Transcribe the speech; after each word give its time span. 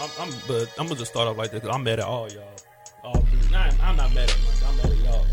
I'm, 0.00 0.10
I'm, 0.28 0.34
but 0.46 0.72
I'm 0.78 0.86
gonna 0.86 0.98
just 0.98 1.12
start 1.12 1.28
off 1.28 1.36
like 1.36 1.50
this. 1.50 1.64
I'm 1.64 1.82
mad 1.84 2.00
at 2.00 2.06
all 2.06 2.30
y'all. 2.30 2.44
All 3.04 3.20
three. 3.20 3.50
Nah, 3.50 3.70
I'm, 3.82 3.96
not 3.96 4.14
mad 4.14 4.30
at 4.30 4.38
Monday. 4.44 4.66
I'm 4.66 4.76
mad 4.76 4.86
at 4.86 4.98
y'all 5.04 5.26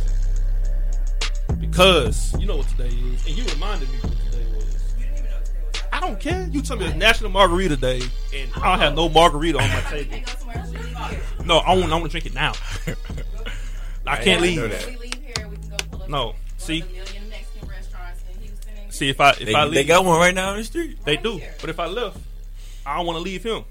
because 1.59 2.35
you 2.39 2.45
know 2.45 2.57
what 2.57 2.67
today 2.69 2.87
is, 2.87 3.27
and 3.27 3.37
you 3.37 3.43
reminded 3.45 3.89
me 3.89 3.97
what 3.99 4.31
today 4.31 4.45
was. 4.55 4.93
I 5.91 5.99
don't 5.99 6.19
care. 6.19 6.47
You 6.51 6.61
told 6.61 6.79
me 6.79 6.87
it's 6.87 6.95
National 6.95 7.31
Margarita 7.31 7.75
Day, 7.75 8.01
and 8.33 8.51
I 8.55 8.71
don't 8.71 8.79
have 8.79 8.95
no 8.95 9.09
margarita 9.09 9.59
on 9.59 9.69
my 9.69 9.81
table. 9.81 10.17
No, 11.45 11.57
I 11.57 11.73
want. 11.75 11.91
I 11.91 11.95
want 11.95 12.03
to 12.05 12.09
drink 12.09 12.25
it 12.25 12.33
now. 12.33 12.53
I 14.05 14.23
can't 14.23 14.41
leave. 14.41 14.61
that. 14.61 14.85
We 14.87 14.95
leave 14.97 15.13
here, 15.13 15.47
we 15.47 15.57
can 15.57 15.69
go 15.69 15.77
pull 15.91 16.03
up 16.03 16.09
No. 16.09 16.35
See? 16.57 16.81
of 16.81 16.87
the 16.87 16.93
million 16.93 17.29
Mexican 17.29 17.69
restaurants 17.69 18.23
in 18.33 18.41
Houston. 18.41 18.73
And 18.77 18.93
See 18.93 19.09
if 19.09 19.21
I 19.21 19.31
if 19.31 19.39
They, 19.39 19.53
I 19.53 19.65
leave, 19.65 19.73
they 19.75 19.83
got 19.83 20.03
one 20.03 20.19
right 20.19 20.33
now 20.33 20.51
on 20.51 20.57
the 20.57 20.63
street. 20.63 20.97
They 21.05 21.17
do. 21.17 21.39
But 21.61 21.69
if 21.69 21.79
I 21.79 21.85
left, 21.85 22.17
I 22.85 22.97
don't 22.97 23.05
want 23.05 23.17
to 23.17 23.23
leave 23.23 23.43
him. 23.43 23.63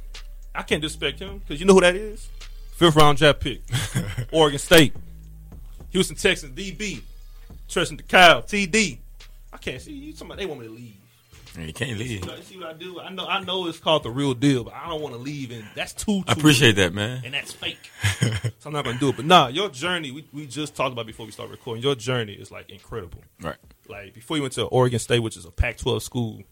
I 0.59 0.63
can't 0.63 0.83
disrespect 0.83 1.21
him 1.21 1.39
because 1.39 1.61
you 1.61 1.67
know 1.67 1.75
who 1.75 1.81
that 1.83 1.95
is? 1.95 2.29
Fifth 2.73 2.97
round 2.97 3.17
draft 3.17 3.39
pick, 3.39 3.61
Oregon 4.33 4.59
State, 4.59 4.93
Houston 5.91 6.17
Texans 6.17 6.53
DB, 6.53 7.01
Treston 7.69 8.03
Decoud 8.03 8.49
TD. 8.49 8.99
I 9.53 9.57
can't 9.59 9.81
see 9.81 9.93
you. 9.93 10.13
Somebody 10.17 10.43
they 10.43 10.47
want 10.47 10.61
me 10.61 10.67
to 10.67 10.73
leave. 10.73 10.95
You 11.57 11.73
can't 11.73 11.97
leave. 11.97 12.25
You 12.25 12.43
see 12.43 12.59
what 12.59 12.71
I 12.71 12.73
do? 12.73 13.01
I 13.01 13.11
know. 13.11 13.27
I 13.27 13.41
know 13.45 13.69
it's 13.69 13.79
called 13.79 14.03
the 14.03 14.11
real 14.11 14.35
deal, 14.35 14.65
but 14.65 14.75
I 14.75 14.89
don't 14.89 15.01
want 15.01 15.15
to 15.15 15.21
leave, 15.21 15.53
and 15.53 15.65
that's 15.77 15.93
too. 15.93 16.25
I 16.27 16.35
too 16.35 16.41
appreciate 16.41 16.73
that, 16.73 16.93
man. 16.93 17.23
and 17.25 17.35
that's 17.35 17.53
fake. 17.53 17.91
so 18.59 18.67
I'm 18.67 18.73
not 18.73 18.85
gonna 18.85 18.99
do 18.99 19.11
it. 19.11 19.17
But 19.17 19.27
nah, 19.27 19.47
your 19.47 19.69
journey 19.69 20.11
we, 20.11 20.27
we 20.33 20.47
just 20.47 20.75
talked 20.75 20.93
about 20.93 21.07
before 21.07 21.25
we 21.25 21.31
start 21.31 21.51
recording. 21.51 21.85
Your 21.85 21.95
journey 21.95 22.33
is 22.33 22.51
like 22.51 22.69
incredible. 22.71 23.23
Right. 23.41 23.57
Like 23.89 24.13
before 24.13 24.37
you 24.37 24.43
went 24.43 24.55
to 24.55 24.65
Oregon 24.65 24.99
State, 24.99 25.21
which 25.21 25.37
is 25.37 25.45
a 25.45 25.53
Pac-12 25.53 26.03
school, 26.03 26.39
you 26.39 26.45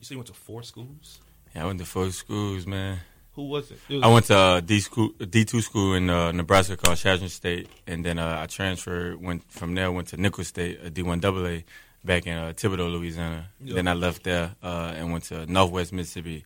see 0.00 0.14
you 0.14 0.18
went 0.18 0.28
to 0.28 0.34
four 0.34 0.62
schools. 0.62 1.20
Yeah, 1.54 1.64
I 1.64 1.66
went 1.66 1.78
to 1.80 1.84
four 1.84 2.10
schools, 2.10 2.66
man. 2.66 3.00
Who 3.40 3.46
was 3.46 3.70
it? 3.70 3.78
it 3.88 3.94
was 3.94 4.02
I 4.04 4.08
went 4.08 4.26
to 4.26 4.36
uh, 4.36 4.60
D 4.60 4.80
school, 4.80 5.08
D 5.18 5.46
two 5.46 5.62
school 5.62 5.94
in 5.94 6.10
uh, 6.10 6.30
Nebraska 6.32 6.76
called 6.76 6.98
Chadron 6.98 7.30
State, 7.30 7.68
and 7.86 8.04
then 8.04 8.18
uh, 8.18 8.40
I 8.42 8.46
transferred. 8.46 9.18
Went 9.22 9.50
from 9.50 9.74
there, 9.74 9.90
went 9.90 10.08
to 10.08 10.18
Nicholls 10.18 10.48
State, 10.48 10.78
a 10.84 10.90
D 10.90 11.02
one 11.02 11.24
AA, 11.24 11.60
back 12.04 12.26
in 12.26 12.36
uh, 12.36 12.52
Thibodaux, 12.54 12.92
Louisiana. 12.92 13.46
Yeah. 13.64 13.76
Then 13.76 13.88
I 13.88 13.94
left 13.94 14.24
there 14.24 14.54
uh, 14.62 14.92
and 14.94 15.10
went 15.10 15.24
to 15.24 15.46
Northwest 15.50 15.94
Mississippi 15.94 16.44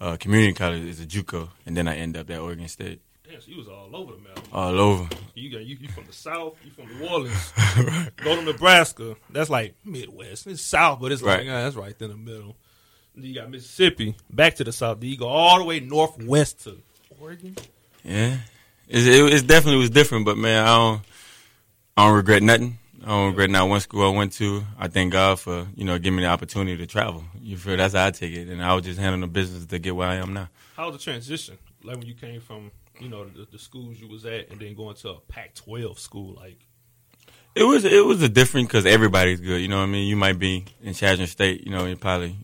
uh, 0.00 0.16
Community 0.16 0.52
College, 0.54 0.82
is 0.82 1.00
a 1.00 1.06
JUCO, 1.06 1.50
and 1.66 1.76
then 1.76 1.86
I 1.86 1.94
ended 1.98 2.20
up 2.22 2.30
at 2.30 2.40
Oregon 2.40 2.66
State. 2.66 3.00
Damn, 3.30 3.40
so 3.40 3.50
you 3.52 3.58
was 3.58 3.68
all 3.68 3.94
over 3.94 4.12
the 4.14 4.18
map. 4.18 4.40
All 4.52 4.78
over. 4.80 5.08
You 5.36 5.50
got 5.52 5.64
you, 5.64 5.76
you 5.80 5.88
from 5.88 6.06
the 6.06 6.12
south, 6.12 6.56
you 6.64 6.72
from 6.72 6.98
New 6.98 7.06
Orleans, 7.08 7.52
go 8.16 8.34
to 8.34 8.42
Nebraska. 8.42 9.14
That's 9.30 9.50
like 9.50 9.76
Midwest. 9.84 10.48
It's 10.48 10.62
south, 10.62 10.98
but 11.00 11.12
it's 11.12 11.22
like 11.22 11.38
Right. 11.38 11.48
ah, 11.48 11.62
that's 11.62 11.76
right 11.76 11.94
in 12.00 12.08
the 12.10 12.16
middle. 12.16 12.56
You 13.16 13.34
got 13.34 13.50
Mississippi, 13.50 14.16
back 14.30 14.56
to 14.56 14.64
the 14.64 14.72
south. 14.72 15.00
Then 15.00 15.10
you 15.10 15.16
go 15.16 15.28
all 15.28 15.58
the 15.58 15.64
way 15.64 15.80
northwest 15.80 16.64
to 16.64 16.78
Oregon. 17.20 17.56
Yeah, 18.02 18.38
it's, 18.88 19.06
it, 19.06 19.32
it 19.32 19.46
definitely 19.46 19.80
was 19.80 19.90
different, 19.90 20.24
but 20.24 20.36
man, 20.36 20.64
I 20.64 20.76
don't, 20.76 21.02
I 21.96 22.06
don't 22.06 22.16
regret 22.16 22.42
nothing. 22.42 22.78
I 23.04 23.08
don't 23.08 23.28
regret 23.28 23.50
not 23.50 23.68
one 23.68 23.80
school 23.80 24.10
I 24.10 24.16
went 24.16 24.32
to. 24.34 24.64
I 24.78 24.88
thank 24.88 25.12
God 25.12 25.38
for 25.38 25.66
you 25.76 25.84
know 25.84 25.98
giving 25.98 26.16
me 26.16 26.22
the 26.22 26.28
opportunity 26.28 26.76
to 26.78 26.86
travel. 26.86 27.24
You 27.40 27.56
feel 27.56 27.76
that's 27.76 27.94
how 27.94 28.06
I 28.06 28.10
take 28.10 28.32
it, 28.32 28.48
and 28.48 28.62
I 28.62 28.74
was 28.74 28.84
just 28.84 28.98
handling 28.98 29.20
the 29.20 29.26
business 29.26 29.66
to 29.66 29.78
get 29.78 29.94
where 29.94 30.08
I 30.08 30.16
am 30.16 30.32
now. 30.32 30.48
How 30.76 30.86
was 30.86 30.96
the 30.96 31.02
transition? 31.02 31.58
Like 31.82 31.98
when 31.98 32.06
you 32.06 32.14
came 32.14 32.40
from 32.40 32.70
you 33.00 33.08
know 33.08 33.26
the, 33.26 33.46
the 33.50 33.58
schools 33.58 34.00
you 34.00 34.08
was 34.08 34.24
at, 34.24 34.50
and 34.50 34.58
then 34.60 34.74
going 34.74 34.96
to 34.96 35.10
a 35.10 35.20
Pac-12 35.20 35.98
school. 35.98 36.34
Like 36.34 36.58
It 37.54 37.64
was 37.64 37.84
it 37.84 38.04
was 38.04 38.22
a 38.22 38.28
different 38.28 38.68
because 38.68 38.86
everybody's 38.86 39.40
good. 39.40 39.60
You 39.60 39.68
know 39.68 39.78
what 39.78 39.84
I 39.84 39.86
mean? 39.86 40.08
You 40.08 40.16
might 40.16 40.38
be 40.38 40.64
in 40.82 40.94
Chadron 40.94 41.28
State. 41.28 41.64
You 41.64 41.72
know, 41.72 41.84
you 41.84 41.96
probably 41.96 42.36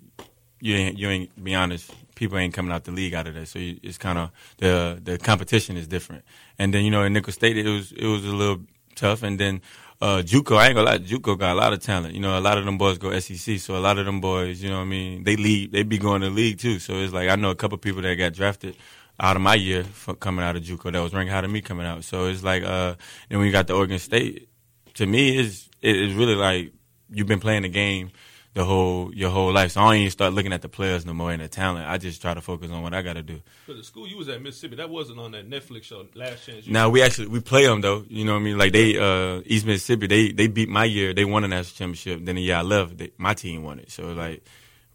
you 0.60 0.74
ain't 0.74 0.98
you 0.98 1.08
ain't 1.08 1.44
be 1.44 1.54
honest. 1.54 1.92
People 2.14 2.38
ain't 2.38 2.52
coming 2.52 2.70
out 2.70 2.84
the 2.84 2.92
league 2.92 3.14
out 3.14 3.26
of 3.26 3.34
there, 3.34 3.46
so 3.46 3.58
you, 3.58 3.80
it's 3.82 3.98
kind 3.98 4.18
of 4.18 4.30
the 4.58 5.00
the 5.02 5.18
competition 5.18 5.76
is 5.76 5.86
different. 5.86 6.24
And 6.58 6.72
then 6.72 6.84
you 6.84 6.90
know 6.90 7.02
in 7.02 7.12
Nicholls 7.12 7.34
State 7.34 7.56
it 7.56 7.68
was 7.68 7.92
it 7.92 8.06
was 8.06 8.24
a 8.24 8.28
little 8.28 8.60
tough. 8.94 9.22
And 9.22 9.38
then 9.38 9.62
uh, 10.00 10.22
JUCO, 10.22 10.56
I 10.56 10.66
ain't 10.66 10.76
gonna 10.76 10.90
lie, 10.90 10.98
JUCO 10.98 11.38
got 11.38 11.52
a 11.52 11.58
lot 11.58 11.72
of 11.72 11.80
talent. 11.80 12.14
You 12.14 12.20
know, 12.20 12.38
a 12.38 12.40
lot 12.40 12.56
of 12.56 12.64
them 12.64 12.78
boys 12.78 12.98
go 12.98 13.18
SEC, 13.18 13.58
so 13.58 13.76
a 13.76 13.78
lot 13.78 13.98
of 13.98 14.06
them 14.06 14.20
boys, 14.20 14.62
you 14.62 14.70
know 14.70 14.76
what 14.76 14.82
I 14.82 14.86
mean, 14.86 15.24
they 15.24 15.36
lead, 15.36 15.72
they 15.72 15.82
be 15.82 15.98
going 15.98 16.22
to 16.22 16.28
the 16.28 16.34
league 16.34 16.58
too. 16.58 16.78
So 16.78 16.94
it's 16.94 17.12
like 17.12 17.28
I 17.28 17.36
know 17.36 17.50
a 17.50 17.54
couple 17.54 17.76
people 17.78 18.02
that 18.02 18.14
got 18.14 18.32
drafted 18.32 18.76
out 19.18 19.36
of 19.36 19.42
my 19.42 19.54
year 19.54 19.84
coming 20.18 20.44
out 20.44 20.56
of 20.56 20.62
JUCO 20.62 20.92
that 20.92 21.02
was 21.02 21.12
ranked 21.12 21.30
higher 21.30 21.42
than 21.42 21.52
me 21.52 21.60
coming 21.60 21.86
out. 21.86 22.04
So 22.04 22.26
it's 22.26 22.42
like, 22.42 22.62
uh, 22.62 22.94
then 23.28 23.38
when 23.38 23.46
you 23.46 23.52
got 23.52 23.66
the 23.66 23.74
Oregon 23.74 23.98
State, 23.98 24.48
to 24.94 25.06
me, 25.06 25.36
is 25.36 25.68
it 25.82 25.96
is 25.96 26.14
really 26.14 26.34
like 26.34 26.72
you've 27.10 27.26
been 27.26 27.40
playing 27.40 27.62
the 27.62 27.68
game 27.68 28.10
the 28.54 28.64
whole 28.64 29.14
your 29.14 29.30
whole 29.30 29.52
life. 29.52 29.72
So 29.72 29.80
I 29.80 29.84
don't 29.84 29.96
even 30.00 30.10
start 30.10 30.32
looking 30.32 30.52
at 30.52 30.60
the 30.62 30.68
players 30.68 31.06
no 31.06 31.14
more 31.14 31.30
and 31.30 31.40
the 31.40 31.48
talent. 31.48 31.86
I 31.88 31.98
just 31.98 32.20
try 32.20 32.34
to 32.34 32.40
focus 32.40 32.70
on 32.70 32.82
what 32.82 32.92
I 32.94 33.02
got 33.02 33.12
to 33.14 33.22
do. 33.22 33.40
for 33.66 33.74
the 33.74 33.84
school 33.84 34.08
you 34.08 34.16
was 34.16 34.28
at 34.28 34.42
Mississippi, 34.42 34.76
that 34.76 34.90
wasn't 34.90 35.20
on 35.20 35.32
that 35.32 35.48
Netflix 35.48 35.84
show 35.84 36.04
Last 36.14 36.46
Chance. 36.46 36.66
Now 36.66 36.88
we 36.90 37.02
actually 37.02 37.28
we 37.28 37.40
play 37.40 37.64
them 37.66 37.80
though. 37.80 38.04
You 38.08 38.24
know 38.24 38.32
what 38.34 38.40
I 38.40 38.42
mean? 38.42 38.58
Like 38.58 38.72
they 38.72 38.98
uh 38.98 39.42
East 39.46 39.66
Mississippi, 39.66 40.06
they 40.08 40.32
they 40.32 40.48
beat 40.48 40.68
my 40.68 40.84
year. 40.84 41.14
They 41.14 41.24
won 41.24 41.44
a 41.44 41.48
national 41.48 41.76
championship. 41.76 42.24
Then 42.24 42.34
the 42.36 42.42
year 42.42 42.56
I 42.56 42.62
left, 42.62 42.98
they, 42.98 43.12
my 43.18 43.34
team 43.34 43.62
won 43.62 43.78
it. 43.78 43.90
So 43.90 44.12
like 44.12 44.44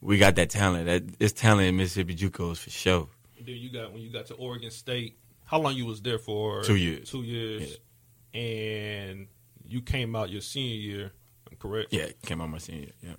we 0.01 0.17
got 0.17 0.35
that 0.35 0.49
talent. 0.49 0.85
That 0.88 1.03
it's 1.19 1.33
talent 1.33 1.67
in 1.69 1.77
Mississippi 1.77 2.15
JUCOs 2.15 2.57
for 2.57 2.69
sure. 2.69 3.07
then 3.38 3.55
you 3.55 3.71
got 3.71 3.94
when 3.94 4.01
you 4.01 4.11
got 4.11 4.25
to 4.27 4.33
Oregon 4.35 4.69
State. 4.71 5.17
How 5.45 5.59
long 5.59 5.75
you 5.75 5.85
was 5.85 6.01
there 6.01 6.17
for? 6.19 6.63
Two 6.63 6.75
years. 6.75 7.09
Two 7.09 7.21
years, 7.21 7.77
and 8.33 9.27
you 9.63 9.81
came 9.81 10.15
out 10.15 10.29
your 10.29 10.41
senior 10.41 10.75
year. 10.75 11.11
I'm 11.49 11.57
correct. 11.57 11.94
Yeah, 11.94 12.07
came 12.23 12.41
out 12.41 12.49
my 12.49 12.57
senior. 12.57 12.81
year, 12.81 12.91
Yeah. 13.01 13.15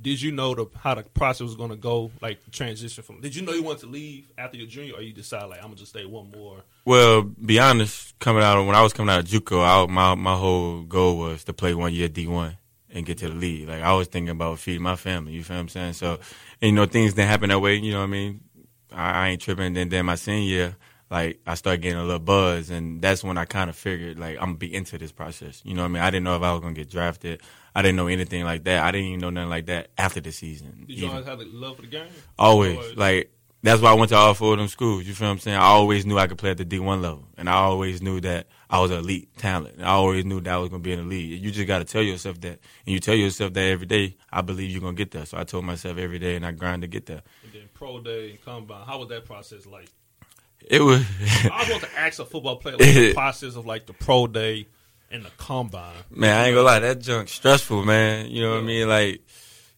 Did 0.00 0.22
you 0.22 0.32
know 0.32 0.54
the 0.54 0.66
how 0.78 0.94
the 0.94 1.02
process 1.02 1.42
was 1.42 1.56
going 1.56 1.70
to 1.70 1.76
go? 1.76 2.10
Like 2.20 2.38
transition 2.52 3.02
from? 3.02 3.20
Did 3.20 3.34
you 3.34 3.42
know 3.42 3.52
you 3.52 3.62
wanted 3.62 3.80
to 3.80 3.86
leave 3.86 4.30
after 4.38 4.56
your 4.56 4.66
junior, 4.66 4.94
or 4.94 5.02
you 5.02 5.12
decided 5.12 5.50
like 5.50 5.58
I'm 5.58 5.66
gonna 5.66 5.76
just 5.76 5.90
stay 5.90 6.04
one 6.04 6.30
more? 6.30 6.62
Well, 6.84 7.22
be 7.22 7.58
honest, 7.58 8.18
coming 8.18 8.42
out 8.42 8.58
of, 8.58 8.66
when 8.66 8.76
I 8.76 8.82
was 8.82 8.92
coming 8.92 9.12
out 9.12 9.20
of 9.20 9.26
JUCO, 9.26 9.62
I, 9.62 9.92
my 9.92 10.14
my 10.14 10.36
whole 10.36 10.82
goal 10.82 11.18
was 11.18 11.44
to 11.44 11.52
play 11.52 11.74
one 11.74 11.92
year 11.92 12.08
D 12.08 12.26
one 12.26 12.56
and 12.90 13.04
get 13.04 13.18
to 13.18 13.28
the 13.28 13.34
league. 13.34 13.68
Like 13.68 13.82
I 13.82 13.92
was 13.94 14.08
thinking 14.08 14.30
about 14.30 14.58
feeding 14.58 14.82
my 14.82 14.96
family. 14.96 15.32
You 15.32 15.44
feel 15.44 15.56
what 15.56 15.62
I'm 15.62 15.68
saying? 15.68 15.92
So, 15.94 16.18
and, 16.62 16.70
you 16.70 16.72
know, 16.72 16.86
things 16.86 17.14
didn't 17.14 17.28
happen 17.28 17.48
that 17.50 17.60
way. 17.60 17.76
You 17.76 17.92
know 17.92 17.98
what 17.98 18.04
I 18.04 18.08
mean? 18.08 18.40
I, 18.92 19.10
I 19.10 19.28
ain't 19.28 19.42
tripping. 19.42 19.74
Then 19.74 19.88
then 19.88 20.06
my 20.06 20.14
senior 20.14 20.48
year, 20.48 20.76
like 21.10 21.40
I 21.46 21.54
started 21.54 21.82
getting 21.82 21.98
a 21.98 22.04
little 22.04 22.18
buzz, 22.18 22.70
and 22.70 23.02
that's 23.02 23.24
when 23.24 23.38
I 23.38 23.44
kind 23.44 23.70
of 23.70 23.76
figured 23.76 24.18
like 24.18 24.36
I'm 24.36 24.46
gonna 24.46 24.58
be 24.58 24.74
into 24.74 24.98
this 24.98 25.12
process. 25.12 25.62
You 25.64 25.74
know 25.74 25.82
what 25.82 25.88
I 25.88 25.92
mean? 25.92 26.02
I 26.02 26.10
didn't 26.10 26.24
know 26.24 26.36
if 26.36 26.42
I 26.42 26.52
was 26.52 26.60
gonna 26.60 26.74
get 26.74 26.90
drafted. 26.90 27.42
I 27.78 27.82
didn't 27.82 27.94
know 27.94 28.08
anything 28.08 28.42
like 28.42 28.64
that. 28.64 28.82
I 28.82 28.90
didn't 28.90 29.06
even 29.06 29.20
know 29.20 29.30
nothing 29.30 29.50
like 29.50 29.66
that 29.66 29.90
after 29.96 30.20
the 30.20 30.32
season. 30.32 30.84
Did 30.88 30.90
you 30.90 30.96
even. 30.96 31.10
always 31.10 31.26
have 31.26 31.38
the 31.38 31.44
love 31.44 31.76
for 31.76 31.82
the 31.82 31.86
game? 31.88 32.08
Always. 32.36 32.76
Always. 32.76 32.96
Like 32.96 33.30
that's 33.62 33.80
why 33.80 33.92
I 33.92 33.94
went 33.94 34.08
to 34.08 34.16
all 34.16 34.34
four 34.34 34.54
of 34.54 34.58
them 34.58 34.66
schools. 34.66 35.06
You 35.06 35.14
feel 35.14 35.28
what 35.28 35.34
I'm 35.34 35.38
saying? 35.38 35.58
I 35.58 35.66
always 35.66 36.04
knew 36.04 36.18
I 36.18 36.26
could 36.26 36.38
play 36.38 36.50
at 36.50 36.56
the 36.56 36.64
D 36.64 36.80
one 36.80 37.02
level. 37.02 37.28
And 37.36 37.48
I 37.48 37.52
always 37.52 38.02
knew 38.02 38.20
that 38.22 38.48
I 38.68 38.80
was 38.80 38.90
an 38.90 38.98
elite 38.98 39.28
talent. 39.38 39.76
And 39.76 39.84
I 39.84 39.90
always 39.90 40.24
knew 40.24 40.40
that 40.40 40.52
I 40.52 40.56
was 40.56 40.70
gonna 40.70 40.82
be 40.82 40.90
in 40.90 40.98
the 40.98 41.04
league. 41.04 41.40
You 41.40 41.52
just 41.52 41.68
gotta 41.68 41.84
tell 41.84 42.02
yourself 42.02 42.40
that. 42.40 42.58
And 42.58 42.58
you 42.86 42.98
tell 42.98 43.14
yourself 43.14 43.52
that 43.52 43.62
every 43.62 43.86
day, 43.86 44.16
I 44.32 44.40
believe 44.40 44.72
you're 44.72 44.80
gonna 44.80 44.94
get 44.94 45.12
there. 45.12 45.24
So 45.24 45.38
I 45.38 45.44
told 45.44 45.64
myself 45.64 45.98
every 45.98 46.18
day 46.18 46.34
and 46.34 46.44
I 46.44 46.50
grind 46.50 46.82
to 46.82 46.88
get 46.88 47.06
there. 47.06 47.22
And 47.44 47.52
then 47.52 47.68
pro 47.74 48.00
day 48.00 48.30
and 48.30 48.44
combine. 48.44 48.86
How 48.86 48.98
was 48.98 49.08
that 49.10 49.24
process 49.24 49.66
like? 49.66 49.86
It 50.66 50.82
was 50.82 51.04
I 51.44 51.60
was 51.60 51.70
want 51.70 51.82
to 51.84 51.96
ask 51.96 52.18
a 52.18 52.24
football 52.24 52.56
player 52.56 52.76
like 52.76 52.92
the 52.92 53.14
process 53.14 53.54
of 53.54 53.66
like 53.66 53.86
the 53.86 53.92
pro 53.92 54.26
day 54.26 54.66
and 55.10 55.24
the 55.24 55.30
combine. 55.36 55.94
Man, 56.10 56.38
I 56.38 56.46
ain't 56.46 56.54
gonna 56.54 56.66
lie, 56.66 56.78
that 56.80 57.00
junk 57.00 57.28
stressful, 57.28 57.84
man. 57.84 58.30
You 58.30 58.42
know 58.42 58.50
what 58.52 58.58
I 58.60 58.66
mean? 58.66 58.88
Like, 58.88 59.22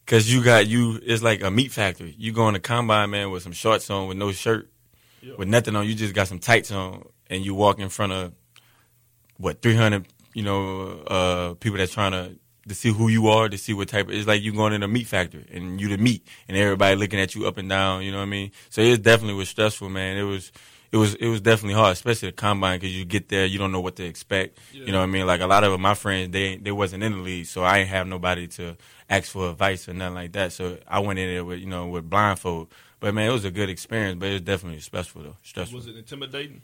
cause 0.06 0.28
you 0.28 0.42
got 0.42 0.66
you, 0.66 0.98
it's 1.02 1.22
like 1.22 1.42
a 1.42 1.50
meat 1.50 1.70
factory. 1.72 2.14
You 2.18 2.32
go 2.32 2.48
in 2.48 2.54
the 2.54 2.60
combine, 2.60 3.10
man, 3.10 3.30
with 3.30 3.42
some 3.42 3.52
shorts 3.52 3.88
on, 3.90 4.08
with 4.08 4.16
no 4.18 4.32
shirt, 4.32 4.70
Yeah. 5.22 5.34
with 5.38 5.48
nothing 5.48 5.76
on. 5.76 5.86
You 5.86 5.94
just 5.94 6.14
got 6.14 6.28
some 6.28 6.38
tights 6.38 6.72
on, 6.72 7.04
and 7.28 7.44
you 7.44 7.54
walk 7.54 7.78
in 7.78 7.88
front 7.88 8.12
of 8.12 8.32
what 9.36 9.62
three 9.62 9.74
hundred, 9.76 10.06
you 10.34 10.42
know, 10.42 11.02
uh, 11.06 11.54
people 11.54 11.78
that's 11.78 11.92
trying 11.92 12.12
to 12.12 12.36
to 12.68 12.74
see 12.74 12.92
who 12.92 13.08
you 13.08 13.28
are, 13.28 13.48
to 13.48 13.56
see 13.58 13.72
what 13.72 13.88
type. 13.88 14.06
of 14.08 14.14
It's 14.14 14.26
like 14.28 14.42
you 14.42 14.52
going 14.52 14.72
in 14.72 14.82
a 14.82 14.88
meat 14.88 15.06
factory, 15.06 15.46
and 15.52 15.80
you 15.80 15.88
the 15.88 15.96
meat, 15.98 16.26
and 16.48 16.56
everybody 16.56 16.94
looking 16.96 17.18
at 17.20 17.34
you 17.34 17.46
up 17.46 17.56
and 17.58 17.68
down. 17.68 18.02
You 18.02 18.10
know 18.12 18.18
what 18.18 18.24
I 18.24 18.26
mean? 18.26 18.50
So 18.68 18.80
it 18.82 19.02
definitely 19.02 19.34
was 19.34 19.48
stressful, 19.48 19.88
man. 19.88 20.16
It 20.18 20.24
was. 20.24 20.52
It 20.92 20.96
was 20.96 21.14
it 21.14 21.28
was 21.28 21.40
definitely 21.40 21.74
hard, 21.74 21.92
especially 21.92 22.30
the 22.30 22.36
combine, 22.36 22.80
because 22.80 22.96
you 22.96 23.04
get 23.04 23.28
there, 23.28 23.46
you 23.46 23.58
don't 23.58 23.70
know 23.70 23.80
what 23.80 23.96
to 23.96 24.04
expect. 24.04 24.58
Yeah. 24.72 24.86
You 24.86 24.92
know 24.92 24.98
what 24.98 25.04
I 25.04 25.06
mean? 25.06 25.26
Like 25.26 25.40
a 25.40 25.46
lot 25.46 25.62
of 25.62 25.78
my 25.78 25.94
friends, 25.94 26.32
they 26.32 26.56
they 26.56 26.72
wasn't 26.72 27.04
in 27.04 27.12
the 27.12 27.18
league, 27.18 27.46
so 27.46 27.62
I 27.62 27.78
ain't 27.78 27.88
have 27.88 28.08
nobody 28.08 28.48
to 28.48 28.76
ask 29.08 29.30
for 29.30 29.50
advice 29.50 29.88
or 29.88 29.94
nothing 29.94 30.14
like 30.14 30.32
that. 30.32 30.52
So 30.52 30.78
I 30.88 30.98
went 30.98 31.20
in 31.20 31.28
there 31.28 31.44
with 31.44 31.60
you 31.60 31.66
know 31.66 31.86
with 31.86 32.10
blindfold. 32.10 32.68
But 32.98 33.14
man, 33.14 33.30
it 33.30 33.32
was 33.32 33.44
a 33.44 33.50
good 33.50 33.70
experience, 33.70 34.18
but 34.18 34.28
it 34.28 34.32
was 34.32 34.40
definitely 34.42 34.80
stressful 34.80 35.22
though. 35.22 35.36
Stressful. 35.42 35.78
Was 35.78 35.86
it 35.86 35.96
intimidating? 35.96 36.60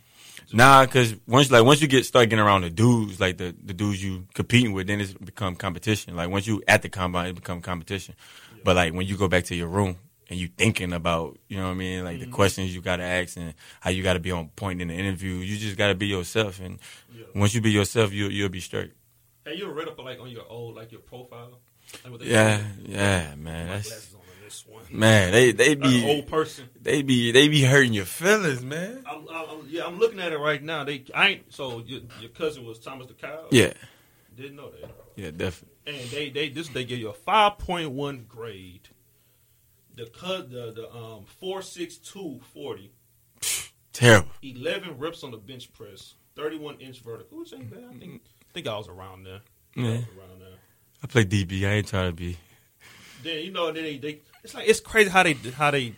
Nah, 0.53 0.85
cause 0.87 1.15
once 1.27 1.51
like 1.51 1.65
once 1.65 1.81
you 1.81 1.87
get 1.87 2.05
start 2.05 2.29
getting 2.29 2.45
around 2.45 2.63
the 2.63 2.71
dudes, 2.71 3.21
like 3.21 3.39
the 3.39 3.55
the 3.65 3.73
dudes 3.73 4.03
you 4.03 4.27
competing 4.35 4.73
with, 4.73 4.89
then 4.89 5.01
it's 5.01 5.13
become 5.13 5.55
competition. 5.55 6.17
Like 6.17 6.31
once 6.31 6.49
you 6.49 6.63
at 6.67 6.83
the 6.83 6.89
combine, 6.89 7.29
it 7.29 7.37
become 7.37 7.63
competition. 7.63 8.17
But 8.65 8.75
like 8.75 8.93
when 8.93 9.07
you 9.07 9.17
go 9.17 9.29
back 9.29 9.45
to 9.45 9.55
your 9.55 9.69
room 9.69 9.97
and 10.29 10.39
you 10.39 10.49
thinking 10.49 10.93
about, 10.93 11.39
you 11.49 11.57
know 11.57 11.65
what 11.65 11.71
I 11.71 11.75
mean, 11.75 12.05
like 12.05 12.19
the 12.19 12.27
mm-hmm. 12.27 12.35
questions 12.35 12.75
you 12.75 12.81
gotta 12.81 13.05
ask 13.05 13.37
and 13.37 13.55
how 13.81 13.91
you 13.91 14.03
gotta 14.03 14.21
be 14.21 14.33
on 14.33 14.49
point 14.49 14.83
in 14.83 14.89
the 14.89 14.95
interview, 14.95 15.35
you 15.35 15.57
just 15.57 15.77
gotta 15.77 15.95
be 15.95 16.07
yourself. 16.07 16.61
And 16.61 16.79
Yeah. 17.15 17.25
once 17.35 17.55
you 17.55 17.61
be 17.61 17.71
yourself, 17.71 18.13
you 18.13 18.29
you'll 18.29 18.49
be 18.49 18.61
straight. 18.61 18.93
Hey, 19.45 19.55
you 19.55 19.71
read 19.71 19.89
up 19.89 19.99
like 19.99 20.21
on 20.21 20.31
your 20.31 20.47
old 20.49 20.75
like 20.77 20.93
your 20.93 21.03
profile? 21.03 21.61
Like 22.05 22.25
Yeah, 22.25 22.63
yeah, 22.83 23.35
man. 23.37 23.69
That's 23.69 24.13
on 24.15 24.21
this 24.43 24.47
this 24.47 24.67
one. 24.67 24.85
Man, 24.91 25.33
they 25.33 25.53
they 25.53 25.75
Like 25.75 25.85
an 25.85 25.91
be 25.91 26.05
old 26.07 26.27
person. 26.29 26.69
they 26.81 27.03
be 27.03 27.33
they 27.33 27.49
be 27.49 27.63
hurting 27.63 27.93
your 27.93 28.05
feelings, 28.05 28.65
man. 28.65 29.05
I'm, 29.07 29.29
I'm, 29.29 29.49
I'm- 29.49 29.67
yeah, 29.69 29.85
I'm 29.85 29.99
looking 29.99 30.21
at 30.21 30.33
it 30.33 30.39
right 30.39 30.63
now. 30.63 30.85
They, 30.85 31.05
I 31.15 31.29
ain't. 31.29 31.53
So 31.53 31.81
your, 31.81 32.03
your 32.21 32.31
cousin 32.31 32.65
was 32.65 32.79
Thomas 32.79 33.09
DeCoud. 33.09 33.49
Yeah, 33.51 33.73
didn't 34.37 34.57
know 34.57 34.71
that. 34.71 34.91
yeah, 35.17 35.31
definitely. 35.31 35.77
And 35.87 36.11
they, 36.11 36.31
they, 36.31 36.49
this 36.49 36.69
they 36.69 36.85
give 36.85 36.99
you 36.99 37.09
a 37.09 37.15
five 37.15 37.59
point 37.59 37.91
one 37.91 38.25
grade. 38.29 38.89
The 39.97 40.07
cut, 40.07 40.51
the 40.51 40.73
the 40.73 40.93
um 40.95 41.25
four 41.25 41.63
six 41.63 41.97
two 41.97 42.41
forty. 42.53 42.93
Terrible. 43.93 44.29
11 44.43 44.99
reps 44.99 45.25
on 45.25 45.31
the 45.31 45.39
bench 45.39 45.73
press, 45.73 46.17
31 46.35 46.81
inch 46.81 47.01
vertical, 47.01 47.39
which 47.39 47.55
ain't 47.55 47.71
bad. 47.71 47.85
I 47.91 47.99
think, 47.99 48.21
I 48.43 48.53
think 48.53 48.67
I 48.67 48.77
was 48.77 48.89
around 48.89 49.25
there. 49.25 49.41
Yeah. 49.75 49.85
was 49.85 50.05
around 50.19 50.41
there. 50.41 50.59
I 51.03 51.07
play 51.07 51.25
DB. 51.25 51.67
I 51.67 51.73
ain't 51.77 51.89
trying 51.89 52.11
to 52.11 52.15
be. 52.15 52.37
Then 53.23 53.43
you 53.43 53.53
know, 53.53 53.73
they, 53.73 53.97
they 53.97 54.21
it's 54.45 54.55
like 54.55 54.69
it's 54.69 54.81
crazy 54.81 55.09
how 55.09 55.23
they 55.23 55.33
how 55.33 55.71
they 55.71 55.95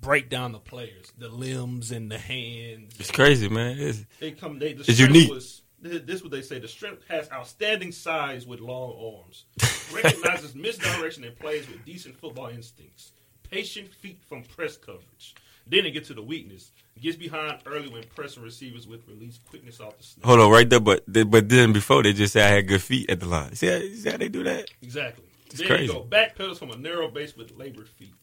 break 0.00 0.28
down 0.28 0.50
the 0.50 0.58
players, 0.58 1.12
the 1.16 1.28
limbs 1.28 1.92
and 1.92 2.10
the 2.10 2.18
hands. 2.18 2.94
It's 2.98 3.10
crazy, 3.10 3.48
man. 3.48 3.78
It's, 3.78 4.04
They 4.18 4.32
come. 4.32 4.58
They 4.58 4.72
the 4.72 4.80
It's 4.80 4.98
unique. 4.98 5.30
Was, 5.30 5.62
this 5.82 6.02
this 6.02 6.22
what 6.22 6.30
they 6.30 6.42
say. 6.42 6.58
The 6.58 6.68
strength 6.68 7.02
has 7.08 7.30
outstanding 7.32 7.92
size 7.92 8.46
with 8.46 8.60
long 8.60 8.92
arms. 8.92 9.44
Recognizes 9.92 10.54
misdirection 10.54 11.24
and 11.24 11.38
plays 11.38 11.68
with 11.68 11.84
decent 11.84 12.16
football 12.16 12.48
instincts. 12.48 13.12
Patient 13.50 13.92
feet 13.92 14.20
from 14.26 14.42
press 14.44 14.76
coverage. 14.76 15.34
Then 15.66 15.84
they 15.84 15.90
get 15.90 16.04
to 16.06 16.14
the 16.14 16.22
weakness. 16.22 16.70
Gets 17.00 17.16
behind 17.16 17.58
early 17.66 17.88
when 17.88 18.04
pressing 18.14 18.42
receivers 18.42 18.86
with 18.86 19.06
release 19.08 19.38
quickness 19.48 19.80
off 19.80 19.96
the 19.98 20.04
snap. 20.04 20.24
hold 20.24 20.38
on, 20.38 20.50
right 20.50 20.68
there. 20.68 20.80
But 20.80 21.04
but 21.06 21.48
then 21.48 21.72
before 21.72 22.02
they 22.02 22.12
just 22.12 22.34
said 22.34 22.50
I 22.50 22.54
had 22.56 22.68
good 22.68 22.82
feet 22.82 23.10
at 23.10 23.20
the 23.20 23.26
line. 23.26 23.54
See 23.54 23.66
how, 23.66 23.80
see 23.80 24.10
how 24.10 24.16
they 24.16 24.28
do 24.28 24.44
that? 24.44 24.70
Exactly. 24.82 25.24
It's 25.46 25.58
then 25.58 25.66
crazy. 25.66 25.86
you 25.86 25.92
go 25.92 26.00
back 26.04 26.36
pedals 26.36 26.58
from 26.58 26.70
a 26.70 26.76
narrow 26.76 27.10
base 27.10 27.36
with 27.36 27.56
labored 27.56 27.88
feet. 27.88 28.14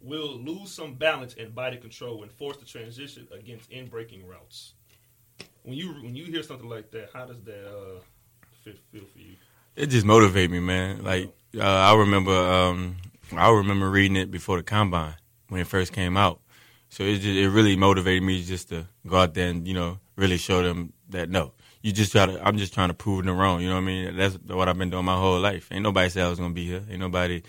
Will 0.00 0.36
lose 0.38 0.72
some 0.72 0.94
balance 0.94 1.34
and 1.38 1.54
body 1.54 1.76
control 1.76 2.20
when 2.20 2.28
forced 2.30 2.60
to 2.60 2.66
transition 2.66 3.28
against 3.32 3.70
in 3.70 3.86
breaking 3.86 4.26
routes. 4.26 4.72
When 5.62 5.76
you 5.76 5.92
when 6.02 6.14
you 6.14 6.24
hear 6.26 6.42
something 6.42 6.68
like 6.68 6.90
that, 6.90 7.10
how 7.12 7.26
does 7.26 7.42
that 7.44 7.66
uh, 7.66 8.00
fit, 8.64 8.78
feel 8.90 9.04
for 9.12 9.18
you? 9.18 9.36
It 9.76 9.86
just 9.86 10.04
motivate 10.04 10.50
me, 10.50 10.60
man. 10.60 11.02
Like 11.04 11.32
uh, 11.56 11.62
I 11.62 11.94
remember, 11.94 12.32
um, 12.32 12.96
I 13.36 13.50
remember 13.50 13.90
reading 13.90 14.16
it 14.16 14.30
before 14.30 14.56
the 14.56 14.62
combine 14.62 15.14
when 15.48 15.60
it 15.60 15.66
first 15.66 15.92
came 15.92 16.16
out. 16.16 16.40
So 16.88 17.04
it 17.04 17.16
just, 17.16 17.26
it 17.26 17.48
really 17.48 17.76
motivated 17.76 18.22
me 18.22 18.42
just 18.42 18.68
to 18.68 18.86
go 19.06 19.16
out 19.18 19.34
there 19.34 19.48
and 19.48 19.66
you 19.66 19.74
know 19.74 19.98
really 20.16 20.36
show 20.36 20.62
them 20.62 20.92
that 21.08 21.30
no, 21.30 21.52
you 21.82 21.92
just 21.92 22.12
try 22.12 22.26
to. 22.26 22.46
I'm 22.46 22.58
just 22.58 22.74
trying 22.74 22.88
to 22.88 22.94
prove 22.94 23.24
them 23.24 23.36
wrong. 23.36 23.60
You 23.60 23.68
know 23.68 23.74
what 23.74 23.82
I 23.82 23.86
mean? 23.86 24.16
That's 24.16 24.34
what 24.46 24.68
I've 24.68 24.78
been 24.78 24.90
doing 24.90 25.04
my 25.04 25.16
whole 25.16 25.40
life. 25.40 25.68
Ain't 25.70 25.82
nobody 25.82 26.08
said 26.08 26.24
I 26.24 26.28
was 26.28 26.38
gonna 26.38 26.54
be 26.54 26.66
here. 26.66 26.82
Ain't 26.90 27.00
nobody. 27.00 27.42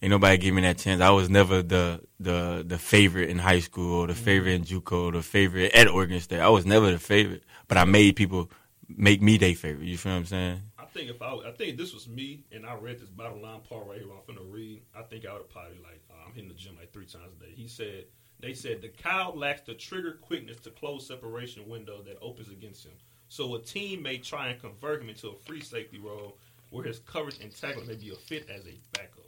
Ain't 0.00 0.10
nobody 0.10 0.38
give 0.38 0.54
me 0.54 0.62
that 0.62 0.78
chance. 0.78 1.00
I 1.00 1.10
was 1.10 1.28
never 1.28 1.60
the 1.62 2.00
the 2.20 2.64
the 2.66 2.78
favorite 2.78 3.30
in 3.30 3.38
high 3.38 3.58
school 3.58 4.00
or 4.00 4.06
the 4.06 4.14
favorite 4.14 4.52
in 4.52 4.64
JUCO 4.64 5.08
or 5.08 5.12
the 5.12 5.22
favorite 5.22 5.74
at 5.74 5.88
Oregon 5.88 6.20
State. 6.20 6.40
I 6.40 6.48
was 6.48 6.64
never 6.64 6.90
the 6.92 7.00
favorite, 7.00 7.42
but 7.66 7.78
I 7.78 7.84
made 7.84 8.14
people 8.14 8.50
make 8.88 9.20
me 9.20 9.38
their 9.38 9.54
favorite. 9.54 9.86
You 9.86 9.98
feel 9.98 10.12
what 10.12 10.18
I'm 10.18 10.26
saying? 10.26 10.62
I 10.78 10.84
think 10.84 11.10
if 11.10 11.20
I, 11.20 11.34
I 11.46 11.52
think 11.52 11.76
this 11.76 11.92
was 11.92 12.08
me 12.08 12.44
and 12.52 12.64
I 12.64 12.74
read 12.74 13.00
this 13.00 13.08
bottom 13.08 13.42
line 13.42 13.60
part 13.68 13.88
right 13.88 13.98
here, 14.00 14.08
I'm 14.10 14.34
finna 14.34 14.52
read. 14.52 14.82
I 14.96 15.02
think 15.02 15.26
I 15.26 15.32
would 15.32 15.42
have 15.42 15.50
probably 15.50 15.78
like 15.82 16.00
uh, 16.10 16.26
I'm 16.26 16.32
hitting 16.32 16.48
the 16.48 16.54
gym 16.54 16.76
like 16.78 16.92
three 16.92 17.06
times 17.06 17.32
a 17.36 17.44
day. 17.44 17.52
He 17.56 17.66
said 17.66 18.04
they 18.38 18.54
said 18.54 18.82
Decoud 18.82 19.36
lacks 19.36 19.62
the 19.62 19.74
trigger 19.74 20.18
quickness 20.22 20.58
to 20.60 20.70
close 20.70 21.08
separation 21.08 21.68
window 21.68 22.02
that 22.02 22.18
opens 22.22 22.48
against 22.48 22.84
him. 22.84 22.92
So 23.28 23.56
a 23.56 23.60
team 23.60 24.02
may 24.02 24.18
try 24.18 24.48
and 24.48 24.60
convert 24.60 25.02
him 25.02 25.08
into 25.08 25.28
a 25.28 25.34
free 25.34 25.60
safety 25.60 25.98
role 25.98 26.38
where 26.70 26.84
his 26.84 27.00
coverage 27.00 27.40
and 27.42 27.54
tackling 27.54 27.88
may 27.88 27.94
be 27.96 28.10
a 28.10 28.14
fit 28.14 28.48
as 28.48 28.64
a 28.66 28.78
backup. 28.92 29.27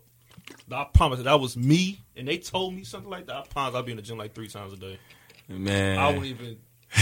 I 0.73 0.85
promise 0.93 1.19
that, 1.19 1.25
that 1.25 1.41
was 1.41 1.57
me, 1.57 2.01
and 2.17 2.27
they 2.29 2.39
told 2.39 2.75
me 2.75 2.85
something 2.85 3.11
like 3.11 3.27
that. 3.27 3.37
I 3.37 3.43
promise 3.49 3.75
I'll 3.75 3.83
be 3.83 3.93
in 3.93 3.97
the 3.97 4.03
gym 4.03 4.19
like 4.19 4.35
three 4.35 4.49
times 4.49 4.73
a 4.73 4.77
day. 4.77 4.99
Man, 5.49 5.99
I 5.99 6.11
won't 6.13 6.25
even. 6.27 6.59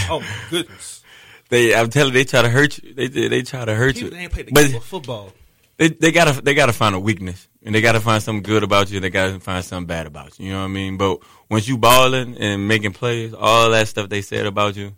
Oh 0.09 0.19
my 0.19 0.27
goodness! 0.49 1.03
They, 1.49 1.73
I'm 1.73 1.89
telling 1.89 2.13
you, 2.13 2.19
they 2.19 2.25
try 2.25 2.43
to 2.43 2.49
hurt 2.49 2.77
you. 2.77 2.93
They 2.93 3.07
they 3.07 3.41
try 3.41 3.65
to 3.65 3.73
hurt 3.73 3.95
People 3.95 4.09
you. 4.11 4.15
they 4.15 4.21
ain't 4.23 4.31
played 4.31 4.45
the 4.45 4.51
But 4.51 4.67
game 4.67 4.75
of 4.75 4.83
football. 4.83 5.33
they 5.77 5.87
they 5.87 6.11
gotta 6.11 6.39
they 6.43 6.53
gotta 6.53 6.73
find 6.73 6.93
a 6.93 6.99
weakness, 6.99 7.47
and 7.63 7.73
they 7.73 7.81
gotta 7.81 7.99
find 7.99 8.21
something 8.21 8.43
good 8.43 8.61
about 8.61 8.91
you. 8.91 8.97
And 8.97 9.03
they 9.03 9.09
gotta 9.09 9.39
find 9.39 9.65
something 9.65 9.87
bad 9.87 10.05
about 10.05 10.37
you. 10.37 10.45
You 10.45 10.51
know 10.51 10.59
what 10.59 10.65
I 10.65 10.67
mean? 10.67 10.97
But 10.97 11.21
once 11.49 11.67
you 11.67 11.79
balling 11.79 12.37
and 12.37 12.67
making 12.67 12.93
plays, 12.93 13.33
all 13.33 13.71
that 13.71 13.87
stuff 13.87 14.09
they 14.09 14.21
said 14.21 14.45
about 14.45 14.75
you, 14.75 14.95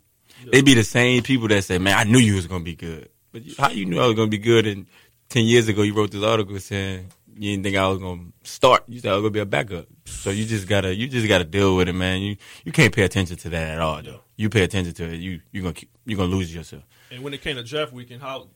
they 0.52 0.60
be 0.60 0.74
the 0.74 0.84
same 0.84 1.22
people 1.22 1.48
that 1.48 1.64
say, 1.64 1.78
"Man, 1.78 1.96
I 1.96 2.04
knew 2.04 2.18
you 2.18 2.34
was 2.34 2.46
gonna 2.46 2.64
be 2.64 2.74
good." 2.74 3.08
But 3.32 3.46
you, 3.46 3.54
how 3.58 3.70
you 3.70 3.86
knew 3.86 3.98
I 3.98 4.06
was 4.06 4.14
gonna 4.16 4.28
be 4.28 4.36
good? 4.36 4.66
And 4.66 4.84
ten 5.30 5.46
years 5.46 5.68
ago, 5.68 5.80
you 5.80 5.94
wrote 5.94 6.10
this 6.10 6.22
article 6.22 6.58
saying 6.60 7.06
you 7.34 7.52
didn't 7.52 7.64
think 7.64 7.76
I 7.76 7.86
was 7.88 7.98
gonna 7.98 8.26
start. 8.44 8.84
You 8.88 9.00
said 9.00 9.12
I 9.12 9.14
was 9.14 9.22
gonna 9.22 9.30
be 9.30 9.40
a 9.40 9.46
backup. 9.46 9.86
So 10.04 10.30
you 10.30 10.44
just 10.44 10.66
gotta 10.68 10.94
you 10.94 11.08
just 11.08 11.28
gotta 11.28 11.44
deal 11.44 11.76
with 11.76 11.88
it, 11.88 11.92
man. 11.94 12.20
You 12.22 12.36
you 12.64 12.72
can't 12.72 12.94
pay 12.94 13.02
attention 13.02 13.36
to 13.38 13.48
that 13.50 13.70
at 13.70 13.80
all, 13.80 14.02
though. 14.02 14.20
You 14.36 14.48
pay 14.48 14.62
attention 14.64 14.94
to 14.94 15.04
it, 15.12 15.20
you 15.20 15.40
you 15.52 15.62
gonna 15.62 15.74
keep, 15.74 15.90
you 16.04 16.16
gonna 16.16 16.34
lose 16.34 16.54
yourself. 16.54 16.82
And 17.10 17.22
when 17.22 17.34
it 17.34 17.42
came 17.42 17.56
to 17.56 17.62
draft 17.62 17.92
weekend, 17.92 18.22
how 18.22 18.48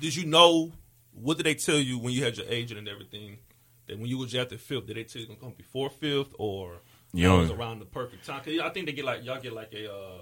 did 0.00 0.14
you 0.16 0.26
know? 0.26 0.72
What 1.12 1.36
did 1.36 1.46
they 1.46 1.54
tell 1.54 1.78
you 1.78 1.98
when 1.98 2.12
you 2.12 2.24
had 2.24 2.36
your 2.36 2.46
agent 2.48 2.78
and 2.78 2.88
everything? 2.88 3.38
That 3.86 3.98
when 3.98 4.08
you 4.08 4.18
were 4.18 4.26
drafted 4.26 4.60
fifth, 4.60 4.86
did 4.86 4.96
they 4.96 5.04
tell 5.04 5.20
you 5.22 5.28
gonna 5.28 5.38
come 5.40 5.52
before 5.56 5.90
fifth 5.90 6.34
or 6.38 6.80
You 7.12 7.28
know- 7.28 7.38
was 7.38 7.50
around 7.50 7.78
the 7.80 7.84
perfect 7.86 8.24
time? 8.26 8.42
'Cause 8.42 8.58
I 8.60 8.70
think 8.70 8.86
they 8.86 8.92
get 8.92 9.04
like 9.04 9.24
y'all 9.24 9.40
get 9.40 9.52
like 9.52 9.72
a 9.74 9.92
uh, 9.92 10.18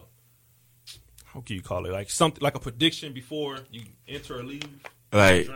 how 1.24 1.40
can 1.40 1.56
you 1.56 1.62
call 1.62 1.86
it? 1.86 1.92
Like 1.92 2.10
something 2.10 2.42
like 2.42 2.54
a 2.56 2.60
prediction 2.60 3.12
before 3.12 3.58
you 3.70 3.84
enter 4.06 4.38
or 4.38 4.42
leave. 4.42 4.64
Like? 5.12 5.48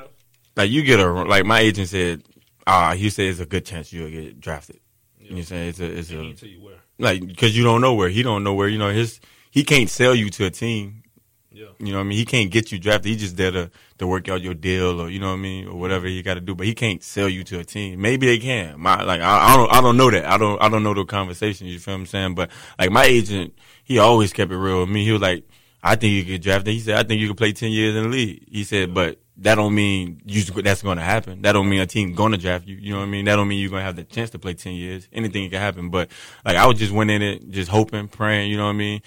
Like 0.56 0.70
you 0.70 0.82
get 0.82 1.00
a 1.00 1.06
like 1.11 1.44
my 1.44 1.61
agent 1.61 1.88
said, 1.88 2.23
ah, 2.67 2.94
he 2.94 3.11
said 3.11 3.26
it's 3.26 3.41
a 3.41 3.47
good 3.47 3.64
chance 3.64 3.93
you'll 3.93 4.11
get 4.11 4.41
drafted. 4.41 4.81
Yeah. 5.19 5.25
You 5.25 5.31
know 5.31 5.37
what 5.37 5.38
I'm 5.41 5.44
saying? 5.47 5.69
It's 5.69 5.81
a 5.81 5.99
it's 5.99 6.11
a 6.11 6.41
tell 6.41 6.49
you 6.49 6.62
where. 6.62 6.76
like 6.99 7.26
because 7.26 7.56
you 7.56 7.64
don't 7.64 7.81
know 7.81 7.94
where 7.94 8.08
he 8.08 8.23
don't 8.23 8.43
know 8.44 8.55
where 8.55 8.69
you 8.69 8.79
know 8.79 8.91
his 8.91 9.20
he 9.50 9.64
can't 9.64 9.91
sell 9.91 10.14
you 10.14 10.31
to 10.31 10.47
a 10.47 10.50
team. 10.50 11.03
Yeah, 11.50 11.69
You 11.79 11.93
know 11.93 12.00
what 12.00 12.05
I 12.05 12.08
mean? 12.08 12.19
He 12.19 12.26
can't 12.26 12.50
get 12.50 12.70
you 12.70 12.79
drafted. 12.79 13.11
He 13.12 13.17
just 13.17 13.38
there 13.38 13.50
to, 13.50 13.70
to 13.97 14.06
work 14.06 14.29
out 14.29 14.43
your 14.43 14.53
deal 14.53 15.00
or 15.00 15.08
you 15.08 15.19
know 15.19 15.29
what 15.29 15.38
I 15.38 15.43
mean 15.43 15.67
or 15.67 15.76
whatever 15.76 16.06
he 16.06 16.20
got 16.20 16.35
to 16.35 16.43
do. 16.43 16.55
But 16.55 16.67
he 16.67 16.75
can't 16.75 17.02
sell 17.02 17.31
you 17.31 17.44
to 17.44 17.61
a 17.61 17.64
team. 17.64 18.02
Maybe 18.02 18.26
they 18.26 18.37
can. 18.37 18.79
My 18.79 19.02
like 19.02 19.23
I, 19.23 19.55
I 19.55 19.56
don't 19.56 19.73
I 19.73 19.81
don't 19.81 19.97
know 19.97 20.11
that. 20.11 20.26
I 20.26 20.37
don't 20.37 20.61
I 20.61 20.69
don't 20.69 20.82
know 20.82 20.93
the 20.93 21.06
conversation. 21.06 21.67
You 21.67 21.79
feel 21.79 21.94
what 21.94 22.00
I'm 22.00 22.06
saying? 22.06 22.35
But 22.35 22.50
like 22.79 22.91
my 22.91 23.05
agent, 23.05 23.55
he 23.85 23.99
always 23.99 24.35
kept 24.35 24.52
it 24.52 24.56
real 24.59 24.81
with 24.81 24.91
me. 24.91 25.05
He 25.05 25.12
was 25.12 25.23
like, 25.23 25.49
I 25.82 25.97
think 25.97 26.12
you 26.12 26.25
could 26.25 26.43
draft. 26.43 26.69
It. 26.69 26.73
He 26.73 26.81
said, 26.81 26.99
I 26.99 27.05
think 27.09 27.23
you 27.23 27.29
could 27.29 27.38
play 27.38 27.52
ten 27.52 27.70
years 27.73 27.97
in 27.97 28.02
the 28.02 28.09
league. 28.11 28.45
He 28.50 28.62
said, 28.64 28.92
but 28.92 29.19
that 29.38 29.57
don't 29.57 29.75
mean 29.75 30.23
you 30.25 30.43
that's 30.43 30.83
going 30.83 30.97
to 30.97 31.05
happen. 31.05 31.43
That 31.43 31.52
don't 31.52 31.69
mean 31.69 31.81
a 31.81 31.87
team 31.87 32.14
going 32.14 32.33
to 32.33 32.38
draft 32.38 32.66
you. 32.66 32.76
You 32.76 32.93
know 32.93 33.00
what 33.00 33.07
I 33.07 33.09
mean? 33.09 33.26
That 33.26 33.37
don't 33.37 33.49
mean 33.49 33.61
you're 33.61 33.71
going 33.71 33.81
to 33.81 33.85
have 33.85 33.97
the 33.97 34.05
chance 34.05 34.31
to 34.31 34.38
play 34.38 34.55
ten 34.55 34.73
years. 34.73 35.09
Anything 35.12 35.50
can 35.50 35.61
happen. 35.61 35.90
But 35.90 36.11
like 36.45 36.57
I 36.57 36.66
was 36.66 36.78
just 36.78 36.93
went 36.93 37.11
in 37.11 37.23
it, 37.23 37.50
just 37.50 37.71
hoping, 37.71 38.09
praying. 38.09 38.50
You 38.50 38.57
know 38.57 38.64
what 38.64 38.71
I 38.71 38.75
mean? 38.75 39.02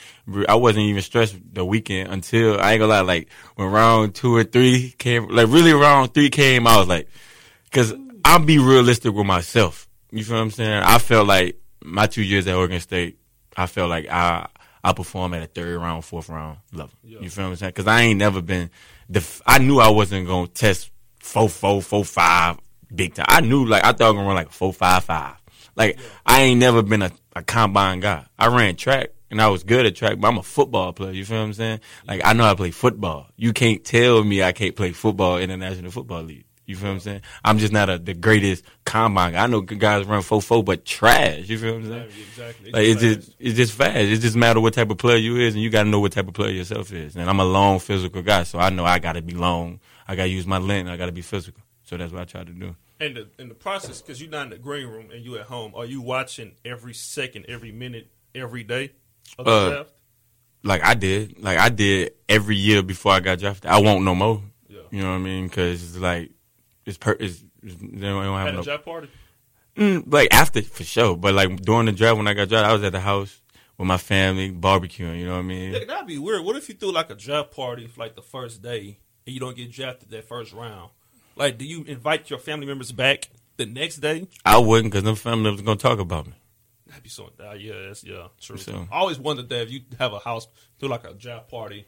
I 0.48 0.56
wasn't 0.56 0.86
even 0.86 1.02
stressed 1.02 1.38
the 1.52 1.66
weekend 1.66 2.12
until 2.12 2.60
I 2.60 2.74
ain't 2.74 2.80
gonna 2.80 2.94
lie. 2.94 3.02
Like 3.02 3.30
when 3.56 3.72
round 3.72 4.16
two 4.16 4.36
or 4.36 4.44
three 4.44 4.94
came, 4.98 5.30
like 5.30 5.48
really 5.48 5.74
round 5.74 6.14
three 6.14 6.30
came, 6.30 6.68
I 6.68 6.78
was 6.78 6.88
like, 6.88 7.08
because 7.66 7.94
I'll 8.24 8.40
be 8.40 8.60
realistic 8.60 9.14
with 9.14 9.26
myself. 9.26 9.88
You 10.12 10.24
feel 10.24 10.38
what 10.38 10.44
I'm 10.44 10.52
saying? 10.52 10.84
I 10.84 11.00
felt 11.00 11.28
like 11.28 11.60
my 11.84 12.08
two 12.08 12.24
years 12.24 12.48
at 12.48 12.56
Oregon 12.56 12.80
State, 12.80 13.18
I 13.58 13.66
felt 13.66 13.90
like 13.90 14.08
I 14.10 14.48
I 14.84 14.94
perform 14.94 15.34
at 15.34 15.44
a 15.44 15.48
third 15.48 15.78
round, 15.80 16.06
fourth 16.06 16.30
round 16.30 16.60
level. 16.72 16.94
Yeah. 17.04 17.20
You 17.22 17.30
feel 17.30 17.46
what 17.46 17.52
I'm 17.52 17.56
saying? 17.58 17.70
Because 17.72 17.88
I 17.88 18.02
ain't 18.02 18.20
never 18.20 18.42
been. 18.42 18.70
The 19.10 19.26
I 19.46 19.60
knew 19.60 19.80
I 19.80 19.90
wasn't 19.90 20.28
gonna 20.28 20.48
test 20.48 20.92
four 21.20 21.50
four 21.50 21.82
four 21.82 22.06
five 22.06 22.58
big 22.94 23.16
time. 23.16 23.26
I 23.28 23.42
knew 23.42 23.66
like 23.66 23.84
I 23.84 23.92
thought 23.92 24.02
I 24.02 24.10
was 24.10 24.16
gonna 24.16 24.28
run 24.28 24.36
like 24.36 24.52
four 24.52 24.74
five 24.74 25.04
five. 25.04 25.36
Like 25.76 26.00
I 26.26 26.42
ain't 26.42 26.60
never 26.60 26.82
been 26.82 27.02
a, 27.02 27.12
a 27.36 27.42
combine 27.42 28.00
guy. 28.00 28.26
I 28.38 28.48
ran 28.48 28.76
track 28.76 29.10
and 29.32 29.42
I 29.42 29.48
was 29.48 29.64
good 29.64 29.86
at 29.86 29.96
track, 29.96 30.20
but 30.20 30.28
I'm 30.28 30.38
a 30.38 30.44
football 30.44 30.94
player. 30.94 31.12
You 31.12 31.26
feel 31.26 31.38
what 31.38 31.44
I'm 31.44 31.54
saying? 31.54 31.80
Like 32.08 32.22
I 32.24 32.34
know 32.34 32.46
I 32.46 32.56
play 32.56 32.72
football. 32.72 33.28
You 33.36 33.54
can't 33.54 33.84
tell 33.84 34.24
me 34.24 34.44
I 34.44 34.52
can't 34.52 34.76
play 34.76 34.92
football 34.92 35.38
in 35.38 35.50
the 35.50 35.58
National 35.58 35.92
Football 35.92 36.24
League. 36.24 36.46
You 36.70 36.76
feel 36.76 36.90
what 36.90 36.94
I'm 36.94 37.00
saying? 37.00 37.22
I'm 37.44 37.58
just 37.58 37.74
not 37.74 37.90
a, 37.90 37.98
the 37.98 38.14
greatest 38.14 38.64
combine. 38.86 39.34
guy. 39.34 39.44
I 39.44 39.48
know 39.48 39.62
guys 39.62 40.06
run 40.06 40.22
four 40.22 40.40
four, 40.40 40.64
but 40.64 40.86
trash. 40.86 41.50
You 41.50 41.58
feel 41.58 41.74
what 41.74 41.84
I'm 41.84 41.90
saying? 41.90 42.10
Exactly. 42.30 42.72
Like 42.72 42.84
it's 42.84 43.02
just 43.02 43.36
it's 43.40 43.58
just 43.58 43.74
fast. 43.74 43.96
It 43.98 44.20
just 44.20 44.36
matter 44.36 44.60
what 44.60 44.76
type 44.76 44.92
of 44.92 45.00
player 45.00 45.18
you 45.18 45.38
is, 45.38 45.56
and 45.56 45.64
you 45.64 45.72
got 45.72 45.84
to 45.84 45.90
know 45.90 46.00
what 46.00 46.12
type 46.12 46.28
of 46.28 46.36
player 46.36 46.52
yourself 46.52 46.94
is. 46.94 47.16
And 47.16 47.28
I'm 47.28 47.40
a 47.40 47.46
long 47.46 47.80
physical 47.80 48.22
guy, 48.22 48.44
so 48.44 48.60
I 48.60 48.70
know 48.70 48.86
I 48.86 49.00
got 49.00 49.14
to 49.14 49.24
be 49.24 49.34
long. 49.34 49.80
I 50.08 50.16
got 50.16 50.26
to 50.26 50.30
use 50.30 50.46
my 50.46 50.60
length. 50.60 50.90
I 50.90 50.96
got 50.96 51.08
to 51.08 51.12
be 51.12 51.24
physical. 51.24 51.64
So 51.86 51.98
that's 51.98 52.14
what 52.14 52.22
I 52.22 52.26
try 52.26 52.44
to 52.44 52.52
do. 52.52 52.76
And 53.00 53.18
the 53.18 53.30
in 53.40 53.50
the 53.50 53.56
process, 53.56 54.00
because 54.00 54.22
you're 54.22 54.30
not 54.30 54.44
in 54.44 54.50
the 54.52 54.58
green 54.60 54.86
room 54.86 55.10
and 55.12 55.26
you 55.26 55.40
at 55.40 55.46
home, 55.48 55.74
are 55.76 55.86
you 55.86 56.02
watching 56.02 56.52
every 56.64 56.94
second, 56.94 57.46
every 57.50 57.72
minute, 57.72 58.12
every 58.36 58.64
day 58.64 58.92
of 59.40 59.46
the 59.46 59.52
Uh, 59.52 59.70
draft? 59.70 59.94
Like 60.62 60.84
I 60.84 60.94
did, 60.94 61.42
like 61.42 61.58
I 61.58 61.70
did 61.70 62.14
every 62.28 62.58
year 62.58 62.84
before 62.84 63.14
I 63.14 63.22
got 63.22 63.40
drafted. 63.40 63.72
I 63.72 63.80
won't 63.80 64.04
no 64.04 64.14
more. 64.14 64.44
Yeah. 64.68 64.82
You 64.92 65.02
know 65.02 65.10
what 65.10 65.16
I 65.16 65.20
mean? 65.20 65.48
Because 65.48 65.82
it's 65.82 65.98
like 65.98 66.30
it's 66.86 66.98
per. 66.98 67.12
It's, 67.20 67.44
it's, 67.64 67.76
they 67.76 68.08
don't, 68.08 68.24
have 68.24 68.48
At 68.48 68.54
no 68.54 68.60
a 68.62 68.64
draft 68.64 68.86
party? 68.86 69.10
Mm, 69.76 70.12
like 70.12 70.34
after 70.34 70.62
for 70.62 70.84
sure, 70.84 71.16
but 71.16 71.34
like 71.34 71.62
during 71.62 71.86
the 71.86 71.92
draft 71.92 72.18
when 72.18 72.28
I 72.28 72.34
got 72.34 72.50
drafted, 72.50 72.70
I 72.70 72.74
was 72.74 72.84
at 72.84 72.92
the 72.92 73.00
house 73.00 73.42
with 73.78 73.88
my 73.88 73.98
family 73.98 74.52
barbecuing. 74.52 75.20
You 75.20 75.28
know 75.28 75.34
what 75.34 75.40
I 75.40 75.44
mean? 75.44 75.74
Yeah, 75.74 75.86
that'd 75.86 76.08
be 76.08 76.18
weird. 76.18 76.44
What 76.44 76.56
if 76.56 76.68
you 76.70 76.76
threw 76.76 76.92
like 76.92 77.10
a 77.10 77.16
draft 77.16 77.52
party 77.52 77.88
for 77.88 78.02
like 78.02 78.16
the 78.16 78.22
first 78.22 78.62
day 78.62 79.00
and 79.26 79.34
you 79.34 79.40
don't 79.40 79.56
get 79.56 79.72
drafted 79.72 80.10
that 80.10 80.28
first 80.28 80.54
round? 80.54 80.92
Like, 81.36 81.58
do 81.58 81.66
you 81.66 81.84
invite 81.84 82.30
your 82.30 82.40
family 82.40 82.66
members 82.66 82.92
back 82.92 83.30
the 83.60 83.66
next 83.66 83.98
day, 83.98 84.26
I 84.46 84.58
wouldn't 84.58 84.92
because 84.92 85.04
them 85.04 85.16
family 85.16 85.44
members 85.44 85.62
gonna 85.62 85.78
talk 85.78 86.00
about 86.00 86.26
me. 86.26 86.34
that'd 86.88 87.04
be 87.04 87.10
so. 87.10 87.30
Uh, 87.40 87.52
yeah, 87.52 87.74
that's 87.88 88.04
yeah, 88.04 88.28
true. 88.40 88.58
So- 88.58 88.88
I 88.92 89.00
always 89.00 89.20
wondered 89.20 89.50
that 89.50 89.64
if 89.64 89.72
you 89.72 89.82
have 90.00 90.14
a 90.14 90.20
house 90.20 90.48
do 90.80 90.88
like 90.88 91.06
a 91.06 91.14
draft 91.14 91.50
party, 91.50 91.86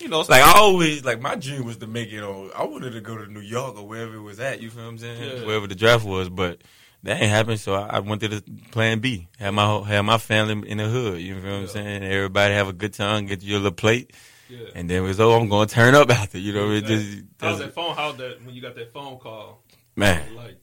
you 0.00 0.08
know, 0.08 0.20
it's 0.20 0.28
Like 0.28 0.42
I 0.42 0.58
always 0.58 1.04
like 1.04 1.20
my 1.20 1.34
dream 1.36 1.64
was 1.64 1.76
to 1.78 1.86
make 1.86 2.12
it 2.12 2.22
on. 2.22 2.50
I 2.56 2.64
wanted 2.64 2.92
to 2.92 3.00
go 3.00 3.16
to 3.16 3.26
New 3.30 3.40
York 3.40 3.76
or 3.76 3.86
wherever 3.86 4.14
it 4.14 4.20
was 4.22 4.40
at. 4.40 4.60
You 4.60 4.70
feel 4.70 4.82
what 4.84 4.90
I'm 4.90 4.98
saying? 4.98 5.38
Yeah. 5.40 5.46
Wherever 5.46 5.66
the 5.66 5.74
draft 5.74 6.04
was, 6.04 6.28
but 6.28 6.62
that 7.04 7.20
ain't 7.20 7.30
happened. 7.30 7.60
So 7.60 7.74
I, 7.74 7.96
I 7.96 7.98
went 8.00 8.20
to 8.22 8.28
the 8.28 8.42
Plan 8.70 9.00
B. 9.00 9.28
Had 9.38 9.50
my 9.50 9.80
had 9.82 10.02
my 10.02 10.18
family 10.18 10.68
in 10.68 10.78
the 10.78 10.88
hood. 10.88 11.20
You 11.20 11.40
feel 11.40 11.52
what 11.52 11.60
I'm 11.60 11.66
saying? 11.68 12.02
Everybody 12.02 12.54
have 12.54 12.68
a 12.68 12.72
good 12.72 12.92
time. 12.94 13.26
Get 13.26 13.42
your 13.42 13.58
little 13.58 13.72
plate, 13.72 14.12
yeah. 14.48 14.66
and 14.74 14.88
then 14.90 14.98
it 15.04 15.06
was 15.06 15.20
oh 15.20 15.32
I'm 15.32 15.48
gonna 15.48 15.66
turn 15.66 15.94
up 15.94 16.10
after. 16.10 16.38
You 16.38 16.52
know, 16.52 16.70
it 16.70 16.78
Exactly. 16.78 16.96
just 16.96 17.24
How's 17.40 17.58
that 17.60 17.74
phone? 17.74 17.94
How's 17.94 18.16
that 18.16 18.44
when 18.44 18.54
you 18.54 18.60
got 18.62 18.74
that 18.74 18.92
phone 18.92 19.18
call? 19.18 19.62
man. 19.96 20.34
Like, 20.34 20.58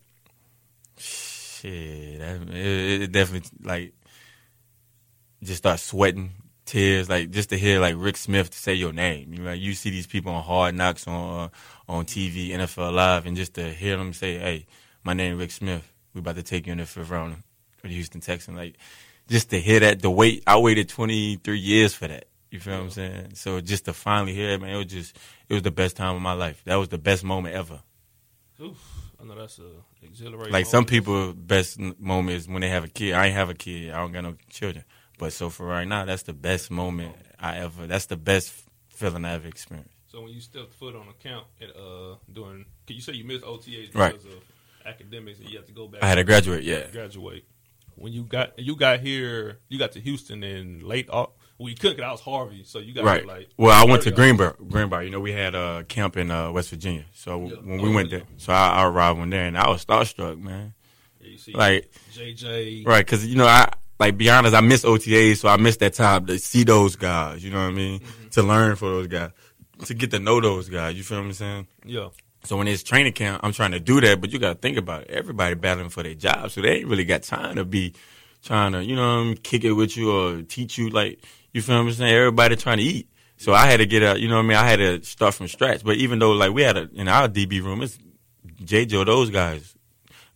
Shit, 0.97 2.19
that, 2.19 2.41
it, 2.55 3.01
it 3.03 3.11
definitely 3.11 3.49
like 3.63 3.93
just 5.43 5.57
start 5.59 5.79
sweating, 5.79 6.31
tears, 6.71 7.09
like 7.09 7.31
just 7.31 7.49
to 7.49 7.57
hear 7.57 7.79
like 7.79 7.95
Rick 7.97 8.15
Smith 8.15 8.53
say 8.53 8.73
your 8.73 8.93
name. 8.93 9.33
You 9.33 9.43
know, 9.43 9.51
you 9.51 9.73
see 9.73 9.89
these 9.89 10.07
people 10.07 10.31
on 10.31 10.41
Hard 10.41 10.73
Knocks 10.73 11.05
on 11.05 11.39
uh, 11.39 11.49
on 11.91 12.05
TV, 12.05 12.51
NFL 12.51 12.93
Live, 12.93 13.25
and 13.25 13.35
just 13.35 13.55
to 13.55 13.69
hear 13.69 13.97
them 13.97 14.13
say, 14.13 14.37
"Hey, 14.37 14.65
my 15.03 15.13
name 15.13 15.37
Rick 15.37 15.51
Smith. 15.51 15.91
We 16.13 16.19
about 16.19 16.35
to 16.35 16.43
take 16.43 16.65
you 16.65 16.71
in 16.71 16.77
the 16.77 16.85
fifth 16.85 17.09
round 17.09 17.43
for 17.75 17.87
the 17.87 17.93
Houston 17.93 18.21
Texans." 18.21 18.57
Like 18.57 18.77
just 19.27 19.49
to 19.49 19.59
hear 19.59 19.81
that, 19.81 20.01
the 20.01 20.09
wait. 20.09 20.43
I 20.47 20.57
waited 20.57 20.87
twenty 20.87 21.35
three 21.35 21.59
years 21.59 21.93
for 21.93 22.07
that. 22.07 22.25
You 22.49 22.59
feel 22.59 22.75
what 22.75 22.83
I'm 22.83 22.89
saying? 22.89 23.35
So 23.35 23.59
just 23.59 23.85
to 23.85 23.93
finally 23.93 24.33
hear 24.33 24.51
it, 24.51 24.61
man, 24.61 24.71
it 24.71 24.77
was 24.77 24.85
just 24.85 25.17
it 25.49 25.53
was 25.53 25.63
the 25.63 25.71
best 25.71 25.97
time 25.97 26.15
of 26.15 26.21
my 26.21 26.33
life. 26.33 26.61
That 26.65 26.75
was 26.75 26.87
the 26.87 26.97
best 26.97 27.23
moment 27.25 27.53
ever. 27.53 27.81
oof, 28.61 28.77
I 29.21 29.25
know 29.25 29.35
that's 29.35 29.59
a 29.59 29.71
exhilarating. 30.05 30.53
Like 30.53 30.65
some 30.65 30.79
moment. 30.79 30.89
people, 30.89 31.33
best 31.33 31.79
moment 31.99 32.37
is 32.37 32.47
when 32.47 32.61
they 32.61 32.69
have 32.69 32.85
a 32.85 32.89
kid. 32.89 33.13
I 33.13 33.25
ain't 33.25 33.35
have 33.35 33.49
a 33.49 33.55
kid. 33.55 33.91
I 33.91 33.97
don't 33.97 34.13
got 34.13 34.23
no 34.23 34.35
children. 34.49 34.85
But 35.21 35.33
so 35.33 35.51
for 35.51 35.67
right 35.67 35.87
now, 35.87 36.03
that's 36.05 36.23
the 36.23 36.33
best 36.33 36.71
moment 36.71 37.15
I 37.39 37.57
ever. 37.57 37.85
That's 37.85 38.07
the 38.07 38.17
best 38.17 38.51
feeling 38.89 39.23
I 39.23 39.33
ever 39.35 39.47
experienced. 39.47 39.93
So 40.11 40.21
when 40.23 40.33
you 40.33 40.41
stepped 40.41 40.73
foot 40.73 40.95
on 40.95 41.05
the 41.05 41.13
camp 41.13 41.45
and 41.61 41.69
uh 41.71 42.15
doing, 42.33 42.65
can 42.87 42.95
you 42.95 43.01
say 43.03 43.13
you 43.13 43.23
missed 43.23 43.43
OTAs 43.45 43.91
because 43.91 43.95
Right. 43.95 44.15
of 44.15 44.43
academics 44.83 45.39
and 45.39 45.47
you 45.47 45.57
have 45.59 45.67
to 45.67 45.73
go 45.73 45.87
back? 45.87 46.01
I 46.03 46.07
had 46.07 46.15
to 46.15 46.23
graduate. 46.23 46.63
Yeah, 46.63 46.87
graduate. 46.91 47.45
When 47.95 48.11
you 48.11 48.23
got 48.23 48.57
you 48.57 48.75
got 48.75 49.01
here, 49.01 49.59
you 49.69 49.77
got 49.77 49.91
to 49.91 49.99
Houston 50.01 50.43
in 50.43 50.79
late. 50.79 51.07
Au- 51.13 51.29
Well, 51.59 51.69
you 51.69 51.75
couldn't. 51.75 51.97
'cause 51.97 52.03
I 52.07 52.11
was 52.13 52.21
Harvey, 52.21 52.63
so 52.63 52.79
you 52.79 52.91
got 52.95 53.03
right. 53.05 53.23
like. 53.23 53.49
Well, 53.57 53.71
I 53.79 53.85
went 53.87 54.01
to 54.03 54.09
early 54.09 54.15
Greenbrier. 54.15 54.55
Greenbrier. 54.67 55.03
You 55.03 55.11
know, 55.11 55.19
we 55.19 55.33
had 55.33 55.53
a 55.53 55.85
camp 55.87 56.17
in 56.17 56.31
uh, 56.31 56.51
West 56.51 56.71
Virginia. 56.71 57.05
So 57.13 57.45
Yeah. 57.45 57.55
when 57.57 57.79
we 57.79 57.89
Oh, 57.89 57.93
went 57.93 58.09
yeah. 58.09 58.17
there, 58.19 58.27
so 58.37 58.53
I, 58.53 58.69
I 58.81 58.85
arrived 58.87 59.19
one 59.19 59.29
there, 59.29 59.45
and 59.45 59.55
I 59.55 59.69
was 59.69 59.85
starstruck, 59.85 60.41
man. 60.41 60.73
Yeah, 61.21 61.27
you 61.29 61.37
see, 61.37 61.53
Like 61.53 61.91
JJ. 62.15 62.83
Right, 62.87 63.05
because 63.05 63.23
you 63.27 63.35
know, 63.35 63.45
I 63.45 63.71
like 64.01 64.17
be 64.17 64.31
honest, 64.31 64.55
I 64.55 64.61
miss 64.61 64.83
OTAs, 64.83 65.37
so 65.37 65.47
I 65.47 65.57
miss 65.57 65.77
that 65.77 65.93
time 65.93 66.25
to 66.25 66.39
see 66.39 66.63
those 66.63 66.95
guys. 66.95 67.43
You 67.43 67.51
know 67.51 67.61
what 67.61 67.69
I 67.69 67.71
mean? 67.71 67.99
Mm-hmm. 67.99 68.29
To 68.29 68.41
learn 68.41 68.75
for 68.75 68.89
those 68.89 69.05
guys, 69.05 69.29
to 69.85 69.93
get 69.93 70.09
to 70.09 70.17
know 70.19 70.41
those 70.41 70.69
guys. 70.69 70.95
You 70.95 71.03
feel 71.03 71.19
what 71.19 71.27
I'm 71.27 71.33
saying? 71.33 71.67
Yeah, 71.85 72.09
So 72.43 72.57
when 72.57 72.67
it's 72.67 72.81
training 72.81 73.13
camp, 73.13 73.41
I'm 73.43 73.51
trying 73.51 73.73
to 73.73 73.79
do 73.79 74.01
that, 74.01 74.19
but 74.19 74.31
you 74.31 74.39
got 74.39 74.53
to 74.53 74.59
think 74.59 74.77
about 74.77 75.03
it. 75.03 75.11
Everybody 75.11 75.53
battling 75.53 75.89
for 75.89 76.01
their 76.01 76.15
job, 76.15 76.49
so 76.49 76.61
they 76.61 76.77
ain't 76.77 76.87
really 76.87 77.05
got 77.05 77.21
time 77.21 77.57
to 77.57 77.63
be 77.63 77.93
trying 78.41 78.71
to, 78.71 78.83
you 78.83 78.95
know, 78.95 79.19
I 79.19 79.23
mean, 79.23 79.37
kick 79.37 79.63
it 79.63 79.73
with 79.73 79.95
you 79.95 80.11
or 80.11 80.41
teach 80.41 80.79
you. 80.79 80.89
Like, 80.89 81.23
you 81.53 81.61
feel 81.61 81.75
what 81.75 81.89
I'm 81.89 81.93
saying? 81.93 82.11
Everybody 82.11 82.55
trying 82.55 82.79
to 82.79 82.83
eat. 82.83 83.07
So 83.37 83.53
I 83.53 83.67
had 83.67 83.77
to 83.77 83.85
get 83.85 84.01
out, 84.01 84.19
you 84.19 84.29
know 84.29 84.37
what 84.37 84.45
I 84.45 84.47
mean? 84.47 84.57
I 84.57 84.67
had 84.67 84.77
to 84.77 85.03
start 85.03 85.35
from 85.35 85.47
scratch. 85.47 85.83
But 85.83 85.97
even 85.97 86.17
though, 86.17 86.31
like, 86.31 86.53
we 86.53 86.63
had 86.63 86.75
a, 86.75 86.89
in 86.93 87.07
our 87.07 87.29
DB 87.29 87.61
room, 87.61 87.83
it's 87.83 87.99
J. 88.63 88.87
Joe, 88.87 89.03
those 89.03 89.29
guys, 89.29 89.75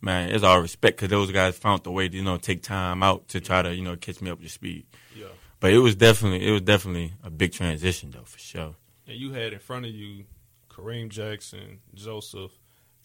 man, 0.06 0.30
it's 0.30 0.42
all 0.44 0.60
respect 0.60 0.96
because 0.96 1.10
those 1.10 1.30
guys 1.30 1.58
found 1.58 1.82
the 1.84 1.90
way 1.90 2.08
to, 2.08 2.16
you 2.16 2.22
know, 2.22 2.38
take 2.38 2.62
time 2.62 3.02
out 3.02 3.28
to 3.28 3.40
try 3.40 3.60
to, 3.60 3.74
you 3.74 3.82
know, 3.82 3.96
catch 3.96 4.22
me 4.22 4.30
up 4.30 4.40
to 4.40 4.48
speed. 4.48 4.86
yeah. 5.14 5.26
But 5.60 5.72
it 5.72 5.78
was 5.78 5.94
definitely, 5.94 6.46
it 6.48 6.52
was 6.52 6.62
definitely 6.62 7.12
a 7.22 7.30
big 7.30 7.52
transition, 7.52 8.10
though, 8.12 8.24
for 8.24 8.38
sure. 8.38 8.74
And 9.06 9.16
you 9.16 9.32
had 9.32 9.52
in 9.52 9.58
front 9.58 9.84
of 9.84 9.92
you 9.92 10.24
Kareem 10.70 11.10
Jackson, 11.10 11.80
Joseph, 11.94 12.52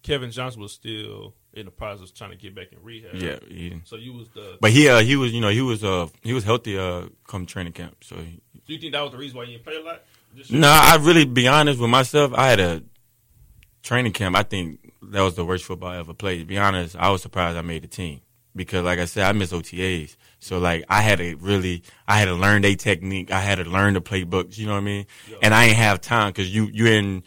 Kevin 0.03 0.31
Johnson 0.31 0.61
was 0.61 0.71
still 0.71 1.33
in 1.53 1.65
the 1.65 1.71
process 1.71 2.09
of 2.09 2.15
trying 2.15 2.31
to 2.31 2.37
get 2.37 2.55
back 2.55 2.71
in 2.71 2.81
rehab. 2.81 3.15
Yeah. 3.15 3.39
He, 3.47 3.81
So 3.85 3.97
you 3.97 4.13
was 4.13 4.29
the. 4.29 4.57
But 4.59 4.71
he 4.71 4.89
uh, 4.89 5.01
he 5.01 5.15
was 5.15 5.31
you 5.31 5.41
know 5.41 5.49
he 5.49 5.61
was 5.61 5.83
uh 5.83 6.07
he 6.23 6.33
was 6.33 6.43
healthy 6.43 6.77
uh 6.77 7.03
come 7.27 7.45
training 7.45 7.73
camp. 7.73 7.97
So 8.03 8.15
he, 8.15 8.41
do 8.65 8.73
you 8.73 8.79
think 8.79 8.93
that 8.93 9.01
was 9.01 9.11
the 9.11 9.17
reason 9.17 9.37
why 9.37 9.43
you 9.43 9.57
didn't 9.57 9.65
play 9.65 9.75
a 9.75 9.81
lot? 9.81 10.01
No, 10.49 10.67
I 10.69 10.97
really 11.01 11.25
be 11.25 11.47
honest 11.47 11.79
with 11.79 11.89
myself. 11.89 12.33
I 12.33 12.49
had 12.49 12.59
a 12.59 12.83
training 13.83 14.13
camp. 14.13 14.35
I 14.35 14.43
think 14.43 14.91
that 15.01 15.21
was 15.21 15.35
the 15.35 15.45
worst 15.45 15.65
football 15.65 15.89
I 15.89 15.97
ever 15.97 16.13
played. 16.13 16.39
To 16.39 16.45
be 16.45 16.57
honest, 16.57 16.95
I 16.95 17.09
was 17.09 17.21
surprised 17.21 17.57
I 17.57 17.61
made 17.61 17.83
the 17.83 17.87
team 17.87 18.21
because 18.55 18.83
like 18.83 18.99
I 18.99 19.05
said, 19.05 19.25
I 19.25 19.31
miss 19.31 19.51
OTAs. 19.51 20.15
So 20.39 20.59
like 20.59 20.83
I 20.89 21.01
had 21.01 21.19
to 21.19 21.35
really 21.35 21.83
I 22.07 22.17
had 22.19 22.25
to 22.25 22.33
learn 22.33 22.61
their 22.61 22.75
technique. 22.75 23.31
I 23.31 23.39
had 23.39 23.55
to 23.59 23.63
learn 23.63 23.93
the 23.93 24.01
playbooks. 24.01 24.57
You 24.57 24.67
know 24.67 24.73
what 24.73 24.79
I 24.79 24.81
mean? 24.81 25.05
Yeah. 25.29 25.37
And 25.43 25.53
I 25.53 25.65
ain't 25.65 25.77
have 25.77 26.01
time 26.01 26.29
because 26.29 26.53
you 26.53 26.69
you 26.71 26.87
in 26.87 27.23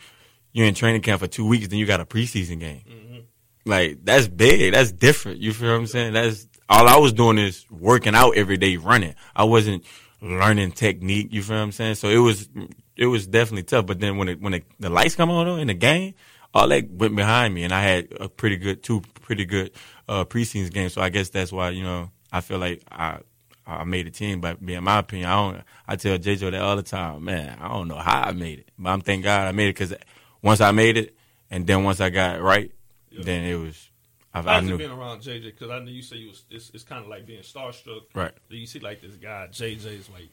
you 0.52 0.64
in 0.64 0.74
training 0.74 1.02
camp 1.02 1.20
for 1.20 1.26
two 1.26 1.46
weeks, 1.46 1.68
then 1.68 1.78
you 1.78 1.86
got 1.86 2.00
a 2.00 2.04
preseason 2.04 2.60
game. 2.60 2.82
Mhm. 2.88 3.22
Like 3.66 4.04
that's 4.04 4.28
big. 4.28 4.72
That's 4.72 4.92
different. 4.92 5.40
You 5.40 5.52
feel 5.52 5.70
what 5.70 5.76
I'm 5.76 5.86
saying? 5.86 6.12
That's 6.12 6.46
all 6.68 6.88
I 6.88 6.96
was 6.96 7.12
doing 7.12 7.38
is 7.38 7.66
working 7.70 8.14
out 8.14 8.36
every 8.36 8.56
day, 8.56 8.76
running. 8.76 9.14
I 9.34 9.44
wasn't 9.44 9.84
learning 10.22 10.72
technique. 10.72 11.28
You 11.30 11.42
feel 11.42 11.56
what 11.56 11.62
I'm 11.62 11.72
saying? 11.72 11.96
So 11.96 12.08
it 12.08 12.18
was 12.18 12.48
it 12.96 13.06
was 13.06 13.26
definitely 13.26 13.64
tough. 13.64 13.86
But 13.86 14.00
then 14.00 14.16
when 14.16 14.28
it, 14.28 14.40
when 14.40 14.54
it, 14.54 14.64
the 14.78 14.88
lights 14.90 15.16
come 15.16 15.30
on 15.30 15.46
though, 15.46 15.56
in 15.56 15.66
the 15.66 15.74
game, 15.74 16.14
all 16.54 16.68
that 16.68 16.88
went 16.90 17.16
behind 17.16 17.52
me, 17.54 17.64
and 17.64 17.72
I 17.72 17.82
had 17.82 18.08
a 18.20 18.28
pretty 18.28 18.56
good 18.56 18.82
two 18.82 19.02
pretty 19.22 19.44
good 19.44 19.72
uh, 20.08 20.24
preseason 20.24 20.72
games. 20.72 20.92
So 20.94 21.02
I 21.02 21.08
guess 21.08 21.28
that's 21.30 21.50
why 21.52 21.70
you 21.70 21.82
know 21.82 22.10
I 22.32 22.40
feel 22.40 22.58
like 22.58 22.82
I. 22.90 23.18
I 23.66 23.84
made 23.84 24.06
a 24.06 24.10
team, 24.10 24.42
but 24.42 24.58
in 24.60 24.84
my 24.84 24.98
opinion, 24.98 25.26
I 25.30 25.36
don't. 25.36 25.62
I 25.88 25.96
tell 25.96 26.18
JJ 26.18 26.50
that 26.50 26.60
all 26.60 26.76
the 26.76 26.82
time, 26.82 27.24
man. 27.24 27.56
I 27.58 27.68
don't 27.68 27.88
know 27.88 27.96
how 27.96 28.20
I 28.20 28.32
made 28.32 28.58
it, 28.58 28.68
but 28.78 28.90
I'm 28.90 29.00
thank 29.00 29.24
God 29.24 29.48
I 29.48 29.52
made 29.52 29.68
it 29.68 29.74
because 29.74 29.94
once 30.42 30.60
I 30.60 30.70
made 30.72 30.98
it, 30.98 31.16
and 31.50 31.66
then 31.66 31.82
once 31.82 31.98
I 31.98 32.10
got 32.10 32.36
it 32.36 32.42
right, 32.42 32.70
Yeah. 33.10 33.22
then 33.24 33.42
it 33.44 33.54
was. 33.54 33.88
I, 34.34 34.40
I 34.40 34.60
knew. 34.60 34.76
been 34.76 34.90
around 34.90 35.22
JJ? 35.22 35.44
Because 35.44 35.70
I 35.70 35.78
know 35.78 35.90
you 35.90 36.02
say 36.02 36.16
you 36.16 36.28
was. 36.28 36.44
It's, 36.50 36.72
it's 36.74 36.84
kind 36.84 37.02
of 37.02 37.08
like 37.08 37.24
being 37.24 37.40
starstruck. 37.40 38.02
Right. 38.14 38.32
You 38.50 38.66
see, 38.66 38.80
like 38.80 39.00
this 39.00 39.14
guy 39.16 39.48
JJ 39.50 39.98
is 39.98 40.10
like 40.10 40.28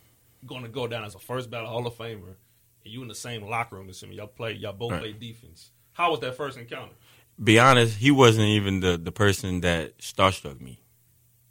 going 0.46 0.64
to 0.64 0.70
go 0.70 0.86
down 0.88 1.06
as 1.06 1.16
a 1.16 1.20
first 1.20 1.50
ballot 1.50 1.70
Hall 1.70 1.88
of 1.88 1.94
Famer, 1.98 2.18
and 2.84 2.94
you 2.94 3.02
in 3.02 3.08
the 3.08 3.16
same 3.16 3.44
locker 3.48 3.78
room 3.78 3.88
as 3.90 4.04
him. 4.04 4.12
Y'all 4.12 4.28
play. 4.28 4.52
Y'all 4.52 4.74
both 4.74 4.92
Right. 4.92 5.00
play 5.04 5.12
defense. 5.14 5.72
How 6.02 6.10
was 6.10 6.20
that 6.22 6.36
first 6.36 6.58
encounter? 6.58 6.94
Be 7.44 7.60
honest, 7.60 7.96
he 7.98 8.10
wasn't 8.10 8.48
even 8.48 8.80
the 8.80 8.98
the 8.98 9.12
person 9.12 9.62
that 9.62 10.00
starstruck 10.00 10.60
me. 10.60 10.80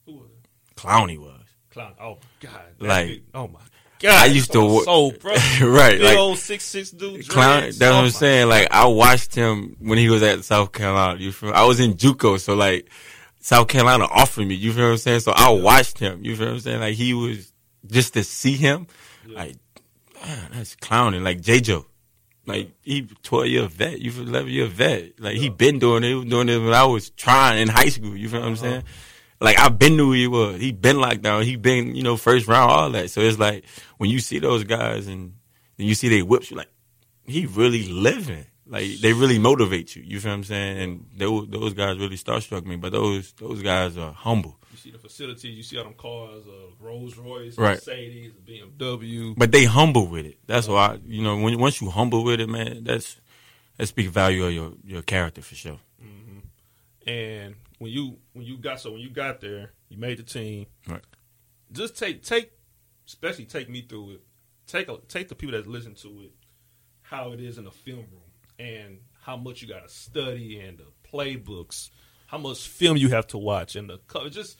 Who 0.06 0.14
was 0.14 0.28
it? 0.30 0.76
Clowney 0.76 1.18
was. 1.18 1.40
Clown. 1.70 1.94
Oh 2.00 2.18
God. 2.40 2.52
Like- 2.80 3.22
oh 3.32 3.46
my 3.46 3.60
God. 4.00 4.12
I 4.22 4.26
used 4.26 4.50
to 4.52 4.58
so, 4.58 4.66
wo- 4.66 4.82
so 4.82 5.10
bro. 5.18 5.32
right, 5.70 5.92
Big 5.98 6.02
like 6.02 6.18
old 6.18 6.38
six 6.38 6.64
six 6.64 6.90
dude. 6.90 7.28
clown. 7.28 7.60
That's 7.62 7.78
what 7.80 7.88
Oh, 7.92 7.94
I'm 7.98 8.04
my 8.06 8.08
saying. 8.10 8.48
Like 8.48 8.66
I 8.72 8.86
watched 8.86 9.36
him 9.36 9.76
when 9.78 9.98
he 9.98 10.08
was 10.08 10.24
at 10.24 10.42
South 10.44 10.72
Carolina. 10.72 11.20
You 11.20 11.30
feel? 11.30 11.52
I 11.52 11.64
was 11.64 11.78
in 11.78 11.94
JUCO, 11.94 12.40
so 12.40 12.54
like 12.56 12.90
South 13.38 13.68
Carolina 13.68 14.04
offered 14.10 14.48
me. 14.48 14.56
You 14.56 14.72
feel 14.72 14.86
what 14.86 14.90
I'm 14.92 14.96
saying? 14.98 15.20
So 15.20 15.30
I 15.32 15.50
watched 15.50 15.98
him. 16.00 16.24
You 16.24 16.34
feel 16.34 16.46
what 16.46 16.54
I'm 16.54 16.60
saying? 16.60 16.80
Like 16.80 16.94
he 16.94 17.14
was 17.14 17.52
just 17.86 18.14
to 18.14 18.24
see 18.24 18.54
him. 18.56 18.88
Yeah. 19.28 19.36
Like 19.38 19.56
man, 20.24 20.48
that's 20.54 20.74
clowning. 20.74 21.22
Like 21.22 21.40
J 21.40 21.60
Joe. 21.60 21.86
Like 22.50 22.70
he 22.82 23.02
12 23.22 23.46
year 23.46 23.66
vet, 23.66 24.00
you 24.00 24.10
feel 24.10 24.28
11 24.28 24.50
year 24.50 24.66
vet. 24.66 25.20
Like 25.20 25.36
he 25.36 25.48
been 25.48 25.78
doing 25.78 26.04
it. 26.04 26.08
He 26.08 26.14
was 26.14 26.24
doing 26.26 26.48
it 26.48 26.58
when 26.58 26.74
I 26.74 26.84
was 26.84 27.10
trying 27.10 27.60
in 27.62 27.68
high 27.68 27.88
school. 27.88 28.16
You 28.16 28.28
feel 28.28 28.40
what 28.40 28.46
I'm 28.46 28.52
Uh-huh. 28.54 28.62
saying? 28.62 28.84
Like 29.40 29.58
I've 29.58 29.78
been 29.78 29.96
knew 29.96 30.06
who 30.06 30.12
he 30.12 30.26
was. 30.26 30.60
He 30.60 30.72
been 30.72 30.98
locked 31.00 31.22
down. 31.22 31.42
He 31.44 31.56
been 31.56 31.94
you 31.94 32.02
know 32.02 32.16
first 32.16 32.46
round 32.46 32.70
all 32.70 32.90
that. 32.90 33.10
So 33.10 33.20
it's 33.22 33.38
like 33.38 33.64
when 33.98 34.10
you 34.10 34.20
see 34.20 34.38
those 34.38 34.64
guys 34.64 35.06
and 35.06 35.34
then 35.76 35.86
you 35.86 35.94
see 35.94 36.08
they 36.08 36.22
whips, 36.22 36.50
you 36.50 36.56
like 36.58 36.68
he 37.24 37.46
really 37.46 37.88
living. 37.88 38.44
Like 38.66 38.98
they 39.00 39.12
really 39.14 39.38
motivate 39.38 39.96
you. 39.96 40.02
You 40.06 40.20
feel 40.20 40.30
what 40.32 40.36
I'm 40.36 40.44
saying? 40.44 40.78
And 40.78 41.06
those 41.16 41.48
those 41.48 41.72
guys 41.74 41.98
really 41.98 42.16
starstruck 42.18 42.64
me. 42.66 42.76
But 42.76 42.92
those 42.92 43.32
those 43.32 43.62
guys 43.62 43.96
are 43.96 44.12
humble. 44.12 44.59
You 44.84 44.92
see 44.92 44.96
the 44.96 44.98
facilities. 44.98 45.56
You 45.56 45.62
see 45.62 45.76
all 45.76 45.84
them 45.84 45.94
cars, 45.94 46.44
uh, 46.46 46.72
Rolls 46.78 47.16
Royce, 47.18 47.58
Right. 47.58 47.74
Mercedes, 47.74 48.32
BMW. 48.46 49.34
But 49.36 49.52
they 49.52 49.64
humble 49.64 50.06
with 50.06 50.24
it. 50.24 50.38
That's 50.46 50.68
why 50.68 50.98
you 51.04 51.22
know 51.22 51.36
when 51.36 51.58
once 51.58 51.80
you 51.82 51.90
humble 51.90 52.24
with 52.24 52.40
it, 52.40 52.48
man, 52.48 52.84
that's 52.84 53.20
that 53.76 53.86
speaks 53.86 54.10
value 54.10 54.46
of 54.46 54.52
your 54.52 54.72
your 54.84 55.02
character 55.02 55.42
for 55.42 55.54
sure. 55.54 55.78
And 57.06 57.56
when 57.78 57.90
you 57.90 58.18
when 58.32 58.46
you 58.46 58.56
got 58.56 58.80
so 58.80 58.92
when 58.92 59.00
you 59.00 59.10
got 59.10 59.40
there, 59.40 59.70
you 59.88 59.98
made 59.98 60.18
the 60.18 60.22
team. 60.22 60.66
Right. 60.86 61.02
Just 61.72 61.98
take 61.98 62.22
take, 62.22 62.52
especially 63.06 63.44
take 63.46 63.68
me 63.68 63.82
through 63.82 64.12
it. 64.12 64.20
Take 64.66 64.88
a, 64.88 64.96
take 65.08 65.28
the 65.28 65.34
people 65.34 65.52
that 65.58 65.66
listen 65.66 65.94
to 65.96 66.08
it, 66.22 66.32
how 67.02 67.32
it 67.32 67.40
is 67.40 67.58
in 67.58 67.64
the 67.64 67.70
film 67.70 68.06
room, 68.12 68.30
and 68.58 68.98
how 69.22 69.36
much 69.36 69.60
you 69.60 69.68
got 69.68 69.82
to 69.82 69.92
study 69.92 70.60
and 70.60 70.78
the 70.78 70.86
playbooks, 71.12 71.90
how 72.30 72.38
much 72.38 72.68
film 72.68 72.96
you 72.96 73.08
have 73.10 73.26
to 73.28 73.38
watch, 73.38 73.76
and 73.76 73.90
the 73.90 73.98
co- 74.06 74.28
just 74.28 74.58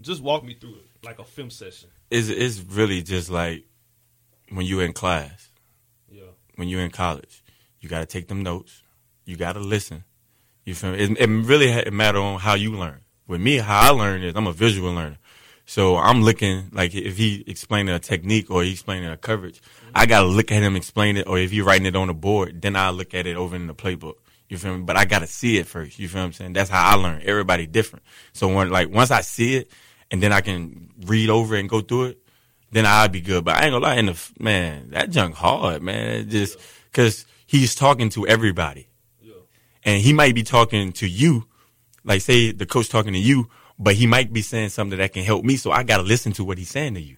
just 0.00 0.22
walk 0.22 0.44
me 0.44 0.54
through 0.54 0.74
it 0.74 0.86
like 1.04 1.18
a 1.18 1.24
film 1.24 1.50
session. 1.50 1.88
It's 2.10 2.28
it's 2.28 2.60
really 2.60 3.02
just 3.02 3.30
like 3.30 3.64
when 4.50 4.66
you're 4.66 4.82
in 4.84 4.92
class, 4.92 5.50
Yeah. 6.10 6.22
when 6.56 6.68
you're 6.68 6.82
in 6.82 6.90
college, 6.90 7.42
you 7.80 7.88
got 7.88 8.00
to 8.00 8.06
take 8.06 8.28
them 8.28 8.42
notes, 8.42 8.82
you 9.24 9.36
got 9.36 9.52
to 9.54 9.60
listen, 9.60 10.04
You 10.64 10.74
feel 10.74 10.92
me? 10.92 10.98
It, 10.98 11.10
it 11.18 11.26
really 11.28 11.72
ha- 11.72 11.90
matter 11.90 12.18
on 12.18 12.38
how 12.40 12.54
you 12.54 12.72
learn. 12.72 13.00
With 13.26 13.40
me, 13.40 13.56
how 13.58 13.80
I 13.80 13.90
learn 13.90 14.22
is 14.22 14.34
I'm 14.36 14.46
a 14.46 14.52
visual 14.52 14.92
learner. 14.92 15.18
So 15.64 15.96
I'm 15.96 16.22
looking 16.22 16.68
like 16.72 16.94
if 16.94 17.16
he 17.16 17.44
explaining 17.46 17.94
a 17.94 17.98
technique 18.00 18.50
or 18.50 18.62
he 18.64 18.72
explaining 18.72 19.08
a 19.08 19.16
coverage, 19.16 19.60
I 19.94 20.06
gotta 20.06 20.26
look 20.26 20.50
at 20.52 20.60
him 20.62 20.74
explain 20.76 21.16
it. 21.16 21.26
Or 21.28 21.38
if 21.38 21.50
he 21.52 21.60
writing 21.62 21.86
it 21.86 21.96
on 21.96 22.08
the 22.08 22.14
board, 22.14 22.60
then 22.60 22.74
I 22.76 22.90
look 22.90 23.14
at 23.14 23.26
it 23.26 23.36
over 23.36 23.54
in 23.56 23.68
the 23.68 23.74
playbook. 23.74 24.16
You 24.52 24.58
feel 24.58 24.76
me? 24.76 24.82
But 24.82 24.98
I 24.98 25.06
gotta 25.06 25.26
see 25.26 25.56
it 25.56 25.66
first. 25.66 25.98
You 25.98 26.08
feel 26.08 26.20
what 26.20 26.26
I'm 26.26 26.32
saying? 26.34 26.52
That's 26.52 26.68
how 26.68 26.86
I 26.90 27.00
learn. 27.00 27.22
Everybody 27.24 27.66
different. 27.66 28.04
So 28.34 28.54
when 28.54 28.68
like 28.68 28.90
once 28.90 29.10
I 29.10 29.22
see 29.22 29.56
it 29.56 29.70
and 30.10 30.22
then 30.22 30.30
I 30.30 30.42
can 30.42 30.90
read 31.06 31.30
over 31.30 31.56
it 31.56 31.60
and 31.60 31.70
go 31.70 31.80
through 31.80 32.04
it, 32.08 32.18
then 32.70 32.84
I'll 32.84 33.08
be 33.08 33.22
good. 33.22 33.46
But 33.46 33.56
I 33.56 33.62
ain't 33.64 33.72
gonna 33.72 33.82
lie, 33.82 33.94
in 33.94 34.06
the 34.06 34.30
man, 34.38 34.90
that 34.90 35.08
junk 35.08 35.36
hard, 35.36 35.80
man. 35.82 36.10
It 36.10 36.24
just 36.28 36.58
because 36.90 37.24
he's 37.46 37.74
talking 37.74 38.10
to 38.10 38.26
everybody, 38.28 38.88
Yeah. 39.22 39.32
and 39.84 40.02
he 40.02 40.12
might 40.12 40.34
be 40.34 40.42
talking 40.42 40.92
to 41.00 41.08
you, 41.08 41.46
like 42.04 42.20
say 42.20 42.52
the 42.52 42.66
coach 42.66 42.90
talking 42.90 43.14
to 43.14 43.18
you, 43.18 43.48
but 43.78 43.94
he 43.94 44.06
might 44.06 44.34
be 44.34 44.42
saying 44.42 44.68
something 44.68 44.98
that 44.98 45.14
can 45.14 45.24
help 45.24 45.46
me. 45.46 45.56
So 45.56 45.70
I 45.70 45.82
gotta 45.82 46.02
listen 46.02 46.32
to 46.32 46.44
what 46.44 46.58
he's 46.58 46.68
saying 46.68 46.92
to 46.96 47.00
you. 47.00 47.16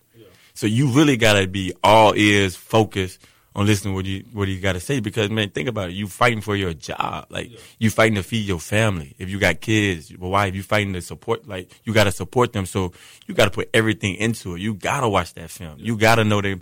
So 0.55 0.69
you 0.69 0.87
really 0.87 1.17
gotta 1.17 1.49
be 1.49 1.73
all 1.83 2.15
ears, 2.15 2.55
focused 2.55 3.19
on 3.57 3.67
listening 3.67 3.95
what 3.95 4.05
you 4.05 4.25
what 4.33 4.49
you 4.49 4.61
gotta 4.61 4.81
say 4.81 5.01
because 5.01 5.31
man, 5.31 5.51
think 5.51 5.69
about 5.69 5.91
it. 5.91 5.93
You 5.93 6.09
fighting 6.09 6.41
for 6.41 6.57
your 6.57 6.75
job, 6.75 7.27
like 7.31 7.51
you 7.79 7.89
fighting 7.91 8.17
to 8.17 8.23
feed 8.23 8.47
your 8.47 8.59
family. 8.61 9.15
If 9.19 9.31
you 9.31 9.39
got 9.39 9.61
kids, 9.61 10.11
your 10.11 10.21
wife, 10.31 10.55
you 10.55 10.63
fighting 10.63 10.93
to 10.95 11.01
support. 11.03 11.47
Like 11.47 11.71
you 11.85 11.93
gotta 11.93 12.13
support 12.13 12.53
them. 12.53 12.67
So 12.67 12.93
you 13.27 13.35
gotta 13.35 13.51
put 13.53 13.71
everything 13.73 14.17
into 14.17 14.55
it. 14.57 14.61
You 14.61 14.75
gotta 14.75 15.09
watch 15.09 15.35
that 15.35 15.51
film. 15.51 15.77
You 15.79 15.97
gotta 15.97 16.25
know 16.25 16.41
they 16.41 16.57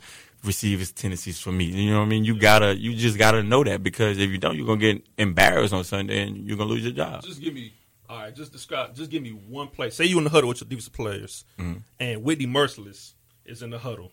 receive 0.44 0.80
his 0.80 0.90
tendencies 0.92 1.38
from 1.38 1.56
me. 1.56 1.64
You 1.66 1.92
know 1.92 2.00
what 2.00 2.06
I 2.06 2.08
mean? 2.08 2.24
You 2.24 2.36
gotta, 2.36 2.76
you 2.76 2.94
just 2.96 3.16
gotta 3.16 3.42
know 3.44 3.62
that 3.64 3.82
because 3.82 4.18
if 4.18 4.28
you 4.28 4.38
don't, 4.38 4.56
you're 4.56 4.66
gonna 4.66 4.80
get 4.80 5.06
embarrassed 5.16 5.72
on 5.72 5.84
Sunday 5.84 6.22
and 6.26 6.36
you're 6.36 6.56
gonna 6.58 6.68
lose 6.70 6.82
your 6.82 6.92
job. 6.92 7.22
Just 7.22 7.40
give 7.40 7.54
me 7.54 7.72
all 8.10 8.18
right. 8.18 8.34
Just 8.36 8.52
describe. 8.52 8.94
Just 8.94 9.10
give 9.10 9.22
me 9.22 9.30
one 9.30 9.68
play. 9.68 9.88
Say 9.90 10.04
you 10.06 10.18
in 10.18 10.24
the 10.24 10.30
huddle 10.30 10.48
with 10.48 10.60
your 10.60 10.68
defensive 10.68 10.92
players, 10.92 11.44
Mm-hmm. 11.58 11.78
and 12.00 12.22
Whitney 12.24 12.46
Mercilus 12.46 13.12
is 13.46 13.62
in 13.62 13.70
the 13.70 13.78
huddle. 13.78 14.12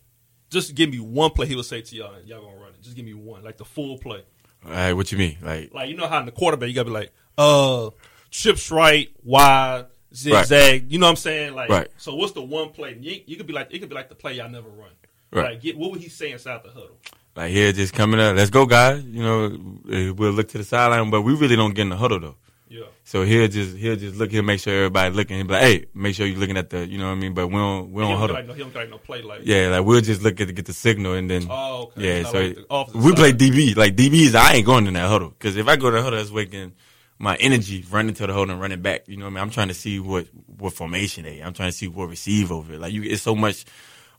Just 0.49 0.73
give 0.75 0.89
me 0.89 0.99
one 0.99 1.31
play. 1.31 1.45
He 1.47 1.55
will 1.55 1.63
say 1.63 1.81
to 1.81 1.95
y'all, 1.95 2.13
and 2.15 2.27
y'all 2.27 2.41
gonna 2.41 2.55
run 2.57 2.69
it. 2.69 2.81
Just 2.81 2.95
give 2.95 3.05
me 3.05 3.13
one, 3.13 3.43
like 3.43 3.57
the 3.57 3.65
full 3.65 3.97
play. 3.97 4.23
All 4.65 4.71
right, 4.71 4.93
what 4.93 5.11
you 5.11 5.17
mean? 5.17 5.37
Like, 5.41 5.73
Like 5.73 5.89
you 5.89 5.95
know 5.95 6.07
how 6.07 6.19
in 6.19 6.25
the 6.25 6.31
quarterback 6.31 6.67
you 6.69 6.75
gotta 6.75 6.89
be 6.89 6.93
like, 6.93 7.11
uh, 7.37 7.91
trips 8.31 8.69
right, 8.71 9.09
wide, 9.23 9.85
zigzag. 10.13 10.91
You 10.91 10.99
know 10.99 11.05
what 11.05 11.11
I'm 11.11 11.15
saying? 11.17 11.53
Like, 11.55 11.69
Right. 11.69 11.87
so 11.97 12.15
what's 12.15 12.33
the 12.33 12.41
one 12.41 12.69
play? 12.69 12.97
You, 12.99 13.21
you 13.25 13.37
could 13.37 13.47
be 13.47 13.53
like, 13.53 13.73
it 13.73 13.79
could 13.79 13.89
be 13.89 13.95
like 13.95 14.09
the 14.09 14.15
play 14.15 14.33
y'all 14.33 14.49
never 14.49 14.69
run. 14.69 14.89
Right. 15.31 15.51
Like, 15.51 15.61
get 15.61 15.77
what 15.77 15.91
would 15.91 16.01
he 16.01 16.09
say 16.09 16.31
inside 16.31 16.61
the 16.63 16.69
huddle? 16.71 16.97
like 17.35 17.51
here, 17.51 17.71
just 17.71 17.93
coming 17.93 18.19
up. 18.19 18.35
Let's 18.35 18.49
go, 18.49 18.65
guys. 18.65 19.03
You 19.05 19.23
know, 19.23 19.45
eh, 19.89 20.09
we'll 20.09 20.31
look 20.31 20.49
to 20.49 20.57
the 20.57 20.63
sideline, 20.63 21.09
but 21.09 21.21
we 21.21 21.35
really 21.35 21.55
don't 21.55 21.73
get 21.73 21.83
in 21.83 21.89
the 21.89 21.95
huddle 21.97 22.19
though. 22.19 22.35
Yeah. 22.69 22.85
So 23.03 23.23
he'll 23.23 23.47
just 23.47 23.75
he'll 23.75 23.95
just 23.95 24.15
look. 24.15 24.31
He'll 24.31 24.43
make 24.43 24.59
sure 24.59 24.73
everybody 24.73 25.13
looking. 25.15 25.37
He'll 25.37 25.47
be 25.47 25.53
like, 25.53 25.63
hey, 25.63 25.85
make 25.95 26.13
sure 26.13 26.27
you're 26.27 26.39
looking 26.39 26.55
at 26.57 26.69
the. 26.69 26.87
You 26.87 26.99
know 26.99 27.07
what 27.07 27.13
I 27.13 27.15
mean? 27.15 27.33
But 27.33 27.47
we 27.47 27.55
don't 27.55 27.91
we 27.91 28.03
don't 28.03 28.17
huddle. 28.17 28.35
got, 28.35 28.45
no, 28.45 28.53
he 28.53 28.59
don't 28.61 28.73
got 28.73 28.89
no 28.89 28.99
play 28.99 29.23
like. 29.23 29.41
Yeah, 29.43 29.69
like 29.69 29.85
we'll 29.85 30.01
just 30.01 30.21
look 30.21 30.39
at 30.39 30.47
to 30.47 30.53
get 30.53 30.65
the 30.65 30.73
signal 30.73 31.13
and 31.13 31.29
then. 31.29 31.47
Oh, 31.49 31.91
okay. 31.97 32.21
Yeah, 32.21 32.29
so 32.29 32.39
like 32.39 32.55
the 32.91 32.97
we 32.99 33.13
play 33.13 33.29
side. 33.31 33.39
DB. 33.39 33.75
Like 33.75 33.95
DBs, 33.95 34.35
I 34.35 34.55
ain't 34.55 34.65
going 34.67 34.85
in 34.85 34.93
that 34.93 35.09
huddle 35.09 35.29
because 35.29 35.57
if 35.57 35.67
I 35.67 35.77
go 35.77 35.89
to 35.89 35.97
the 35.97 36.03
huddle, 36.03 36.19
that's 36.19 36.31
waking 36.31 36.73
my 37.17 37.35
energy 37.37 37.83
running 37.89 38.13
to 38.15 38.27
the 38.27 38.33
huddle 38.33 38.51
and 38.51 38.61
running 38.61 38.81
back. 38.81 39.07
You 39.07 39.17
know 39.17 39.25
what 39.25 39.31
I 39.31 39.33
mean? 39.33 39.41
I'm 39.41 39.49
trying 39.49 39.69
to 39.69 39.73
see 39.73 39.99
what 39.99 40.27
what 40.45 40.73
formation 40.73 41.23
they. 41.23 41.39
I'm 41.39 41.53
trying 41.53 41.71
to 41.71 41.77
see 41.77 41.87
what 41.87 42.07
receive 42.07 42.51
over. 42.51 42.73
it. 42.73 42.79
Like 42.79 42.93
you, 42.93 43.03
it's 43.03 43.23
so 43.23 43.35
much. 43.35 43.65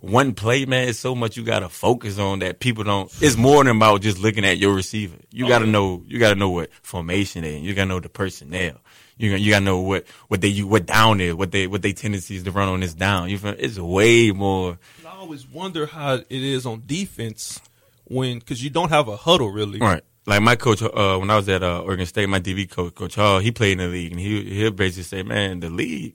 One 0.01 0.33
play, 0.33 0.65
man, 0.65 0.89
it's 0.89 0.99
so 0.99 1.15
much 1.15 1.37
you 1.37 1.45
gotta 1.45 1.69
focus 1.69 2.19
on 2.19 2.39
that 2.39 2.59
people 2.59 2.85
don't. 2.85 3.13
It's 3.21 3.37
more 3.37 3.63
than 3.63 3.77
about 3.77 4.01
just 4.01 4.19
looking 4.19 4.47
at 4.47 4.57
your 4.57 4.75
receiver. 4.75 5.17
You 5.31 5.47
gotta 5.47 5.67
know. 5.67 6.03
You 6.07 6.19
gotta 6.19 6.37
know 6.37 6.49
what 6.49 6.71
formation 6.83 7.43
they. 7.43 7.57
in. 7.57 7.65
You 7.65 7.75
gotta 7.75 7.89
know 7.89 8.01
the 8.01 8.09
personnel. 8.09 8.81
You 9.19 9.31
gotta, 9.31 9.43
you 9.43 9.51
gotta 9.51 9.65
know 9.65 9.81
what 9.81 10.07
what 10.29 10.41
they 10.41 10.49
you 10.49 10.67
what 10.67 10.87
down 10.87 11.21
is. 11.21 11.35
What 11.35 11.51
they 11.51 11.67
what 11.67 11.83
they 11.83 11.93
tendencies 11.93 12.45
to 12.45 12.51
run 12.51 12.69
on 12.69 12.81
this 12.81 12.95
down. 12.95 13.29
You 13.29 13.37
feel? 13.37 13.55
It's 13.59 13.79
way 13.79 14.31
more. 14.33 14.79
I 15.07 15.19
always 15.19 15.47
wonder 15.47 15.85
how 15.85 16.15
it 16.15 16.27
is 16.31 16.65
on 16.65 16.85
defense 16.87 17.61
when 18.05 18.39
because 18.39 18.65
you 18.65 18.71
don't 18.71 18.89
have 18.89 19.09
a 19.09 19.17
huddle 19.17 19.51
really. 19.51 19.79
Right. 19.79 20.03
Like 20.27 20.41
my 20.41 20.57
coach, 20.57 20.83
uh, 20.83 21.19
when 21.19 21.31
I 21.31 21.37
was 21.37 21.49
at 21.51 21.63
uh, 21.63 21.81
Oregon 21.81 22.07
State, 22.07 22.29
my 22.29 22.41
DB 22.41 22.71
coach, 22.71 22.95
Coach 22.95 23.15
Hall, 23.17 23.39
he 23.39 23.53
played 23.53 23.73
in 23.73 23.79
the 23.79 23.89
league, 23.89 24.13
and 24.13 24.21
he 24.21 24.45
he'll 24.45 24.71
basically 24.71 25.03
say, 25.03 25.23
"Man, 25.23 25.61
the 25.61 25.71
league, 25.71 26.15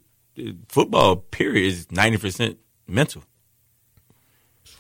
football 0.70 1.18
period 1.18 1.66
is 1.68 1.92
ninety 1.92 2.18
percent 2.18 2.58
mental. 2.88 3.24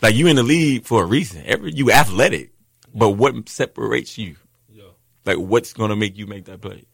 Like 0.01 0.15
you 0.15 0.27
in 0.27 0.35
the 0.35 0.43
league 0.43 0.85
for 0.85 1.03
a 1.03 1.05
reason. 1.05 1.43
Every 1.45 1.71
you 1.73 1.91
athletic, 1.91 2.51
but 2.93 3.11
what 3.11 3.49
separates 3.49 4.17
you? 4.17 4.35
Yeah. 4.71 4.83
Like 5.25 5.37
what's 5.37 5.73
gonna 5.73 5.95
make 5.95 6.17
you 6.17 6.27
make 6.27 6.45
that 6.45 6.61
play? 6.61 6.85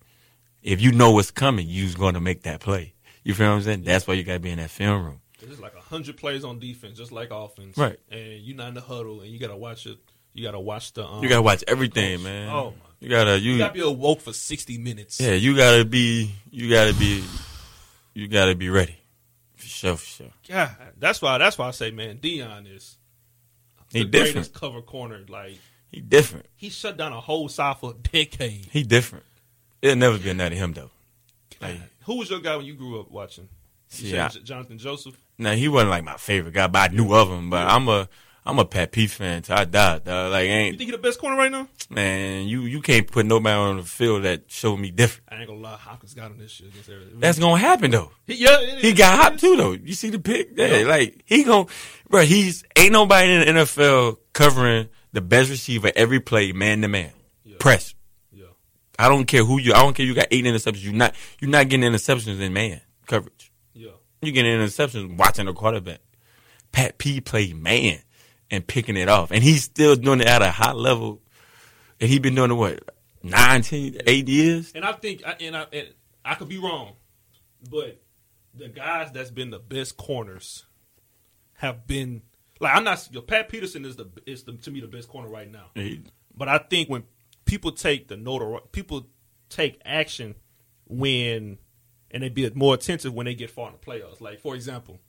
If 0.63 0.81
you 0.81 0.91
know 0.91 1.11
what's 1.11 1.31
coming, 1.31 1.67
you's 1.67 1.95
gonna 1.95 2.21
make 2.21 2.43
that 2.43 2.59
play. 2.59 2.93
You 3.23 3.33
feel 3.33 3.49
what 3.49 3.55
I'm 3.55 3.61
saying? 3.63 3.83
That's 3.83 4.07
why 4.07 4.13
you 4.15 4.23
gotta 4.23 4.39
be 4.39 4.51
in 4.51 4.57
that 4.57 4.69
film 4.69 5.03
room. 5.03 5.21
There's 5.41 5.59
like 5.59 5.75
a 5.75 5.81
hundred 5.81 6.17
plays 6.17 6.43
on 6.43 6.59
defense, 6.59 6.97
just 6.97 7.11
like 7.11 7.29
offense. 7.31 7.77
Right. 7.77 7.99
And 8.11 8.41
you're 8.41 8.55
not 8.55 8.69
in 8.69 8.73
the 8.75 8.81
huddle, 8.81 9.21
and 9.21 9.29
you 9.29 9.39
gotta 9.39 9.57
watch 9.57 9.85
it. 9.87 9.97
You 10.33 10.43
gotta 10.45 10.59
watch 10.59 10.93
the. 10.93 11.05
Um, 11.05 11.23
You 11.23 11.29
gotta 11.29 11.41
watch 11.41 11.63
everything, 11.67 12.23
man. 12.23 12.49
Oh, 12.49 12.71
my. 12.71 12.85
You 12.99 13.09
gotta 13.09 13.39
you 13.39 13.53
You 13.53 13.57
gotta 13.57 13.73
be 13.73 13.79
awoke 13.81 14.21
for 14.21 14.33
sixty 14.33 14.77
minutes. 14.77 15.19
Yeah, 15.19 15.33
you 15.33 15.55
gotta 15.57 15.83
be, 15.83 16.31
you 16.51 16.69
gotta 16.69 16.93
be, 16.93 17.23
you 18.13 18.27
gotta 18.27 18.55
be 18.55 18.69
ready. 18.69 18.95
For 19.61 19.67
sure, 19.67 19.95
for 19.97 20.05
sure. 20.05 20.31
Yeah, 20.45 20.71
that's 20.97 21.21
why. 21.21 21.37
That's 21.37 21.57
why 21.57 21.67
I 21.67 21.71
say, 21.71 21.91
man, 21.91 22.17
Deion 22.17 22.73
is 22.75 22.97
He 23.91 23.99
the 23.99 24.05
different. 24.05 24.33
greatest 24.33 24.53
cover 24.53 24.81
corner. 24.81 25.21
Like 25.27 25.57
He 25.91 26.01
different. 26.01 26.47
he 26.55 26.69
shut 26.69 26.97
down 26.97 27.13
a 27.13 27.19
whole 27.21 27.47
side 27.49 27.77
for 27.77 27.91
a 27.91 27.93
decade. 27.93 28.67
He 28.71 28.83
different. 28.83 29.25
It'll 29.81 29.97
never 29.97 30.17
be 30.17 30.29
another 30.29 30.55
him 30.55 30.73
though. 30.73 30.91
Like, 31.61 31.77
Who 32.05 32.17
was 32.17 32.29
your 32.29 32.39
guy 32.39 32.55
when 32.57 32.65
you 32.65 32.73
grew 32.75 32.99
up 32.99 33.11
watching? 33.11 33.47
You 33.97 34.13
Yeah. 34.15 34.29
Johnathan 34.29 34.77
Joseph. 34.77 35.15
now 35.37 35.53
he 35.53 35.67
wasn't 35.67 35.91
like 35.91 36.03
my 36.03 36.17
favorite 36.17 36.53
guy, 36.53 36.67
but 36.67 36.91
I 36.91 36.93
knew 36.95 37.13
of 37.13 37.29
him. 37.29 37.49
But 37.49 37.67
I'm 37.67 37.87
a, 37.87 38.07
I'm 38.43 38.57
a 38.57 38.65
Pat 38.65 38.91
P 38.91 39.05
fan 39.05 39.43
I 39.49 39.65
die. 39.65 39.99
Dog. 39.99 40.31
Like, 40.31 40.47
You 40.47 40.71
think 40.71 40.81
he 40.81 40.91
the 40.91 40.97
best 40.97 41.19
corner 41.19 41.37
right 41.37 41.51
now? 41.51 41.67
man, 41.91 42.47
you 42.47 42.61
you 42.63 42.81
can't 42.81 43.05
put 43.05 43.25
nobody 43.25 43.53
on 43.55 43.77
the 43.77 43.83
field 43.83 44.23
that 44.23 44.45
showed 44.47 44.77
me 44.77 44.89
different. 44.89 45.27
I 45.31 45.35
ain't 45.41 45.47
gonna 45.47 45.59
lie, 45.59 45.75
Hopkins 45.77 46.13
got 46.15 46.31
him 46.31 46.39
this 46.39 46.51
shit 46.51 46.67
against 46.69 46.89
everything. 46.89 47.19
That's 47.19 47.37
gonna 47.37 47.59
happen 47.59 47.91
though. 47.91 48.11
He, 48.25 48.35
yeah, 48.35 48.57
it 48.59 48.79
He 48.79 48.93
got 48.93 49.17
hot 49.19 49.39
too 49.39 49.55
though. 49.57 49.73
You 49.73 49.93
see 49.93 50.09
the 50.09 50.19
pick? 50.19 50.49
Yeah, 50.55 50.77
Yeah. 50.77 50.87
like 50.87 51.21
he 51.25 51.43
gon' 51.43 51.67
bro. 52.09 52.21
He's 52.21 52.63
ain't 52.75 52.93
nobody 52.93 53.31
in 53.31 53.55
the 53.55 53.61
NFL 53.61 54.17
covering 54.33 54.89
the 55.13 55.21
best 55.21 55.49
receiver 55.51 55.91
every 55.95 56.19
play, 56.19 56.51
man 56.51 56.81
to 56.81 56.87
man, 56.87 57.11
press. 57.59 57.93
Yeah. 58.31 58.45
I 58.97 59.07
don't 59.09 59.25
care 59.25 59.43
who 59.43 59.59
you. 59.59 59.73
I 59.73 59.83
don't 59.83 59.93
care. 59.95 60.05
You 60.05 60.15
got 60.15 60.27
eight 60.31 60.45
interceptions. 60.45 60.81
You 60.81 60.93
not. 60.93 61.13
You're 61.39 61.51
not 61.51 61.69
getting 61.69 61.87
interceptions 61.91 62.39
in 62.39 62.53
man 62.53 62.81
coverage. 63.05 63.51
Yeah. 63.73 63.91
You 64.23 64.31
getting 64.31 64.51
interceptions 64.57 65.15
watching 65.17 65.45
the 65.45 65.53
quarterback. 65.53 65.99
Pat 66.71 66.97
P 66.97 67.19
played 67.21 67.55
man 67.55 67.99
and 68.51 68.67
picking 68.67 68.97
it 68.97 69.07
off, 69.09 69.31
and 69.31 69.43
he's 69.43 69.63
still 69.63 69.95
doing 69.95 70.21
it 70.21 70.27
at 70.27 70.41
a 70.43 70.51
high 70.51 70.73
level. 70.73 71.21
And 71.99 72.09
he's 72.09 72.19
been 72.19 72.35
doing 72.35 72.51
it 72.51 72.55
what 72.55 72.83
nine, 73.23 73.61
ten, 73.61 73.97
eight 74.05 74.27
years. 74.27 74.71
And 74.75 74.83
I 74.85 74.91
think, 74.93 75.23
and 75.39 75.55
I, 75.57 75.65
and 75.71 75.87
I 76.25 76.35
could 76.35 76.49
be 76.49 76.57
wrong, 76.59 76.93
but 77.69 78.01
the 78.53 78.67
guys 78.67 79.11
that's 79.11 79.31
been 79.31 79.49
the 79.49 79.59
best 79.59 79.95
corners 79.97 80.65
have 81.53 81.87
been 81.87 82.21
like 82.59 82.75
I'm 82.75 82.83
not. 82.83 83.07
Your 83.11 83.21
Pat 83.23 83.49
Peterson 83.49 83.85
is 83.85 83.95
the 83.95 84.07
is 84.25 84.43
the, 84.43 84.53
to 84.53 84.71
me 84.71 84.81
the 84.81 84.87
best 84.87 85.07
corner 85.07 85.29
right 85.29 85.49
now. 85.51 85.67
He- 85.75 86.01
But 86.35 86.47
I 86.49 86.57
think 86.57 86.89
when 86.89 87.03
people 87.45 87.71
take 87.71 88.07
the 88.07 88.17
notoriety, 88.17 88.67
people 88.71 89.07
take 89.49 89.79
action 89.85 90.35
when 90.87 91.57
and 92.09 92.23
they 92.23 92.29
be 92.29 92.49
more 92.55 92.73
attentive 92.73 93.13
when 93.13 93.25
they 93.25 93.33
get 93.35 93.49
far 93.51 93.67
in 93.67 93.73
the 93.73 93.79
playoffs. 93.79 94.19
Like 94.21 94.41
for 94.41 94.55
example, 94.55 94.99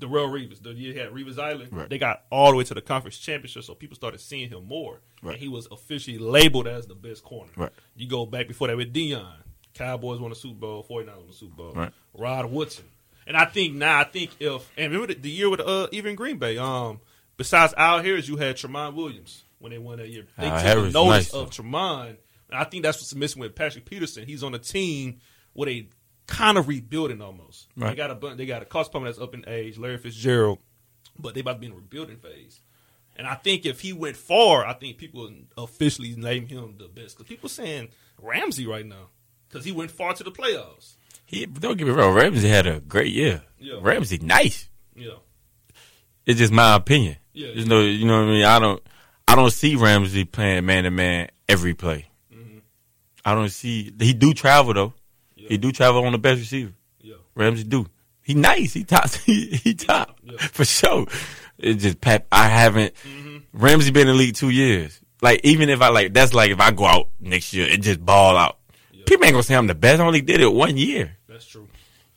the 0.00 0.08
Real 0.08 0.28
Revis, 0.28 0.62
the 0.62 0.70
year 0.72 0.92
he 0.92 0.98
had 0.98 1.10
Revis 1.10 1.38
Island, 1.38 1.68
Right. 1.72 1.88
they 1.88 1.98
got 1.98 2.24
all 2.30 2.50
the 2.50 2.56
way 2.56 2.64
to 2.64 2.74
the 2.74 2.80
conference 2.80 3.18
championship, 3.18 3.62
so 3.64 3.74
people 3.74 3.94
started 3.96 4.20
seeing 4.20 4.48
him 4.50 4.66
more. 4.66 5.00
Right. 5.22 5.32
And 5.34 5.40
he 5.42 5.48
was 5.48 5.68
officially 5.70 6.18
labeled 6.18 6.66
as 6.66 6.86
the 6.86 6.94
best 6.94 7.22
corner. 7.22 7.50
Right. 7.56 7.70
You 7.96 8.08
go 8.08 8.26
back 8.26 8.48
before 8.48 8.68
that 8.68 8.76
with 8.76 8.92
Deion. 8.92 9.32
Cowboys 9.74 10.18
won 10.20 10.30
the 10.30 10.36
Super 10.36 10.58
Bowl, 10.58 10.82
49 10.82 11.16
won 11.16 11.26
the 11.26 11.32
Super 11.32 11.54
Bowl. 11.54 11.72
Right. 11.74 11.92
Rod 12.14 12.46
Woodson. 12.50 12.84
And 13.26 13.36
I 13.36 13.44
think 13.44 13.74
now, 13.74 14.00
I 14.00 14.04
think 14.04 14.30
if, 14.40 14.68
and 14.76 14.92
remember 14.92 15.14
the, 15.14 15.20
the 15.20 15.30
year 15.30 15.48
with 15.48 15.60
uh, 15.60 15.86
even 15.92 16.16
Green 16.16 16.38
Bay, 16.38 16.58
um, 16.58 17.00
besides 17.36 17.72
Al 17.76 18.02
Harris, 18.02 18.26
you 18.28 18.36
had 18.36 18.56
Tramon 18.56 18.94
Williams 18.94 19.44
when 19.60 19.70
they 19.70 19.78
won 19.78 19.98
that 19.98 20.08
year. 20.08 20.26
They 20.38 20.48
Al 20.48 20.62
took 20.84 20.92
notice 20.92 20.94
nice, 20.94 21.34
of 21.34 21.54
though. 21.54 21.62
Tramon. 21.62 22.08
And 22.08 22.58
I 22.58 22.64
think 22.64 22.82
that's 22.82 22.98
what's 22.98 23.14
missing 23.14 23.40
with 23.40 23.54
Patrick 23.54 23.84
Peterson. 23.84 24.26
He's 24.26 24.42
on 24.42 24.54
a 24.54 24.58
team 24.58 25.20
where 25.52 25.66
they 25.66 25.88
kind 26.30 26.56
of 26.56 26.68
rebuilding 26.68 27.20
almost. 27.20 27.68
They 27.76 27.94
got 27.94 28.10
a 28.10 28.14
bun- 28.14 28.36
they 28.38 28.46
got 28.46 28.62
a 28.62 28.64
cost 28.64 28.92
that's 28.92 29.18
up 29.18 29.34
in 29.34 29.44
age, 29.46 29.76
Larry 29.76 29.98
Fitzgerald, 29.98 30.58
but 31.18 31.34
they 31.34 31.40
about 31.40 31.54
to 31.54 31.58
be 31.58 31.66
in 31.66 31.72
a 31.72 31.76
rebuilding 31.76 32.16
phase. 32.16 32.60
And 33.16 33.26
I 33.26 33.34
think 33.34 33.66
if 33.66 33.80
he 33.80 33.92
went 33.92 34.16
far, 34.16 34.64
I 34.64 34.72
think 34.72 34.96
people 34.96 35.22
would 35.22 35.46
officially 35.58 36.14
name 36.16 36.46
him 36.46 36.76
the 36.78 36.88
best. 36.88 37.18
Because 37.18 37.28
people 37.28 37.50
saying 37.50 37.88
Ramsey 38.22 38.66
right 38.66 38.86
now 38.86 39.08
because 39.48 39.64
he 39.64 39.72
went 39.72 39.90
far 39.90 40.14
to 40.14 40.24
the 40.24 40.30
playoffs. 40.30 40.94
He 41.26 41.44
don't 41.44 41.76
get 41.76 41.86
me 41.86 41.92
wrong. 41.92 42.14
Ramsey 42.14 42.48
had 42.48 42.66
a 42.66 42.80
great 42.80 43.12
year. 43.12 43.42
Yeah. 43.58 43.78
Ramsey 43.82 44.18
nice. 44.18 44.68
Yeah, 44.94 45.14
It's 46.26 46.38
just 46.38 46.52
my 46.52 46.74
opinion. 46.76 47.16
Yeah, 47.32 47.48
you 47.48 47.64
know 47.66 47.76
what 48.20 48.28
I 48.28 48.30
mean. 48.30 48.44
I 48.44 48.58
don't, 48.58 48.82
I 49.28 49.36
don't 49.36 49.52
see 49.52 49.76
Ramsey 49.76 50.24
playing 50.24 50.66
man 50.66 50.84
to 50.84 50.90
man 50.90 51.28
every 51.48 51.74
play. 51.74 52.08
Mm-hmm. 52.34 52.58
I 53.24 53.34
don't 53.34 53.50
see 53.50 53.92
he 54.00 54.12
do 54.12 54.34
travel 54.34 54.74
though. 54.74 54.94
Yeah. 55.40 55.48
He 55.50 55.58
do 55.58 55.72
travel 55.72 56.04
on 56.04 56.12
the 56.12 56.18
best 56.18 56.40
receiver. 56.40 56.72
Yeah. 57.00 57.14
Ramsey 57.34 57.64
do. 57.64 57.86
He 58.22 58.34
nice. 58.34 58.74
He 58.74 58.84
top. 58.84 59.08
He, 59.24 59.46
he 59.46 59.74
top 59.74 60.18
Yeah. 60.22 60.36
for 60.38 60.64
sure. 60.64 61.06
It 61.58 61.74
just 61.74 62.00
Pat. 62.00 62.26
I 62.30 62.48
haven't. 62.48 62.94
Mm-hmm. 62.94 63.38
Ramsey 63.52 63.90
been 63.90 64.02
in 64.02 64.08
the 64.08 64.14
league 64.14 64.34
two 64.34 64.50
years. 64.50 65.00
Like 65.22 65.40
even 65.44 65.68
if 65.68 65.82
I 65.82 65.88
like, 65.88 66.12
that's 66.14 66.32
like 66.34 66.50
if 66.50 66.60
I 66.60 66.70
go 66.70 66.84
out 66.86 67.08
next 67.20 67.52
year 67.52 67.68
and 67.70 67.82
just 67.82 68.04
ball 68.04 68.36
out. 68.36 68.58
Yeah. 68.92 69.04
People 69.06 69.24
ain't 69.26 69.32
gonna 69.34 69.42
say 69.42 69.54
I'm 69.56 69.66
the 69.66 69.74
best. 69.74 70.00
I 70.00 70.06
only 70.06 70.22
did 70.22 70.40
it 70.40 70.52
one 70.52 70.76
year. 70.76 71.16
That's 71.28 71.46
true. 71.46 71.68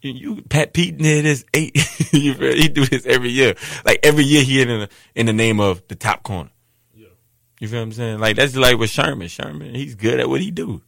You, 0.01 0.11
you 0.11 0.41
Pat 0.43 0.73
Pete 0.73 0.97
did 0.97 1.25
this 1.25 1.45
eight. 1.53 1.75
you 2.13 2.33
feel- 2.33 2.55
he 2.55 2.67
do 2.67 2.85
this 2.85 3.05
every 3.05 3.29
year. 3.29 3.55
Like 3.85 3.99
every 4.03 4.23
year 4.25 4.43
he 4.43 4.61
in 4.61 4.67
the 4.67 4.89
in 5.15 5.25
the 5.25 5.33
name 5.33 5.59
of 5.59 5.85
the 5.87 5.95
top 5.95 6.23
corner. 6.23 6.49
Yeah. 6.93 7.07
You 7.59 7.67
feel 7.69 7.79
what 7.79 7.83
I'm 7.83 7.91
saying? 7.93 8.19
Like 8.19 8.35
that's 8.35 8.55
like 8.55 8.77
with 8.77 8.89
Sherman. 8.89 9.27
Sherman, 9.29 9.73
he's 9.75 9.95
good 9.95 10.19
at 10.19 10.29
what 10.29 10.41
he 10.41 10.51
do. 10.51 10.81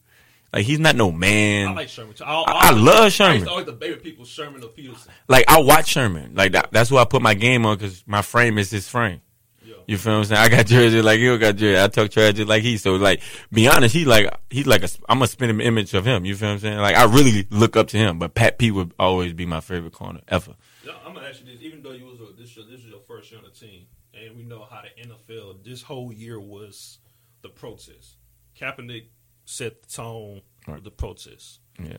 Like 0.56 0.64
he's 0.66 0.80
not 0.80 0.96
no 0.96 1.12
man. 1.12 1.68
I 1.68 1.74
like 1.74 1.90
Sherman. 1.90 2.14
Too. 2.16 2.24
I, 2.24 2.34
I- 2.48 2.70
I 2.70 2.72
love 2.72 2.96
I 3.02 3.04
used 3.06 3.16
Sherman. 3.18 3.42
to 3.44 3.50
always 3.50 3.66
debate 3.66 3.92
with 3.92 4.04
people 4.04 4.24
Sherman 4.26 4.64
or 4.64 4.70
Peterson. 4.70 5.12
like 5.28 5.44
I 5.50 5.60
watch 5.60 5.90
Sherman. 5.90 6.34
Like 6.34 6.54
that, 6.54 6.70
that's 6.72 6.90
who 6.90 6.98
I 6.98 7.04
put 7.06 7.22
my 7.22 7.34
game 7.34 7.66
on 7.66 7.78
because 7.78 8.04
my 8.08 8.22
frame 8.22 8.58
is 8.58 8.72
his 8.72 8.88
frame. 8.88 9.20
Yeah. 9.64 9.74
You 9.88 9.98
feel 9.98 10.14
what 10.14 10.20
I'm 10.20 10.26
saying? 10.26 10.42
I 10.42 10.48
got 10.50 10.66
jersey 10.66 11.02
like 11.02 11.20
you 11.20 11.38
got 11.38 11.58
jersey. 11.58 11.80
I 11.82 11.88
talk 11.90 12.10
just 12.10 12.48
like 12.48 12.64
he. 12.64 12.78
So 12.78 12.96
like, 12.96 13.22
be 13.52 13.68
honest, 13.68 13.94
he 13.94 14.06
like 14.06 14.34
he's 14.50 14.66
like 14.66 14.84
a. 14.84 14.90
I'm 15.10 15.22
a 15.22 15.28
spinning 15.28 15.60
image 15.60 15.94
of 15.94 16.06
him. 16.06 16.24
You 16.24 16.36
feel 16.36 16.48
what 16.48 16.54
I'm 16.54 16.60
saying? 16.60 16.78
Like 16.78 16.96
I 16.96 17.04
really 17.04 17.46
look 17.50 17.76
up 17.76 17.90
to 17.90 17.98
him. 17.98 18.18
But 18.18 18.34
Pat 18.34 18.58
P 18.58 18.72
would 18.72 18.94
always 18.98 19.34
be 19.34 19.46
my 19.46 19.60
favorite 19.60 19.92
corner 19.94 20.22
ever. 20.30 20.56
Yeah, 20.86 20.94
I'm 21.06 21.14
gonna 21.16 21.28
ask 21.28 21.42
you 21.42 21.48
this. 21.52 21.62
Even 21.62 21.82
though 21.84 21.92
you 21.92 22.06
was 22.06 22.20
a, 22.22 22.32
this, 22.40 22.56
this 22.56 22.84
was 22.84 22.86
your 22.86 23.02
first 23.08 23.30
year 23.30 23.40
on 23.40 23.46
the 23.46 23.52
team, 23.52 23.88
and 24.14 24.38
we 24.38 24.44
know 24.44 24.66
how 24.70 24.82
the 24.84 25.04
NFL 25.10 25.66
this 25.66 25.82
whole 25.82 26.14
year 26.14 26.40
was 26.40 27.00
the 27.42 27.50
protest. 27.50 28.16
Kaepernick 28.58 29.08
set 29.46 29.82
the 29.84 29.88
tone 29.90 30.42
Right. 30.68 30.84
the 30.84 30.92
protest. 30.92 31.60
Yeah. 31.80 31.98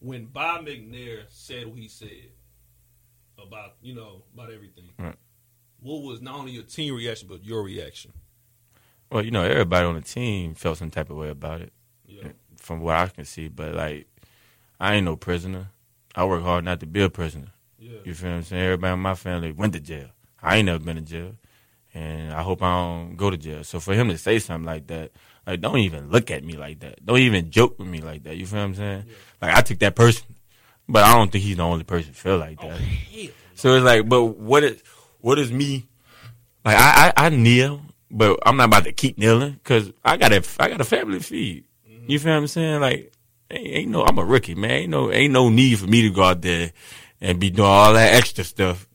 When 0.00 0.26
Bob 0.26 0.66
McNair 0.66 1.24
said 1.28 1.66
what 1.66 1.78
he 1.78 1.88
said 1.88 2.30
about 3.40 3.74
you 3.82 3.94
know 3.94 4.22
about 4.34 4.50
everything, 4.52 4.90
Right. 4.98 5.16
what 5.80 6.02
was 6.02 6.20
not 6.20 6.34
only 6.36 6.52
your 6.52 6.62
team 6.64 6.94
reaction 6.94 7.28
but 7.28 7.44
your 7.44 7.62
reaction? 7.62 8.12
Well, 9.10 9.24
you 9.24 9.30
know, 9.30 9.42
everybody 9.42 9.86
on 9.86 9.94
the 9.94 10.00
team 10.02 10.54
felt 10.54 10.78
some 10.78 10.90
type 10.90 11.10
of 11.10 11.16
way 11.16 11.30
about 11.30 11.60
it. 11.62 11.72
Yeah, 12.06 12.32
from 12.56 12.80
what 12.80 12.96
I 12.96 13.08
can 13.08 13.24
see. 13.24 13.48
But 13.48 13.74
like, 13.74 14.06
I 14.80 14.94
ain't 14.94 15.04
no 15.04 15.16
prisoner. 15.16 15.68
I 16.14 16.24
work 16.24 16.42
hard 16.42 16.64
not 16.64 16.80
to 16.80 16.86
be 16.86 17.02
a 17.02 17.10
prisoner. 17.10 17.48
yeah, 17.78 17.98
You 18.04 18.12
feel 18.14 18.30
what 18.30 18.36
I'm 18.38 18.42
saying? 18.44 18.62
Everybody 18.62 18.92
in 18.94 18.98
my 19.00 19.14
family 19.14 19.52
went 19.52 19.72
to 19.74 19.80
jail. 19.80 20.08
I 20.42 20.56
ain't 20.56 20.66
never 20.66 20.78
been 20.82 20.96
to 20.96 21.02
jail, 21.02 21.34
and 21.94 22.32
I 22.32 22.42
hope 22.42 22.62
I 22.62 22.74
don't 22.74 23.16
go 23.16 23.30
to 23.30 23.36
jail. 23.36 23.62
So 23.64 23.78
for 23.80 23.94
him 23.94 24.08
to 24.08 24.18
say 24.18 24.38
something 24.38 24.66
like 24.66 24.86
that, 24.88 25.12
like, 25.48 25.60
don't 25.60 25.78
even 25.78 26.10
look 26.10 26.30
at 26.30 26.44
me 26.44 26.54
like 26.56 26.80
that. 26.80 27.04
Don't 27.04 27.18
even 27.18 27.50
joke 27.50 27.78
with 27.78 27.88
me 27.88 28.00
like 28.00 28.24
that. 28.24 28.36
You 28.36 28.46
feel 28.46 28.58
what 28.60 28.64
I'm 28.66 28.74
saying? 28.74 29.04
Like, 29.42 29.56
I 29.56 29.60
took 29.62 29.78
that 29.80 29.94
person, 29.96 30.26
but 30.88 31.04
I 31.04 31.14
don't 31.14 31.32
think 31.32 31.42
he's 31.44 31.56
the 31.56 31.62
only 31.62 31.84
person 31.84 32.12
feel 32.12 32.38
like 32.38 32.58
Oh 32.62 32.68
that. 32.68 32.78
hell, 32.80 33.28
So 33.54 33.74
it's 33.74 33.84
like, 33.84 34.08
but 34.08 34.24
what 34.24 34.62
is 34.64 34.82
what 35.20 35.38
is 35.38 35.50
me? 35.50 35.86
Like 36.64 36.76
I 36.76 37.12
I, 37.16 37.26
I 37.26 37.28
kneel, 37.30 37.80
but 38.10 38.38
I'm 38.44 38.56
not 38.56 38.64
about 38.66 38.84
to 38.84 38.92
keep 38.92 39.16
kneeling 39.18 39.52
because 39.52 39.90
I 40.04 40.16
got 40.16 40.32
a 40.32 40.42
I 40.60 40.68
got 40.68 40.80
a 40.80 40.84
family 40.84 41.18
feed. 41.20 41.64
Mm-hmm. 41.90 42.10
You 42.10 42.18
feel 42.18 42.32
what 42.32 42.38
I'm 42.38 42.46
saying? 42.46 42.80
Like 42.80 43.12
ain't, 43.50 43.66
ain't 43.66 43.90
no 43.90 44.04
I'm 44.04 44.18
a 44.18 44.24
rookie, 44.24 44.54
man. 44.54 44.70
Ain't 44.70 44.90
no 44.90 45.10
ain't 45.10 45.32
no 45.32 45.48
need 45.48 45.78
for 45.78 45.86
me 45.86 46.02
to 46.02 46.10
go 46.10 46.22
out 46.24 46.42
there 46.42 46.72
and 47.20 47.40
be 47.40 47.50
doing 47.50 47.68
all 47.68 47.94
that 47.94 48.14
extra 48.14 48.44
stuff. 48.44 48.86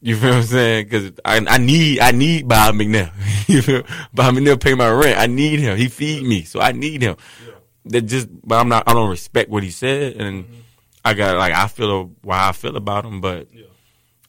You 0.00 0.16
feel 0.16 0.30
what 0.30 0.36
I'm 0.38 0.42
saying? 0.44 0.84
Because 0.84 1.12
I 1.24 1.44
I 1.48 1.58
need 1.58 2.00
I 2.00 2.12
need 2.12 2.46
Bob 2.46 2.74
McNair. 2.76 3.10
you 3.48 3.62
feel? 3.62 3.82
Bob 4.14 4.34
McNair 4.34 4.60
pay 4.60 4.74
my 4.74 4.90
rent. 4.90 5.18
I 5.18 5.26
need 5.26 5.58
him. 5.60 5.76
He 5.76 5.88
feed 5.88 6.24
me, 6.24 6.42
so 6.44 6.60
I 6.60 6.72
need 6.72 7.02
him. 7.02 7.16
yeah, 7.44 7.52
That 7.86 8.02
just, 8.02 8.28
but 8.46 8.56
I'm 8.60 8.68
not. 8.68 8.84
I 8.88 8.92
don't 8.94 9.10
respect 9.10 9.50
what 9.50 9.62
he 9.64 9.70
said, 9.70 10.16
and 10.16 10.44
I 11.04 11.14
got 11.14 11.36
like 11.36 11.52
I 11.52 11.66
feel 11.68 12.12
why 12.22 12.48
I 12.48 12.52
feel 12.52 12.76
about 12.76 13.04
him, 13.04 13.20
but 13.20 13.48
yeah. 13.52 13.64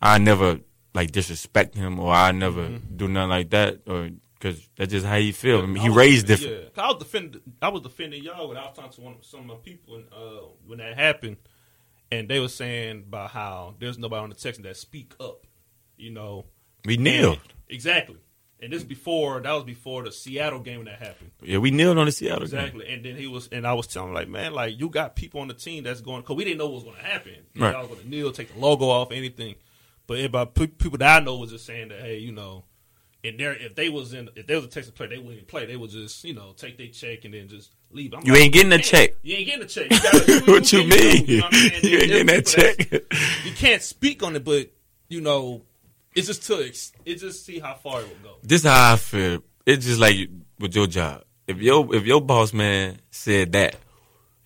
I 0.02 0.18
never 0.18 0.60
like 0.96 1.12
disrespect 1.12 1.76
him 1.76 2.00
or 2.00 2.12
I 2.14 2.32
never 2.32 2.62
Mm-hmm. 2.64 2.98
do 2.98 3.08
nothing 3.08 3.30
like 3.30 3.50
that 3.52 3.82
or 3.86 4.10
because 4.40 4.68
that's 4.76 4.90
just 4.92 5.06
how 5.06 5.18
he 5.18 5.32
feel. 5.34 5.60
I 5.62 5.66
mean, 5.68 5.76
he 5.76 5.86
I 5.86 5.90
was- 5.90 5.98
raised 5.98 6.28
different. 6.28 6.54
Yeah, 6.54 6.70
'Cause 6.70 6.84
I 6.84 6.88
was 6.88 6.98
defending. 6.98 7.42
I 7.62 7.70
was 7.70 7.82
defending 7.84 8.24
y'all 8.24 8.48
when 8.48 8.58
I 8.58 8.62
was 8.66 8.76
talking 8.76 8.92
to 8.94 9.02
one 9.02 9.14
of 9.20 9.24
some 9.26 9.42
of 9.42 9.46
my 9.46 9.56
people 9.64 9.96
and, 9.98 10.06
uh, 10.12 10.48
when 10.66 10.80
that 10.80 10.98
happened, 10.98 11.38
and 12.12 12.28
they 12.28 12.40
were 12.40 12.48
saying 12.48 13.04
about 13.08 13.30
how 13.32 13.76
there's 13.80 14.00
nobody 14.00 14.24
on 14.24 14.30
the 14.30 14.36
Texans 14.36 14.66
that 14.66 14.76
speak 14.78 15.14
up. 15.20 15.46
You 16.00 16.12
know, 16.12 16.46
We 16.86 16.98
kneeled. 16.98 17.40
Exactly. 17.70 18.18
And 18.62 18.74
this 18.74 18.84
before 18.84 19.40
that 19.40 19.52
was 19.54 19.64
before 19.64 20.04
the 20.04 20.12
Seattle 20.12 20.60
game 20.60 20.78
when 20.80 20.86
that 20.88 21.00
happened. 21.00 21.32
Yeah, 21.42 21.60
we 21.60 21.72
kneeled 21.72 21.98
on 21.98 22.06
the 22.08 22.12
Seattle 22.12 22.40
game. 22.48 22.60
Exactly. 22.60 22.88
And 22.94 23.06
then 23.06 23.16
he 23.16 23.26
was, 23.28 23.48
and 23.52 23.66
I 23.66 23.74
was 23.74 23.88
telling 23.88 24.10
him 24.10 24.16
like, 24.16 24.28
man, 24.28 24.54
like 24.54 24.78
you 24.80 24.90
got 24.90 25.16
people 25.16 25.40
on 25.42 25.48
the 25.48 25.54
team 25.54 25.84
that's 25.84 26.02
going 26.02 26.22
because 26.22 26.36
we 26.36 26.44
didn't 26.44 26.58
know 26.58 26.66
what 26.66 26.76
was 26.76 26.84
going 26.84 26.98
to 26.98 27.04
happen. 27.04 27.34
You 27.54 27.62
Right. 27.62 27.72
Y'all 27.72 27.82
was 27.82 27.90
going 27.92 28.02
to 28.02 28.10
kneel, 28.10 28.32
take 28.34 28.54
the 28.54 28.60
logo 28.60 28.86
off, 28.90 29.12
anything. 29.12 29.56
But 30.08 30.56
pe- 30.56 30.68
people 30.68 30.98
that 30.98 31.22
I 31.22 31.24
know 31.24 31.38
was 31.38 31.52
just 31.52 31.66
saying 31.66 31.90
that, 31.90 32.02
hey, 32.02 32.18
you 32.18 32.32
know, 32.34 32.66
and 33.24 33.40
there, 33.40 33.54
if 33.54 33.76
they 33.76 33.90
was 33.90 34.14
in, 34.14 34.30
if 34.36 34.48
they 34.48 34.56
was 34.56 34.66
a 34.66 34.68
Texas 34.70 34.92
player, 34.92 35.10
they 35.10 35.18
wouldn't 35.20 35.48
play. 35.48 35.66
They 35.66 35.76
would 35.78 35.92
just, 35.92 36.24
you 36.24 36.34
know, 36.34 36.54
take 36.58 36.78
their 36.78 36.88
check 36.88 37.26
and 37.26 37.34
then 37.34 37.48
just 37.48 37.72
leave. 37.92 38.14
I'm 38.14 38.26
You 38.26 38.34
like, 38.34 38.42
ain't 38.42 38.54
getting 38.54 38.74
a 38.74 38.78
check. 38.80 39.12
You 39.22 39.36
ain't 39.38 39.46
getting 39.46 39.64
a 39.64 39.68
check. 39.68 39.92
You 39.92 40.00
gotta, 40.02 40.42
what 40.52 40.72
you 40.74 40.80
can't- 40.80 41.28
mean? 41.28 41.40
know 41.40 41.44
what 41.46 41.54
saying? 41.54 41.84
You 41.84 41.98
ain't 41.98 42.08
getting 42.08 42.26
that 42.28 42.46
check. 42.46 42.90
You 43.46 43.52
can't 43.54 43.82
speak 43.82 44.24
on 44.24 44.36
it, 44.36 44.44
but 44.44 44.70
you 45.10 45.22
know, 45.22 45.62
it's 46.20 46.28
just 46.28 46.44
to, 46.48 46.66
ex- 46.66 46.92
it's 47.06 47.22
just 47.22 47.46
see 47.46 47.60
how 47.60 47.74
far 47.76 48.02
it 48.02 48.08
will 48.08 48.32
go. 48.32 48.38
this 48.44 48.64
how 48.64 48.94
I 48.94 48.96
feel. 48.98 49.44
It's 49.66 49.86
just 49.86 50.00
like 50.00 50.16
with 50.60 50.76
your 50.76 50.88
job. 50.88 51.24
If 51.48 51.62
your 51.62 51.96
if 51.96 52.06
your 52.06 52.22
boss 52.22 52.54
man 52.54 53.00
said 53.10 53.54
that, 53.54 53.76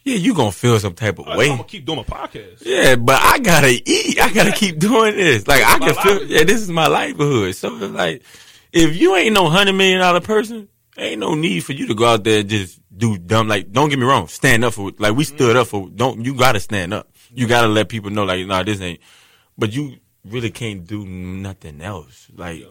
yeah, 0.03 0.15
you 0.15 0.33
gonna 0.33 0.51
feel 0.51 0.79
some 0.79 0.93
type 0.93 1.19
of 1.19 1.27
way. 1.27 1.49
I'm 1.49 1.57
gonna 1.57 1.63
keep 1.63 1.85
doing 1.85 1.97
my 1.97 2.03
podcast. 2.03 2.63
Yeah, 2.65 2.95
but 2.95 3.19
I 3.21 3.39
gotta 3.39 3.69
eat. 3.69 4.19
I 4.19 4.31
gotta 4.33 4.51
keep 4.51 4.79
doing 4.79 5.15
this. 5.15 5.47
Like 5.47 5.63
I 5.63 5.79
can 5.79 5.93
feel. 5.95 6.11
livelihood. 6.13 6.29
Yeah, 6.29 6.43
this 6.43 6.61
is 6.61 6.69
my 6.69 6.87
livelihood. 6.87 7.55
So 7.55 7.75
it's 7.75 7.93
like, 7.93 8.23
if 8.71 8.95
you 8.95 9.15
ain't 9.15 9.33
no 9.33 9.49
hundred 9.49 9.73
million 9.73 9.99
dollar 9.99 10.21
person, 10.21 10.67
ain't 10.97 11.19
no 11.19 11.35
need 11.35 11.61
for 11.61 11.71
you 11.73 11.87
to 11.87 11.95
go 11.95 12.05
out 12.05 12.23
there 12.23 12.41
and 12.41 12.49
just 12.49 12.79
do 12.95 13.17
dumb. 13.17 13.47
Like, 13.47 13.71
don't 13.71 13.89
get 13.89 13.97
me 13.99 14.05
wrong, 14.05 14.27
stand 14.27 14.65
up 14.65 14.73
for. 14.73 14.91
Like 14.97 15.15
we 15.15 15.23
stood 15.23 15.55
up 15.55 15.67
for. 15.67 15.89
Don't 15.89 16.25
you 16.25 16.35
gotta 16.35 16.59
stand 16.59 16.93
up. 16.93 17.09
You 17.33 17.47
gotta 17.47 17.67
let 17.67 17.89
people 17.89 18.11
know. 18.11 18.25
Like, 18.25 18.45
nah, 18.45 18.63
this 18.63 18.81
ain't. 18.81 18.99
But 19.57 19.71
you 19.73 19.97
really 20.25 20.51
can't 20.51 20.85
do 20.87 21.05
nothing 21.05 21.81
else. 21.81 22.27
Like, 22.35 22.61
Yeah. 22.61 22.67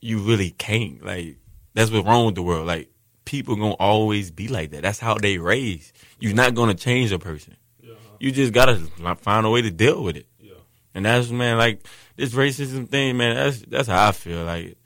you 0.00 0.18
really 0.20 0.50
can't. 0.50 1.04
Like, 1.04 1.36
that's 1.74 1.90
what's 1.90 2.06
wrong 2.06 2.26
with 2.26 2.34
the 2.36 2.42
world. 2.42 2.66
Like, 2.66 2.90
people 3.24 3.56
gonna 3.56 3.72
always 3.74 4.30
be 4.30 4.48
like 4.48 4.70
that. 4.70 4.82
That's 4.82 5.00
how 5.00 5.14
they 5.14 5.38
raise. 5.38 5.92
You're 6.20 6.34
not 6.34 6.54
gonna 6.54 6.74
change 6.74 7.10
a 7.12 7.18
person. 7.18 7.56
Yeah. 7.82 7.94
You 8.20 8.30
just 8.30 8.52
gotta 8.52 8.76
find 9.16 9.44
a 9.46 9.50
way 9.50 9.62
to 9.62 9.70
deal 9.70 10.02
with 10.02 10.16
it. 10.16 10.26
yeah. 10.40 10.52
And 10.94 11.04
that's 11.04 11.28
man, 11.30 11.58
like 11.58 11.84
this 12.16 12.32
racism 12.34 12.88
thing, 12.88 13.16
man. 13.16 13.34
That's 13.36 13.58
that's 13.62 13.88
how 13.88 14.08
I 14.08 14.12
feel. 14.12 14.44
Like, 14.44 14.76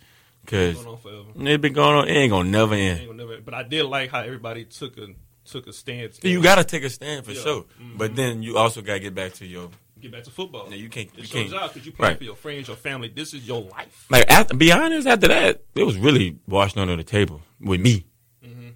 cause 0.47 0.75
Going 0.77 0.87
on 0.89 0.97
forever. 0.99 1.49
it 1.51 1.61
been 1.61 1.73
going 1.75 1.97
on. 1.97 2.09
It 2.09 2.13
ain't 2.13 2.31
gonna 2.31 2.49
never 2.49 2.75
end. 2.75 3.07
gonna 3.07 3.19
never- 3.25 3.41
But 3.43 3.55
I 3.55 3.63
did 3.63 3.85
like 3.85 4.11
how 4.11 4.21
everybody 4.21 4.65
took 4.65 4.97
a 4.97 5.09
took 5.45 5.67
a 5.67 5.73
stance. 5.73 6.19
You 6.23 6.43
gotta 6.43 6.65
take 6.65 6.83
a 6.85 6.91
stand 6.91 7.27
for 7.27 7.33
Yeah. 7.33 7.43
sure. 7.43 7.65
But 7.97 8.09
mm-hmm. 8.13 8.17
then 8.17 8.43
you 8.43 8.57
also 8.57 8.81
gotta 8.83 9.01
get 9.01 9.15
back 9.15 9.35
to 9.35 9.47
your 9.47 9.69
get 10.01 10.13
back 10.13 10.25
to 10.25 10.31
football. 10.31 10.67
Yeah, 10.71 10.77
you 10.77 10.89
can't- 10.89 11.09
It 11.15 11.19
you 11.19 11.25
shows 11.25 11.51
can't- 11.51 11.63
out 11.63 11.73
because 11.75 11.87
you 11.87 11.93
play 11.93 12.09
right. 12.09 12.19
for 12.19 12.25
your 12.25 12.37
friends, 12.37 12.69
your 12.69 12.77
family. 12.77 13.09
This 13.09 13.35
is 13.35 13.47
your 13.47 13.63
life. 13.63 14.07
like. 14.11 14.29
After, 14.31 14.57
be 14.57 14.73
honest, 14.73 15.07
after 15.07 15.29
that, 15.29 15.63
it 15.75 15.85
was 15.85 15.97
really 15.97 16.39
washed 16.47 16.77
under 16.77 16.97
the 16.97 17.05
table 17.05 17.43
with 17.61 17.81
me. 17.81 18.07
Mhm. 18.45 18.73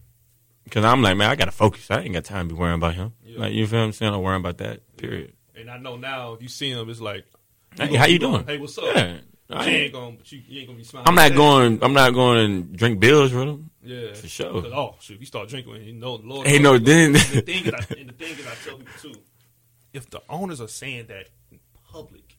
Cause 0.71 0.85
I'm 0.85 1.03
like, 1.03 1.17
man, 1.17 1.31
I 1.31 1.35
gotta 1.37 1.53
focus. 1.53 1.91
I 1.91 2.01
ain't 2.01 2.15
got 2.15 2.25
time 2.25 2.49
to 2.49 2.55
be 2.55 2.59
worrying 2.59 2.77
about 2.77 2.95
him. 2.95 3.13
Yeah. 3.25 3.39
Like, 3.41 3.53
you 3.53 3.67
feel 3.67 3.81
what 3.81 3.85
I'm 3.87 3.93
saying? 3.93 4.13
I'm 4.15 4.23
worrying 4.23 4.41
about 4.41 4.59
that. 4.59 4.81
Period. 4.97 5.33
And 5.57 5.71
I 5.71 5.79
know 5.79 5.97
now 5.97 6.33
if 6.35 6.43
you 6.43 6.49
see 6.49 6.71
him, 6.71 6.89
it's 6.91 7.01
like, 7.01 7.25
Hey, 7.77 7.87
gonna 7.87 7.99
how 7.99 8.07
you 8.07 8.19
doing? 8.19 8.45
Hey, 8.47 8.59
what's 8.59 8.77
up? 8.79 8.85
Yeah. 8.95 9.19
I 9.51 9.67
ain't- 9.67 9.77
ain't 9.77 9.93
gonna, 9.93 10.17
you, 10.27 10.43
you 10.49 10.59
ain't 10.61 10.69
gonna 10.69 10.79
be 10.79 10.85
smiling. 10.85 11.07
I'm 11.09 11.15
not 11.15 11.35
going. 11.35 11.79
I'm 11.83 11.93
not 11.93 12.15
going 12.15 12.39
and 12.45 12.77
drink 12.77 12.99
bills 12.99 13.33
with 13.33 13.47
him. 13.49 13.71
Yeah, 13.85 14.15
For 14.15 14.27
sure. 14.27 14.65
Oh, 14.75 14.95
shoot! 15.01 15.15
If 15.15 15.21
you 15.21 15.27
start 15.27 15.49
drinking, 15.51 15.75
you 15.85 15.93
know, 15.93 16.15
Lord. 16.15 16.47
Hey, 16.47 16.59
no, 16.59 16.79
then- 16.79 17.09
and 17.09 17.15
the 17.17 17.41
thing 17.43 17.67
is, 17.67 17.75
I, 17.75 17.95
and 17.99 18.09
the 18.09 18.13
thing 18.15 18.33
is, 18.39 18.47
I 18.47 18.55
tell 18.65 18.79
people 18.79 18.93
too, 19.03 19.15
if 19.95 20.11
the 20.11 20.21
owners 20.29 20.61
are 20.61 20.69
saying 20.69 21.07
that 21.09 21.29
in 21.51 21.59
public, 21.91 22.37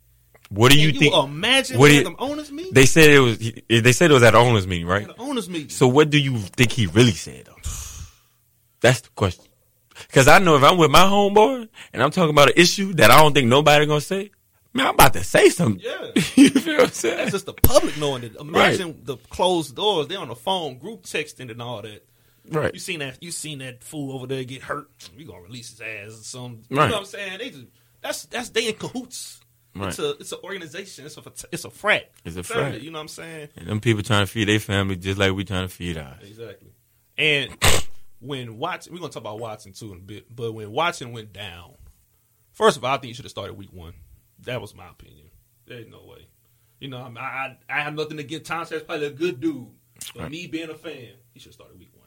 What 0.50 0.72
do 0.72 0.80
you 0.80 0.91
can 0.91 1.00
think? 1.02 1.15
imagine 1.15 1.80
what 1.80 1.91
you- 1.91 2.04
the 2.04 2.15
owners 2.20 2.52
meeting? 2.52 2.74
They 2.74 2.86
said 2.86 3.10
it 3.10 3.20
was. 3.20 3.38
They 3.39 3.91
said 3.94 4.12
it 4.12 4.13
was 4.13 4.24
at 4.24 4.32
the 4.32 4.38
owners 4.38 4.68
meeting, 4.68 4.86
right? 4.86 5.08
the 5.08 5.20
owners 5.20 5.50
meeting. 5.50 5.70
So 5.70 5.88
what 5.88 6.10
do 6.12 6.20
you 6.20 6.38
think 6.38 6.72
he 6.72 6.86
really 6.88 7.13
said 7.13 7.46
though? 7.46 7.56
That's 8.82 9.02
the 9.02 9.10
question. 9.15 9.46
Because 10.08 10.28
I 10.28 10.39
know 10.39 10.56
if 10.58 10.63
I'm 10.63 10.78
with 10.78 10.91
my 10.91 11.04
homeboy 11.04 11.68
and 11.94 12.04
I'm 12.04 12.12
talking 12.12 12.30
about 12.30 12.50
an 12.50 12.54
issue 12.58 12.94
that 12.96 13.10
I 13.12 13.22
don't 13.22 13.34
think 13.34 13.48
nobody 13.48 13.86
gonna 13.86 14.02
say, 14.02 14.30
man, 14.74 14.88
I'm 14.88 14.94
about 14.94 15.13
to 15.13 15.24
say 15.24 15.50
something. 15.50 15.82
Yeah. 15.84 16.12
you 16.36 16.50
feel 16.50 16.76
what 16.78 16.84
I'm 16.88 16.91
saying? 16.91 17.18
That's 17.18 17.32
just 17.32 17.46
the 17.46 17.54
public 17.54 17.98
knowing 17.98 18.24
it. 18.24 18.36
Imagine 18.39 19.00
the 19.04 19.15
closed 19.30 19.76
doors. 19.76 20.08
They're 20.08 20.20
on 20.20 20.28
the 20.28 20.36
phone, 20.36 20.78
group 20.78 21.04
texting 21.04 21.50
and 21.50 21.62
all 21.62 21.82
that. 21.82 22.06
Right. 22.49 22.73
You 22.73 22.79
seen 22.79 22.99
that? 22.99 23.21
You 23.21 23.31
seen 23.31 23.60
that 23.60 23.84
fool 23.84 24.13
over 24.15 24.27
there 24.27 24.43
get 24.43 24.62
hurt? 24.63 24.89
We 25.17 25.23
gonna 25.25 25.41
release 25.41 25.69
his 25.71 25.81
ass. 25.81 26.19
Or 26.19 26.23
some, 26.23 26.62
you 26.69 26.75
know 26.75 26.84
what 26.88 26.93
I'm 26.93 27.05
saying? 27.05 27.38
They 27.39 27.49
just 27.49 27.65
that's 28.01 28.25
that's 28.25 28.49
they 28.49 28.67
in 28.67 28.75
cahoots. 28.75 29.39
Right. 29.75 29.89
It's 29.89 29.99
a 29.99 30.12
it's 30.12 30.31
an 30.31 30.39
organization. 30.43 31.05
It's 31.05 31.17
a 31.17 31.23
it's 31.51 31.65
a 31.65 31.69
frat. 31.69 32.12
It's 32.23 32.38
a 32.38 32.43
Family, 32.43 32.71
frat. 32.71 32.81
You 32.81 32.91
know 32.91 32.99
what 32.99 33.03
I'm 33.03 33.08
saying? 33.10 33.49
And 33.58 33.67
them 33.67 33.79
people 33.81 34.03
trying 34.03 34.25
to 34.25 34.31
feed 34.31 34.47
their 34.47 34.60
family 34.60 34.95
just 34.95 35.17
like 35.17 35.34
we 35.34 35.43
trying 35.43 35.67
to 35.67 35.73
feed 35.73 35.97
ours. 35.97 36.21
Exactly. 36.21 36.69
And 37.17 37.51
when 38.19 38.58
Watson, 38.58 38.93
we're 38.93 38.99
gonna 38.99 39.12
talk 39.12 39.21
about 39.21 39.39
Watson 39.39 39.73
too 39.73 39.91
in 39.91 39.97
a 39.97 40.01
bit, 40.01 40.34
but 40.34 40.53
when 40.53 40.71
Watson 40.71 41.12
went 41.12 41.34
down, 41.34 41.73
first 42.53 42.77
of 42.77 42.84
all, 42.86 42.93
I 42.93 42.97
think 42.97 43.08
he 43.10 43.13
should 43.13 43.25
have 43.25 43.31
started 43.31 43.53
week 43.58 43.73
one. 43.73 43.93
That 44.43 44.62
was 44.62 44.73
my 44.75 44.88
opinion. 44.89 45.29
There's 45.65 45.88
no 45.88 46.03
way. 46.05 46.27
You 46.79 46.89
know, 46.89 47.01
I 47.01 47.08
mean, 47.10 47.17
I 47.17 47.58
I 47.69 47.81
have 47.81 47.95
nothing 47.95 48.19
against 48.19 48.45
Tom. 48.45 48.65
That's 48.69 48.84
probably 48.84 49.08
a 49.08 49.12
good 49.12 49.39
dude. 49.39 49.67
But 50.13 50.23
Right. 50.23 50.31
me 50.31 50.47
being 50.47 50.69
a 50.69 50.75
fan, 50.75 51.08
he 51.34 51.39
should 51.39 51.47
have 51.49 51.53
started 51.55 51.79
week 51.79 51.89
one. 51.93 52.05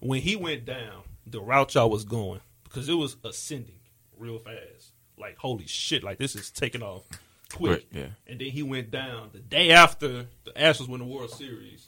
When 0.00 0.20
he 0.20 0.36
went 0.36 0.64
down, 0.64 1.02
the 1.26 1.40
route 1.40 1.74
y'all 1.74 1.90
was 1.90 2.04
going 2.04 2.40
because 2.64 2.88
it 2.88 2.94
was 2.94 3.16
ascending 3.24 3.78
real 4.18 4.38
fast. 4.38 4.92
Like 5.18 5.36
holy 5.38 5.66
shit! 5.66 6.02
Like 6.04 6.18
this 6.18 6.36
is 6.36 6.50
taking 6.50 6.82
off 6.82 7.04
quick. 7.52 7.70
Right, 7.70 7.86
yeah. 8.02 8.06
And 8.26 8.38
then 8.40 8.48
he 8.48 8.62
went 8.62 8.90
down 8.90 9.30
the 9.32 9.38
day 9.38 9.70
after 9.70 10.26
the 10.44 10.50
Astros 10.52 10.88
win 10.88 11.00
the 11.00 11.06
World 11.06 11.30
Series. 11.30 11.86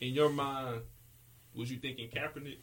In 0.00 0.12
your 0.14 0.30
mind, 0.30 0.80
was 1.54 1.70
you 1.70 1.78
thinking 1.78 2.08
Kaepernick? 2.08 2.56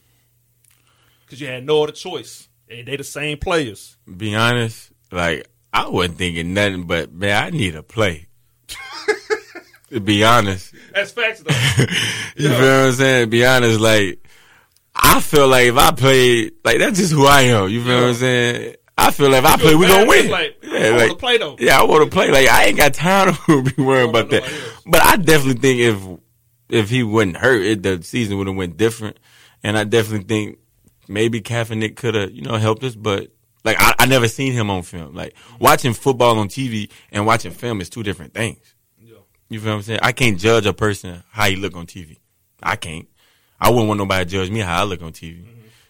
Because 1.26 1.40
you 1.42 1.48
had 1.48 1.66
no 1.66 1.84
other 1.84 1.92
choice, 1.92 2.48
and 2.70 2.88
they 2.88 2.96
the 2.98 3.04
same 3.04 3.38
players. 3.38 3.96
Be 4.18 4.36
honest, 4.36 4.92
like 5.12 5.48
I 5.72 5.88
wasn't 5.90 6.18
thinking 6.18 6.54
nothing 6.56 6.84
but 6.86 7.14
man, 7.14 7.44
I 7.44 7.50
need 7.52 7.76
a 7.76 7.84
play. 7.84 8.28
to 9.90 10.00
be 10.00 10.24
honest, 10.24 10.74
That's 10.94 11.12
facts 11.12 11.42
though. 11.42 11.54
you 12.36 12.50
Yeah. 12.50 12.58
feel 12.58 12.60
what 12.60 12.88
I'm 12.88 12.92
saying? 12.94 13.30
Be 13.30 13.46
honest, 13.46 13.80
like 13.80 14.26
I 15.04 15.20
feel 15.20 15.48
like 15.48 15.68
if 15.68 15.78
I 15.78 15.92
played, 15.92 16.54
like 16.64 16.80
that's 16.80 16.98
just 16.98 17.12
who 17.12 17.26
I 17.26 17.42
am. 17.42 17.70
You 17.70 17.84
feel 17.84 17.96
what 17.96 18.10
I'm 18.10 18.14
saying? 18.16 18.76
I 18.98 19.12
feel 19.12 19.30
like 19.30 19.44
if 19.44 19.46
I 19.46 19.58
play, 19.58 19.76
we 19.76 19.88
gonna 19.88 20.08
win. 20.08 20.30
like, 20.30 20.58
I 20.64 20.68
yeah, 20.68 20.98
wanna 20.98 21.16
play 21.16 21.38
though. 21.38 21.58
Yeah, 21.60 21.80
I 21.80 21.84
want 21.84 22.04
to 22.04 22.10
play. 22.10 22.32
Like 22.32 22.48
I 22.48 22.66
ain't 22.66 22.78
got 22.78 22.94
time 22.94 23.34
to 23.34 23.64
be 23.76 23.82
worrying 23.82 24.10
about 24.10 24.30
that. 24.30 24.44
But 24.86 25.02
I 25.02 25.18
definitely 25.18 25.62
think 25.62 25.80
if 25.82 26.20
if 26.70 26.90
he 26.90 27.04
wasn't 27.04 27.38
hurt, 27.38 27.62
it, 27.64 27.84
the 27.84 28.02
season 28.02 28.38
would 28.38 28.48
have 28.48 28.56
went 28.56 28.78
different. 28.78 29.18
And 29.62 29.78
I 29.78 29.84
definitely 29.84 30.26
think 30.26 30.60
maybe 31.08 31.42
Kaepernick 31.42 31.96
could 31.96 32.16
have 32.16 32.32
you 32.32 32.44
know 32.44 32.56
helped 32.56 32.84
us. 32.84 32.96
But 32.96 33.32
like 33.66 33.78
I, 33.80 33.96
I 34.00 34.06
never 34.06 34.28
seen 34.28 34.54
him 34.54 34.70
on 34.70 34.84
film. 34.84 35.14
Like 35.14 35.36
watching 35.60 35.94
football 35.94 36.40
on 36.40 36.48
TV 36.48 36.90
and 37.12 37.26
watching 37.26 37.52
film 37.52 37.82
is 37.82 37.90
two 37.90 38.04
different 38.04 38.34
things. 38.34 38.76
Yeah. 39.00 39.18
You 39.50 39.60
feel 39.60 39.72
what 39.72 39.78
I'm 39.78 39.82
saying? 39.84 40.00
I 40.02 40.12
can't 40.12 40.40
judge 40.40 40.66
a 40.66 40.74
person 40.74 41.24
how 41.32 41.50
he 41.50 41.56
look 41.56 41.76
on 41.76 41.88
TV. 41.88 42.20
I 42.62 42.76
can't. 42.78 43.08
I 43.60 43.70
wouldn't 43.70 43.88
want 43.88 44.00
nobody 44.00 44.26
to 44.26 44.30
judge 44.30 44.50
me 44.50 44.60
how 44.60 44.82
I 44.82 44.84
look 44.84 45.02
on 45.02 45.12
TV 45.12 45.46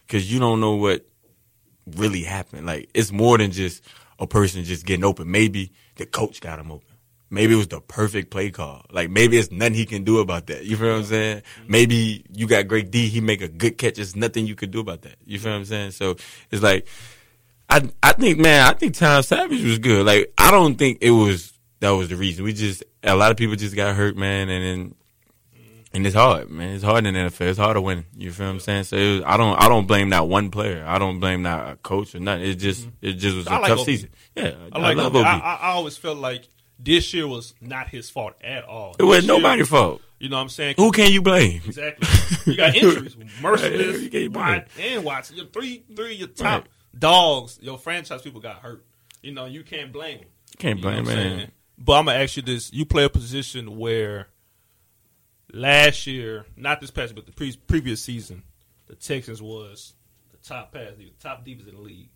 because 0.06 0.24
mm-hmm. 0.24 0.34
you 0.34 0.40
don't 0.40 0.60
know 0.60 0.76
what 0.76 1.04
really 1.86 2.22
happened. 2.22 2.66
Like 2.66 2.90
it's 2.94 3.12
more 3.12 3.38
than 3.38 3.50
just 3.50 3.82
a 4.18 4.26
person 4.26 4.64
just 4.64 4.86
getting 4.86 5.04
open. 5.04 5.30
Maybe 5.30 5.72
the 5.96 6.06
coach 6.06 6.40
got 6.40 6.58
him 6.58 6.70
open. 6.70 6.86
Maybe 7.30 7.54
it 7.54 7.56
was 7.56 7.68
the 7.68 7.80
perfect 7.80 8.30
play 8.30 8.50
call. 8.50 8.84
Like 8.90 9.10
maybe 9.10 9.36
it's 9.36 9.50
nothing 9.50 9.74
he 9.74 9.86
can 9.86 10.04
do 10.04 10.18
about 10.18 10.46
that. 10.46 10.64
You 10.64 10.76
feel 10.76 10.90
what 10.90 10.98
I'm 10.98 11.04
saying? 11.04 11.38
Mm-hmm. 11.38 11.72
Maybe 11.72 12.24
you 12.30 12.46
got 12.46 12.68
great 12.68 12.90
D, 12.90 13.08
he 13.08 13.20
make 13.20 13.40
a 13.40 13.48
good 13.48 13.76
catch. 13.76 13.96
There's 13.96 14.14
nothing 14.14 14.46
you 14.46 14.54
could 14.54 14.70
do 14.70 14.80
about 14.80 15.02
that. 15.02 15.16
You 15.24 15.38
feel 15.38 15.52
what 15.52 15.58
I'm 15.58 15.64
saying? 15.64 15.92
So 15.92 16.16
it's 16.50 16.62
like 16.62 16.86
I 17.68 17.88
I 18.02 18.12
think 18.12 18.38
man, 18.38 18.66
I 18.66 18.72
think 18.74 18.94
Tom 18.94 19.22
Savage 19.22 19.62
was 19.62 19.78
good. 19.78 20.06
Like 20.06 20.32
I 20.38 20.50
don't 20.50 20.76
think 20.76 20.98
it 21.00 21.10
was 21.10 21.52
that 21.80 21.90
was 21.90 22.08
the 22.08 22.16
reason. 22.16 22.44
We 22.44 22.52
just 22.52 22.84
a 23.02 23.16
lot 23.16 23.30
of 23.30 23.36
people 23.36 23.56
just 23.56 23.76
got 23.76 23.96
hurt, 23.96 24.16
man, 24.16 24.48
and 24.48 24.64
then 24.64 24.94
and 25.94 26.06
it's 26.06 26.14
hard, 26.16 26.50
man. 26.50 26.74
It's 26.74 26.84
hard 26.84 27.06
in 27.06 27.14
the 27.14 27.20
NFL. 27.20 27.48
It's 27.48 27.58
hard 27.58 27.76
to 27.76 27.80
win. 27.80 28.04
You 28.16 28.32
feel 28.32 28.46
what 28.46 28.52
I'm 28.52 28.60
saying? 28.60 28.84
So 28.84 28.96
it 28.96 29.14
was, 29.16 29.22
I 29.24 29.36
don't 29.36 29.56
I 29.60 29.68
don't 29.68 29.86
blame 29.86 30.10
that 30.10 30.26
one 30.28 30.50
player. 30.50 30.84
I 30.86 30.98
don't 30.98 31.20
blame 31.20 31.44
that 31.44 31.82
coach 31.82 32.14
or 32.14 32.20
nothing. 32.20 32.44
It 32.46 32.54
just 32.56 32.82
mm-hmm. 32.82 33.06
it 33.06 33.12
just 33.14 33.36
was 33.36 33.46
a 33.46 33.52
I 33.52 33.58
like 33.58 33.68
tough 33.68 33.80
OB. 33.80 33.86
season. 33.86 34.10
Yeah, 34.36 34.54
I 34.72 34.78
like. 34.78 34.96
love 34.96 35.14
I, 35.16 35.20
OB. 35.20 35.24
I, 35.26 35.38
I 35.62 35.68
always 35.72 35.96
felt 35.96 36.18
like 36.18 36.48
this 36.78 37.14
year 37.14 37.26
was 37.28 37.54
not 37.60 37.88
his 37.88 38.10
fault 38.10 38.34
at 38.42 38.64
all. 38.64 38.96
it 38.98 39.04
was 39.04 39.18
This 39.20 39.26
nobody's 39.28 39.68
fault. 39.68 40.00
You 40.18 40.28
know 40.30 40.36
what 40.36 40.42
I'm 40.42 40.48
saying? 40.48 40.74
Who 40.78 40.90
can 40.90 41.12
you 41.12 41.22
blame? 41.22 41.60
Exactly. 41.66 42.08
You 42.52 42.56
got 42.56 42.74
injuries, 42.74 43.14
Mercilus, 43.42 44.00
You 44.02 44.10
can't 44.10 44.32
blame. 44.32 44.46
Watt, 44.46 44.66
and 44.80 45.04
Watson. 45.04 45.36
Your 45.36 45.46
three, 45.46 45.84
three, 45.94 46.12
of 46.14 46.18
your 46.18 46.28
top 46.28 46.62
Right. 46.62 46.70
dogs. 46.98 47.58
Your 47.62 47.78
franchise 47.78 48.22
people 48.22 48.40
got 48.40 48.56
hurt. 48.56 48.84
You 49.22 49.32
know 49.32 49.44
you 49.46 49.62
can't 49.62 49.92
blame 49.92 50.18
them. 50.18 50.28
Can't 50.58 50.78
You 50.78 50.84
know 50.84 51.02
blame 51.02 51.04
man. 51.06 51.52
But 51.78 51.94
I'm 51.94 52.06
gonna 52.06 52.18
ask 52.18 52.36
you 52.36 52.42
this: 52.42 52.72
You 52.72 52.84
play 52.86 53.04
a 53.04 53.08
position 53.10 53.76
where 53.78 54.28
last 55.52 56.06
year, 56.06 56.46
not 56.56 56.80
this 56.80 56.90
past, 56.90 57.14
but 57.14 57.26
the 57.26 57.32
pre- 57.32 57.56
previous 57.66 58.00
season, 58.02 58.42
the 58.86 58.94
Texans 58.94 59.40
was 59.42 59.94
the 60.32 60.38
top 60.38 60.72
pass, 60.72 60.92
the 60.96 61.12
top 61.20 61.44
defense 61.44 61.68
in 61.68 61.74
the 61.76 61.80
league. 61.80 62.10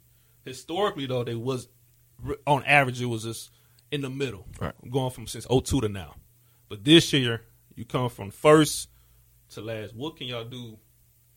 Historically, 0.45 1.07
though, 1.07 1.25
they 1.25 1.35
was 1.35 1.69
on 2.47 2.65
average 2.65 3.01
it 3.01 3.07
was 3.07 3.25
just 3.25 3.51
in 3.91 4.01
the 4.01 4.11
middle, 4.11 4.47
Right. 4.61 4.75
going 4.91 5.11
from 5.11 5.27
since 5.27 5.47
02 5.47 5.81
to 5.83 5.89
now. 5.89 6.17
But 6.69 6.85
this 6.85 7.13
year, 7.13 7.43
you 7.75 7.85
come 7.85 8.09
from 8.11 8.31
first 8.31 8.89
to 9.51 9.61
last. 9.61 9.95
What 9.95 10.17
can 10.17 10.27
y'all 10.27 10.45
do 10.45 10.79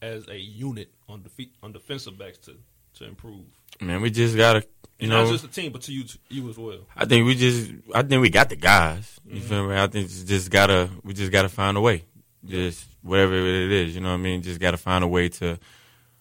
as 0.02 0.28
a 0.28 0.38
unit 0.38 0.92
on 1.08 1.22
defeat 1.22 1.54
on 1.62 1.72
defensive 1.72 2.18
backs 2.18 2.38
to 2.40 2.58
to 2.96 3.06
improve? 3.06 3.46
Man, 3.80 4.02
we 4.02 4.10
just 4.10 4.36
gotta 4.36 4.66
you 5.02 5.10
know 5.10 5.24
not 5.24 5.32
just 5.32 5.44
the 5.44 5.62
team, 5.62 5.72
but 5.72 5.82
to 5.84 5.94
you 5.94 6.06
you 6.30 6.50
as 6.50 6.58
well. 6.58 6.80
I 6.96 7.06
think 7.06 7.26
we 7.26 7.36
just 7.36 7.72
I 7.94 8.04
think 8.04 8.22
we 8.22 8.30
got 8.30 8.50
the 8.50 8.56
guys. 8.56 9.20
You 9.26 9.40
mm-hmm. 9.40 9.48
feel 9.48 9.68
me? 9.68 9.76
I 9.76 9.88
think 9.88 10.06
it's 10.06 10.24
just 10.24 10.50
gotta 10.52 10.90
we 11.04 11.14
just 11.14 11.32
gotta 11.32 11.50
find 11.50 11.76
a 11.76 11.82
way. 11.82 12.06
Just 12.46 12.86
whatever 13.02 13.34
it 13.34 13.72
is, 13.72 13.96
you 13.96 14.02
know 14.02 14.10
what 14.10 14.16
I 14.16 14.18
mean? 14.18 14.42
Just 14.42 14.60
gotta 14.60 14.78
find 14.78 15.04
a 15.04 15.08
way 15.08 15.30
to 15.30 15.60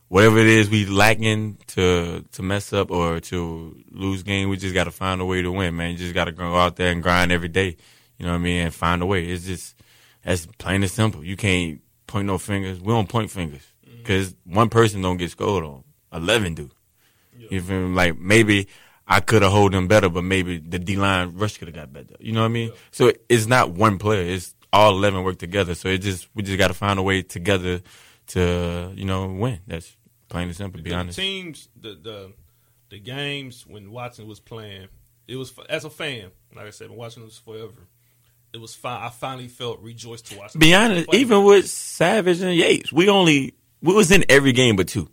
whatever 0.08 0.38
it 0.38 0.46
is 0.46 0.68
we 0.68 0.86
lacking 0.86 1.58
to 1.68 2.24
to 2.32 2.42
mess 2.42 2.72
up 2.72 2.90
or 2.90 3.20
to 3.20 3.76
lose 3.90 4.22
game, 4.22 4.48
we 4.48 4.56
just 4.56 4.74
gotta 4.74 4.90
find 4.90 5.20
a 5.20 5.24
way 5.24 5.42
to 5.42 5.52
win, 5.52 5.76
man. 5.76 5.92
You 5.92 5.98
just 5.98 6.14
gotta 6.14 6.32
go 6.32 6.56
out 6.56 6.76
there 6.76 6.90
and 6.90 7.02
grind 7.02 7.32
every 7.32 7.48
day. 7.48 7.76
You 8.18 8.26
know 8.26 8.32
what 8.32 8.38
I 8.38 8.42
mean? 8.42 8.62
And 8.66 8.74
find 8.74 9.02
a 9.02 9.06
way. 9.06 9.26
It's 9.26 9.44
just 9.44 9.76
that's 10.24 10.46
plain 10.58 10.82
and 10.82 10.90
simple. 10.90 11.24
You 11.24 11.36
can't 11.36 11.80
point 12.06 12.26
no 12.26 12.38
fingers. 12.38 12.80
We 12.80 12.92
don't 12.92 13.08
point 13.08 13.30
fingers 13.30 13.66
because 13.98 14.34
one 14.44 14.68
person 14.68 15.00
don't 15.00 15.16
get 15.16 15.30
scored 15.30 15.64
on. 15.64 15.84
Eleven 16.12 16.54
do. 16.54 16.70
You 17.50 17.60
feel 17.60 17.88
me? 17.88 17.94
Like 17.94 18.18
maybe 18.18 18.68
I 19.06 19.20
could 19.20 19.42
have 19.42 19.52
hold 19.52 19.72
them 19.72 19.88
better, 19.88 20.08
but 20.08 20.22
maybe 20.22 20.58
the 20.58 20.78
D 20.78 20.96
line 20.96 21.34
rush 21.34 21.58
could 21.58 21.68
have 21.68 21.74
got 21.74 21.92
better. 21.92 22.14
You 22.20 22.32
know 22.32 22.40
what 22.40 22.46
I 22.46 22.50
mean? 22.50 22.72
So 22.90 23.12
it's 23.28 23.46
not 23.46 23.70
one 23.72 23.98
player. 23.98 24.22
It's 24.22 24.54
all 24.72 24.96
eleven 24.96 25.24
work 25.24 25.38
together. 25.38 25.74
So 25.74 25.88
it 25.88 25.98
just 25.98 26.28
we 26.34 26.42
just 26.42 26.58
got 26.58 26.68
to 26.68 26.74
find 26.74 26.98
a 26.98 27.02
way 27.02 27.22
together 27.22 27.80
to 28.28 28.92
you 28.94 29.04
know 29.04 29.26
win. 29.26 29.60
That's 29.66 29.96
plain 30.28 30.48
and 30.48 30.56
simple. 30.56 30.78
To 30.78 30.84
be 30.84 30.90
the 30.90 30.96
honest. 30.96 31.18
teams, 31.18 31.68
the 31.80 31.90
the 31.94 32.32
the 32.90 32.98
games 32.98 33.66
when 33.66 33.90
Watson 33.90 34.26
was 34.26 34.40
playing, 34.40 34.88
it 35.26 35.36
was 35.36 35.52
as 35.68 35.84
a 35.84 35.90
fan. 35.90 36.30
Like 36.54 36.66
I 36.66 36.70
said, 36.70 36.88
been 36.88 36.96
watching 36.96 37.24
this 37.24 37.38
forever. 37.38 37.88
It 38.52 38.60
was 38.60 38.74
fine. 38.74 39.00
I 39.00 39.10
finally 39.10 39.46
felt 39.46 39.80
rejoiced 39.80 40.26
to 40.26 40.38
watch. 40.38 40.58
Be 40.58 40.74
honest. 40.74 41.12
Even 41.14 41.44
with 41.44 41.68
Savage 41.68 42.40
and 42.40 42.54
Yates, 42.54 42.92
we 42.92 43.08
only 43.08 43.54
we 43.80 43.94
was 43.94 44.10
in 44.10 44.24
every 44.28 44.52
game 44.52 44.74
but 44.76 44.88
two. 44.88 45.08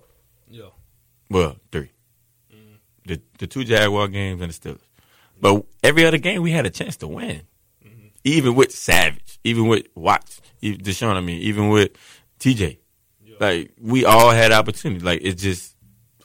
yeah, 0.50 0.70
Well, 1.30 1.58
three. 1.72 1.92
The 3.08 3.22
the 3.40 3.48
two 3.48 3.64
Jaguar 3.64 4.08
games 4.08 4.42
and 4.42 4.52
the 4.52 4.54
Steelers. 4.54 4.80
But 5.40 5.66
every 5.84 6.06
other 6.06 6.18
game 6.18 6.42
we 6.42 6.52
had 6.52 6.66
a 6.66 6.70
chance 6.70 6.98
to 6.98 7.08
win. 7.08 7.42
Mm-hmm. 7.86 8.08
Even 8.24 8.56
with 8.56 8.72
Savage, 8.72 9.40
even 9.44 9.68
with 9.68 9.88
Watts, 9.96 10.42
even 10.62 10.80
Deshaun, 10.80 11.16
I 11.16 11.22
mean, 11.22 11.42
even 11.42 11.70
with 11.70 11.92
TJ. 12.40 12.80
Like 13.40 13.72
we 13.80 14.06
all 14.06 14.32
had 14.32 14.52
opportunity. 14.52 15.04
Like 15.04 15.22
it's 15.24 15.42
just 15.42 15.76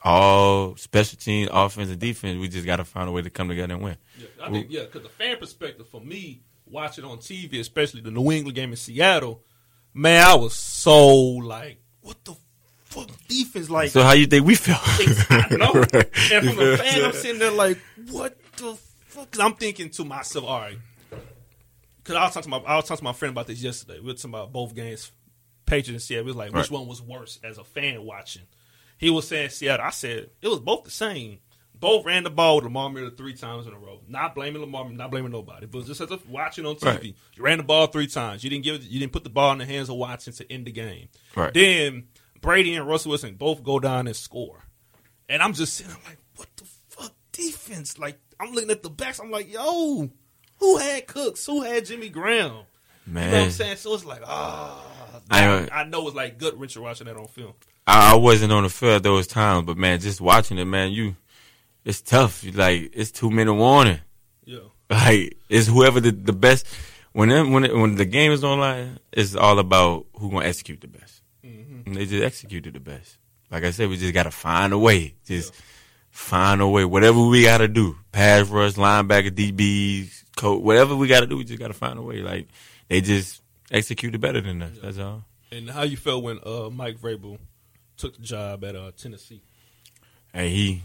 all 0.03 0.75
special 0.75 1.17
team, 1.17 1.47
offense 1.51 1.89
and 1.89 1.99
defense. 1.99 2.39
We 2.39 2.47
just 2.47 2.65
gotta 2.65 2.83
find 2.83 3.07
a 3.07 3.11
way 3.11 3.21
to 3.21 3.29
come 3.29 3.49
together 3.49 3.73
and 3.73 3.83
win. 3.83 3.97
yeah. 4.17 4.27
I 4.41 4.51
think 4.51 4.67
yeah, 4.69 4.81
because 4.81 5.03
the 5.03 5.09
fan 5.09 5.37
perspective 5.37 5.87
for 5.87 6.01
me 6.01 6.41
watching 6.65 7.05
on 7.05 7.19
TV, 7.19 7.59
especially 7.59 8.01
the 8.01 8.11
New 8.11 8.31
England 8.31 8.55
game 8.55 8.71
in 8.71 8.75
Seattle, 8.75 9.43
man, 9.93 10.25
I 10.25 10.35
was 10.35 10.55
so 10.55 11.07
like, 11.07 11.81
what 12.01 12.23
the 12.25 12.35
fuck 12.93 13.09
defense 13.27 13.69
like? 13.69 13.89
So 13.91 14.03
how 14.03 14.13
you 14.13 14.25
think 14.27 14.45
we 14.45 14.55
felt? 14.55 14.79
I 15.29 15.47
know. 15.57 15.71
Right. 15.73 15.93
And 15.93 16.45
from 16.45 16.55
feel 16.55 16.71
what 16.71 16.79
fan, 16.79 17.03
I'm 17.05 17.13
sitting 17.13 17.39
there 17.39 17.51
like, 17.51 17.77
what 18.09 18.37
the 18.57 18.75
fuck? 19.05 19.31
'Cause 19.31 19.39
I'm 19.41 19.53
thinking 19.55 19.89
to 19.91 20.05
myself, 20.05 20.45
all 20.45 20.59
right. 20.61 20.77
Because 21.97 22.15
I 22.15 22.23
was 22.23 22.33
talking 22.33 22.51
to 22.51 22.59
my 22.59 22.65
I 22.65 22.75
was 22.75 22.85
talking 22.85 22.97
to 22.97 23.03
my 23.05 23.13
friend 23.13 23.31
about 23.33 23.47
this 23.47 23.61
yesterday. 23.61 23.99
We 23.99 24.07
were 24.07 24.13
talking 24.13 24.31
about 24.31 24.51
both 24.51 24.75
games, 24.75 25.11
Patriots 25.65 25.89
and 25.89 26.01
Seattle. 26.01 26.25
We 26.25 26.31
was 26.31 26.35
like, 26.37 26.53
which 26.53 26.69
one 26.71 26.87
was 26.87 27.01
worse 27.01 27.39
as 27.43 27.57
a 27.57 27.63
fan 27.63 28.03
watching? 28.03 28.43
He 28.97 29.09
was 29.09 29.27
saying 29.27 29.49
Seattle. 29.51 29.85
I 29.85 29.89
said 29.91 30.29
it 30.41 30.47
was 30.47 30.59
both 30.59 30.83
the 30.83 30.91
same. 30.91 31.39
Both 31.75 32.05
ran 32.05 32.23
the 32.23 32.29
ball 32.29 32.55
with 32.57 32.63
Lamar 32.65 32.89
Miller 32.89 33.09
three 33.09 33.33
times 33.33 33.67
in 33.67 33.73
a 33.73 33.77
row. 33.77 33.99
Not 34.07 34.35
blaming 34.35 34.61
Lamar, 34.61 34.89
not 34.89 35.11
blaming 35.11 35.31
nobody. 35.33 35.65
But 35.65 35.85
just 35.85 35.99
as 35.99 36.09
a 36.11 36.19
watching 36.29 36.65
on 36.65 36.75
TV, 36.75 36.85
Right. 36.85 37.03
you 37.35 37.43
ran 37.43 37.57
the 37.57 37.63
ball 37.65 37.87
three 37.87 38.07
times. 38.07 38.41
You 38.43 38.49
didn't 38.49 38.63
give, 38.63 38.83
you 38.85 38.99
didn't 39.01 39.11
put 39.11 39.25
the 39.25 39.29
ball 39.29 39.51
in 39.51 39.57
the 39.57 39.65
hands 39.65 39.89
of 39.89 39.95
Watson 39.97 40.31
to 40.33 40.49
end 40.51 40.65
the 40.65 40.71
game. 40.71 41.09
Right. 41.35 41.53
Then 41.53 42.07
Brady 42.43 42.75
and 42.75 42.87
Russell 42.87 43.09
Wilson 43.09 43.33
both 43.35 43.63
go 43.63 43.79
down 43.79 44.05
and 44.05 44.15
score. 44.15 44.59
And 45.27 45.41
I'm 45.41 45.53
just 45.53 45.73
sitting 45.73 45.91
there 45.93 46.01
like, 46.05 46.19
what 46.35 46.49
the 46.57 46.65
fuck 46.65 47.13
defense? 47.31 47.97
Like, 47.97 48.19
I'm 48.39 48.51
looking 48.53 48.69
at 48.69 48.83
the 48.83 48.89
backs. 48.91 49.19
I'm 49.19 49.31
like, 49.31 49.51
yo, 49.51 50.11
who 50.59 50.77
had 50.77 51.07
Cooks? 51.07 51.45
Who 51.47 51.63
had 51.63 51.85
Jimmy 51.85 52.09
Graham? 52.09 52.51
You 53.07 53.13
know 53.13 53.21
what 53.21 53.23
I'm 53.23 53.31
Man, 53.31 53.51
saying? 53.51 53.77
So 53.77 53.95
it's 53.95 54.05
like, 54.05 54.21
ah, 54.25 54.85
I- 55.31 55.67
I, 55.71 55.81
I 55.81 55.83
know 55.85 56.05
it's 56.07 56.15
like 56.15 56.37
gut 56.37 56.59
wrencher 56.59 56.81
watching 56.81 57.07
that 57.07 57.17
on 57.17 57.27
film. 57.27 57.53
I, 57.87 58.13
I 58.13 58.15
wasn't 58.15 58.51
on 58.51 58.63
the 58.63 58.69
field 58.69 58.93
at 58.97 59.03
those 59.03 59.25
times, 59.27 59.65
but 59.65 59.77
man, 59.77 59.99
just 59.99 60.21
watching 60.21 60.57
it, 60.57 60.65
man, 60.65 60.91
you, 60.91 61.15
it's 61.85 62.01
tough. 62.01 62.43
You 62.43 62.51
Like 62.51 62.91
it's 62.93 63.11
two 63.11 63.29
minute 63.31 63.53
warning. 63.53 63.99
Yeah. 64.45 64.59
Like 64.89 65.37
it's 65.49 65.67
whoever 65.67 65.99
the, 65.99 66.11
the 66.11 66.33
best. 66.33 66.67
When 67.13 67.29
them, 67.29 67.51
when 67.51 67.63
it, 67.65 67.75
when 67.75 67.95
the 67.95 68.05
game 68.05 68.31
is 68.31 68.43
online, 68.43 68.99
it's 69.11 69.35
all 69.35 69.59
about 69.59 70.05
who 70.15 70.31
gonna 70.31 70.45
execute 70.45 70.81
the 70.81 70.87
best. 70.87 71.12
And 71.93 72.01
they 72.01 72.07
just 72.07 72.23
executed 72.23 72.73
the 72.73 72.79
best. 72.79 73.17
Like 73.51 73.63
I 73.65 73.69
said, 73.69 73.87
we 73.87 73.97
just 73.97 74.15
got 74.15 74.23
to 74.23 74.31
find 74.31 74.73
a 74.73 74.79
way. 74.79 75.13
Just 75.25 75.53
find 76.09 76.59
a 76.59 76.67
way. 76.67 76.85
Whatever 76.85 77.23
we 77.23 77.43
got 77.43 77.59
to 77.59 77.67
do, 77.67 77.95
pass 78.11 78.47
rush, 78.47 78.73
linebacker, 78.73 79.29
DBs, 79.29 80.23
coach, 80.35 80.63
whatever 80.63 80.95
we 80.95 81.07
got 81.07 81.19
to 81.19 81.27
do, 81.27 81.37
we 81.37 81.43
just 81.43 81.59
got 81.59 81.67
to 81.67 81.75
find 81.75 81.99
a 81.99 82.01
way. 82.01 82.21
Like 82.21 82.47
they 82.87 83.01
just 83.01 83.43
executed 83.69 84.19
better 84.19 84.41
than 84.41 84.63
us. 84.63 84.71
That's 84.81 84.97
all. 84.97 85.25
And 85.51 85.69
how 85.69 85.83
you 85.83 85.95
felt 85.95 86.23
when 86.23 86.39
uh, 86.43 86.71
Mike 86.71 86.97
Vrabel 86.97 87.37
took 87.95 88.15
the 88.15 88.23
job 88.23 88.63
at 88.63 88.75
uh, 88.75 88.91
Tennessee? 88.97 89.43
Hey, 90.33 90.49
he 90.49 90.83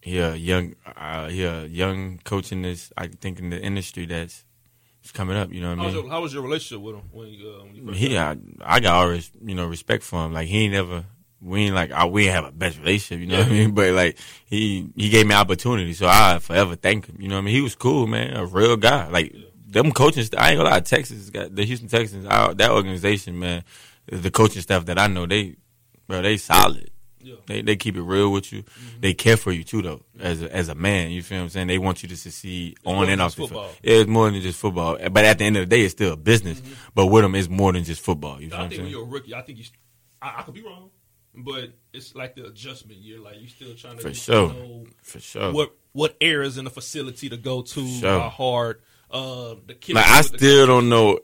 he 0.00 0.20
a 0.20 0.34
young 0.36 0.74
uh, 0.86 1.28
he 1.28 1.44
a 1.44 1.66
young 1.66 2.16
coach 2.24 2.50
in 2.50 2.62
this. 2.62 2.94
I 2.96 3.08
think 3.08 3.40
in 3.40 3.50
the 3.50 3.60
industry 3.60 4.06
that's 4.06 4.46
it's 5.02 5.12
coming 5.12 5.36
up. 5.36 5.52
You 5.52 5.60
know 5.60 5.70
what 5.70 5.78
I 5.78 5.80
How 5.80 5.86
was, 5.86 5.94
mean? 5.94 6.04
your, 6.04 6.12
how 6.12 6.22
was 6.22 6.34
your 6.34 6.42
relationship 6.42 6.82
with 6.82 6.96
him 6.96 7.02
when 7.12 7.28
you, 7.28 7.48
uh, 7.48 7.64
when 7.64 7.74
you 7.74 7.92
He. 7.92 8.18
I, 8.18 8.36
I 8.62 8.80
got 8.80 8.94
always, 8.94 9.30
you 9.42 9.54
know, 9.54 9.66
respect 9.66 10.02
for 10.02 10.24
him. 10.24 10.32
Like 10.32 10.48
he 10.48 10.64
ain't 10.64 10.74
never, 10.74 11.04
we 11.40 11.62
ain't 11.62 11.74
like, 11.74 11.90
I, 11.90 12.04
we 12.04 12.24
ain't 12.26 12.34
have 12.34 12.44
a 12.44 12.52
best 12.52 12.78
relationship, 12.78 13.20
you 13.20 13.26
know 13.26 13.38
what 13.38 13.48
I 13.48 13.50
mean? 13.50 13.70
But 13.74 13.92
like 13.94 14.18
he, 14.46 14.90
he 14.94 15.08
gave 15.08 15.26
me 15.26 15.34
opportunity, 15.34 15.94
so 15.94 16.06
I 16.06 16.38
forever 16.38 16.76
thank 16.76 17.06
him. 17.06 17.16
You 17.20 17.28
know 17.28 17.36
what 17.36 17.42
I 17.42 17.44
mean? 17.44 17.54
He 17.54 17.62
was 17.62 17.74
cool, 17.74 18.06
man, 18.06 18.36
a 18.36 18.44
real 18.44 18.76
guy. 18.76 19.08
Like 19.08 19.34
them 19.66 19.92
coaching, 19.92 20.24
I 20.36 20.50
ain't 20.50 20.58
gonna 20.58 20.70
lie, 20.70 20.80
Texas 20.80 21.30
got 21.30 21.54
the 21.54 21.64
Houston 21.64 21.88
Texans, 21.88 22.26
our, 22.26 22.54
that 22.54 22.70
organization, 22.70 23.38
man, 23.38 23.64
the 24.06 24.30
coaching 24.30 24.62
staff 24.62 24.84
that 24.86 24.98
I 24.98 25.06
know, 25.06 25.26
they, 25.26 25.56
bro, 26.06 26.20
they 26.22 26.36
solid. 26.36 26.90
Yeah. 27.22 27.34
They 27.46 27.62
they 27.62 27.76
keep 27.76 27.96
it 27.96 28.02
real 28.02 28.30
with 28.32 28.52
you. 28.52 28.64
They 29.00 29.12
care 29.14 29.36
for 29.36 29.52
you 29.52 29.62
too, 29.64 29.82
though. 29.82 30.02
As 30.18 30.42
a, 30.42 30.54
as 30.54 30.68
a 30.68 30.74
man, 30.74 31.10
you 31.10 31.22
feel 31.22 31.38
what 31.38 31.42
I'm 31.44 31.48
saying? 31.50 31.66
They 31.66 31.78
want 31.78 32.02
you 32.02 32.08
to 32.08 32.16
succeed 32.16 32.78
more 32.84 32.96
on 32.96 33.08
and 33.10 33.20
off 33.20 33.36
the 33.36 33.46
field. 33.46 33.76
Yeah, 33.82 33.94
it's 33.96 34.08
more 34.08 34.30
than 34.30 34.40
just 34.40 34.58
football. 34.58 34.96
But 35.10 35.24
at 35.24 35.38
the 35.38 35.44
end 35.44 35.56
of 35.56 35.68
the 35.68 35.76
day, 35.76 35.82
it's 35.82 35.92
still 35.92 36.14
a 36.14 36.16
business. 36.16 36.62
But 36.94 37.06
with 37.06 37.22
them, 37.22 37.34
it's 37.34 37.48
more 37.48 37.72
than 37.72 37.84
just 37.84 38.00
football. 38.00 38.40
You 38.40 38.48
feel 38.48 38.56
I 38.56 38.60
what 38.60 38.64
I'm 38.64 38.70
think 38.70 38.82
when 38.82 38.90
you're 38.90 39.02
a 39.02 39.06
rookie, 39.06 39.34
I 39.34 39.42
think 39.42 39.58
you. 39.58 39.64
I, 40.22 40.36
I 40.38 40.42
could 40.42 40.54
be 40.54 40.62
wrong, 40.62 40.90
but 41.34 41.70
it's 41.92 42.14
like 42.14 42.34
the 42.34 42.46
adjustment 42.46 43.00
year. 43.00 43.18
Like 43.20 43.36
you're 43.38 43.48
still 43.48 43.74
trying 43.74 43.96
to 43.96 44.02
For 44.02 44.14
sure. 44.14 44.48
know 44.48 44.86
For 45.02 45.20
sure. 45.20 45.52
what 45.52 45.74
what 45.92 46.16
areas 46.20 46.56
in 46.58 46.64
the 46.64 46.70
facility 46.70 47.28
to 47.28 47.36
go 47.36 47.62
to, 47.62 47.86
Sure. 47.86 48.20
how 48.20 48.28
hard. 48.28 48.80
Uh, 49.10 49.56
the 49.66 49.76
Like 49.92 50.06
I 50.06 50.18
with 50.18 50.32
the- 50.32 50.38
still 50.38 50.66
don't 50.66 50.88
know 50.88 51.18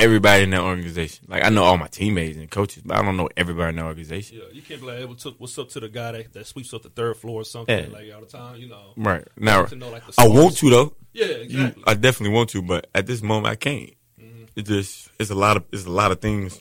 everybody 0.00 0.42
in 0.44 0.50
that 0.50 0.60
organization. 0.62 1.26
Like 1.28 1.44
I 1.44 1.48
know 1.50 1.62
all 1.64 1.76
my 1.78 1.86
teammates 1.88 2.36
and 2.36 2.50
coaches, 2.50 2.82
but 2.84 2.96
I 2.96 3.02
don't 3.02 3.16
know 3.16 3.28
everybody 3.36 3.70
in 3.70 3.76
that 3.76 3.84
organization. 3.84 4.38
Yeah, 4.38 4.44
you 4.52 4.62
can't 4.62 4.80
be 4.80 4.86
like, 4.86 4.98
hey, 4.98 5.04
what's 5.04 5.24
up, 5.26 5.34
what's 5.38 5.58
up 5.58 5.68
to 5.70 5.80
the 5.80 5.88
guy 5.88 6.12
that, 6.12 6.32
that 6.32 6.46
sweeps 6.46 6.72
up 6.74 6.82
the 6.82 6.90
third 6.90 7.16
floor 7.16 7.40
or 7.42 7.44
something 7.44 7.90
Yeah. 7.90 7.92
like 7.92 8.12
all 8.14 8.20
the 8.20 8.26
time, 8.26 8.56
you 8.56 8.68
know. 8.68 8.92
Right 8.96 9.26
now, 9.36 9.64
To 9.64 9.76
know, 9.76 9.90
like, 9.90 10.02
I 10.18 10.26
want 10.28 10.56
to 10.58 10.70
though. 10.70 10.94
Yeah, 11.12 11.26
You- 11.26 11.34
exactly. 11.42 11.84
I 11.86 11.94
definitely 11.94 12.34
want 12.34 12.50
to, 12.50 12.62
but 12.62 12.88
at 12.94 13.06
this 13.06 13.22
moment, 13.22 13.46
I 13.52 13.56
can't. 13.56 13.90
Mm-hmm. 14.20 14.44
It 14.56 14.62
just 14.66 15.10
it's 15.18 15.30
a 15.30 15.34
lot 15.34 15.56
of 15.56 15.64
it's 15.72 15.86
a 15.86 15.90
lot 15.90 16.10
of 16.12 16.20
things 16.20 16.60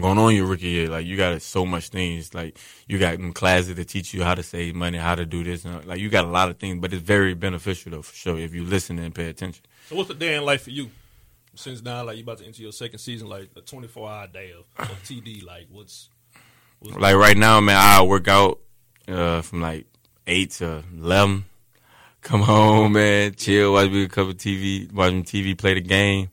going 0.00 0.16
on 0.18 0.34
your 0.34 0.46
rookie 0.46 0.68
year. 0.68 0.88
Like 0.88 1.04
you 1.06 1.16
got 1.16 1.40
so 1.42 1.66
much 1.66 1.88
things. 1.88 2.32
Like 2.34 2.58
you 2.88 2.98
got 2.98 3.18
classes 3.34 3.74
that 3.74 3.88
teach 3.88 4.14
you 4.14 4.22
how 4.24 4.34
to 4.34 4.42
save 4.42 4.74
money, 4.74 4.98
how 4.98 5.14
to 5.14 5.26
do 5.26 5.44
this, 5.44 5.64
and 5.64 5.84
like 5.84 6.00
you 6.00 6.08
got 6.08 6.24
a 6.24 6.28
lot 6.28 6.48
of 6.48 6.58
things. 6.58 6.80
But 6.80 6.92
it's 6.92 7.02
very 7.02 7.34
beneficial 7.34 7.92
though, 7.92 8.02
for 8.02 8.14
sure, 8.14 8.38
if 8.38 8.54
you 8.54 8.64
listen 8.64 8.98
and 8.98 9.14
pay 9.14 9.28
attention. 9.28 9.64
So 9.88 9.96
what's 9.96 10.08
the 10.08 10.14
day 10.14 10.34
in 10.36 10.44
life 10.44 10.62
for 10.62 10.70
you? 10.70 10.90
Since 11.54 11.82
now, 11.82 12.04
like 12.04 12.16
you 12.16 12.22
about 12.22 12.38
to 12.38 12.46
enter 12.46 12.62
your 12.62 12.72
second 12.72 12.98
season, 12.98 13.28
like 13.28 13.50
a 13.56 13.60
24 13.60 14.08
hour 14.10 14.26
day 14.26 14.52
of, 14.52 14.64
of 14.90 15.02
TD, 15.04 15.44
like 15.44 15.66
what's, 15.70 16.08
what's 16.80 16.96
Like 16.96 17.14
right 17.16 17.36
now, 17.36 17.60
man, 17.60 17.76
I 17.76 18.02
work 18.02 18.26
out 18.28 18.58
uh, 19.06 19.42
from 19.42 19.60
like 19.60 19.86
eight 20.26 20.50
to 20.52 20.82
eleven. 20.96 21.44
Come 22.22 22.40
home, 22.42 22.92
man, 22.92 23.34
chill, 23.34 23.72
watch 23.72 23.90
me 23.90 24.04
a 24.04 24.08
couple 24.08 24.32
TV, 24.32 24.90
watch 24.92 25.12
me 25.12 25.22
TV, 25.24 25.58
play 25.58 25.74
the 25.74 25.80
game, 25.80 26.30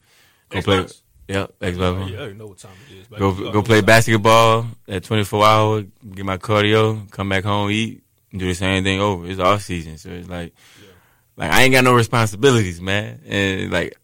go 0.49 0.61
play. 0.61 0.77
Xbox? 0.83 1.01
Yep, 1.27 1.53
Oh, 1.61 1.65
Xbox. 1.65 2.09
yeah, 2.11 2.17
I 2.17 2.19
already 2.21 2.37
know 2.37 2.47
what 2.47 2.57
time 2.59 2.71
it 2.89 2.97
is. 2.97 3.07
Go 3.07 3.51
go 3.51 3.61
play 3.61 3.81
basketball 3.81 4.67
at 4.87 5.03
twenty 5.03 5.23
four 5.23 5.43
hour. 5.45 5.81
Get 6.13 6.25
my 6.25 6.37
cardio. 6.37 7.09
Come 7.11 7.29
back 7.29 7.43
home, 7.43 7.69
eat, 7.71 8.03
do 8.31 8.47
the 8.47 8.53
same 8.55 8.83
thing 8.83 8.99
over. 9.01 9.27
It's 9.27 9.39
off 9.39 9.61
season, 9.63 9.97
so 9.97 10.09
it's 10.09 10.29
like, 10.29 10.53
like 11.35 11.51
I 11.51 11.63
ain't 11.63 11.73
got 11.73 11.83
no 11.83 11.93
responsibilities, 11.93 12.79
man, 12.81 13.19
and 13.27 13.71
like 13.71 13.97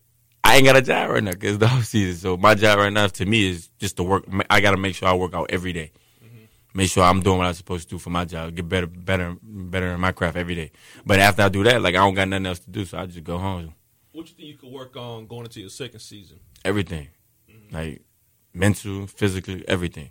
I 0.46 0.58
ain't 0.58 0.66
got 0.66 0.76
a 0.76 0.82
job 0.82 1.10
right 1.10 1.24
now 1.24 1.32
because 1.32 1.56
it's 1.56 1.60
the 1.60 1.66
off 1.66 1.86
season. 1.86 2.16
So 2.16 2.38
my 2.38 2.56
job 2.56 2.78
right 2.78 2.94
now 2.94 3.08
to 3.08 3.26
me 3.26 3.50
is 3.50 3.70
just 3.80 3.98
to 3.98 4.04
work. 4.04 4.26
I 4.50 4.62
got 4.62 4.72
to 4.72 4.78
make 4.78 4.96
sure 4.96 5.08
I 5.08 5.14
work 5.14 5.34
out 5.34 5.50
every 5.50 5.74
day. 5.74 5.92
Mm-hmm. 6.24 6.78
Make 6.78 6.90
sure 6.90 7.04
I'm 7.04 7.22
doing 7.22 7.40
what 7.40 7.48
I'm 7.48 7.54
supposed 7.54 7.90
to 7.90 7.96
do 7.96 8.00
for 8.00 8.12
my 8.12 8.26
job. 8.26 8.56
Get 8.56 8.70
better, 8.70 8.88
better, 8.88 9.36
better 9.42 9.88
in 9.88 10.00
my 10.00 10.12
craft 10.12 10.38
every 10.38 10.56
day. 10.56 10.72
But 11.06 11.20
after 11.20 11.42
I 11.42 11.50
do 11.50 11.64
that, 11.64 11.82
like 11.82 11.96
I 11.96 12.00
don't 12.00 12.14
got 12.14 12.28
nothing 12.28 12.46
else 12.46 12.60
to 12.60 12.70
do, 12.70 12.86
so 12.86 12.98
I 12.98 13.06
just 13.08 13.24
go 13.24 13.38
home. 13.38 13.74
What 14.12 14.30
you 14.30 14.36
think 14.36 14.48
you 14.48 14.58
could 14.58 14.72
work 14.72 14.96
on 14.96 15.28
going 15.28 15.44
into 15.44 15.60
your 15.60 15.70
second 15.70 16.00
season? 16.00 16.40
everything, 16.66 17.08
mm-hmm. 17.50 17.76
like 17.76 18.02
mental, 18.54 19.08
physically, 19.08 19.64
everything. 19.68 20.10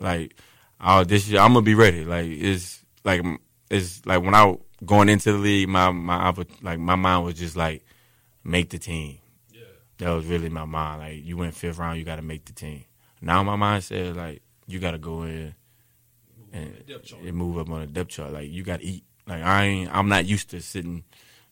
Like, 0.00 0.36
oh, 0.80 1.02
this 1.02 1.28
year 1.28 1.40
I'm 1.40 1.54
gonna 1.54 1.64
be 1.64 1.74
ready. 1.74 2.04
Like, 2.04 2.26
it's 2.26 2.84
like 3.04 3.24
it's 3.70 4.04
like 4.06 4.22
when 4.22 4.34
I 4.34 4.56
going 4.84 5.08
into 5.08 5.32
the 5.32 5.38
league, 5.38 5.68
my 5.68 5.90
my 5.90 6.32
like 6.62 6.78
my 6.78 6.94
mind 6.94 7.24
was 7.24 7.34
just 7.34 7.56
like 7.56 7.84
make 8.44 8.70
the 8.70 8.78
team. 8.78 9.18
That 9.98 10.10
was 10.10 10.26
really 10.26 10.48
my 10.48 10.64
mind. 10.64 11.00
Like, 11.00 11.24
you 11.24 11.36
went 11.36 11.54
fifth 11.54 11.78
round, 11.78 11.98
you 11.98 12.04
got 12.04 12.16
to 12.16 12.22
make 12.22 12.44
the 12.46 12.52
team. 12.52 12.84
Now 13.20 13.42
my 13.42 13.56
mind 13.56 13.84
says 13.84 14.16
like 14.16 14.42
you 14.66 14.78
got 14.78 14.90
to 14.90 14.98
go 14.98 15.22
in 15.22 15.54
and, 16.52 16.74
and 17.24 17.36
move 17.36 17.58
up 17.58 17.70
on 17.70 17.80
the 17.80 17.86
depth 17.86 18.10
chart. 18.10 18.32
Like, 18.32 18.50
you 18.50 18.62
got 18.62 18.80
to 18.80 18.86
eat. 18.86 19.04
Like, 19.26 19.42
I 19.42 19.64
ain't. 19.64 19.94
I'm 19.96 20.08
not 20.08 20.26
used 20.26 20.50
to 20.50 20.60
sitting 20.60 21.04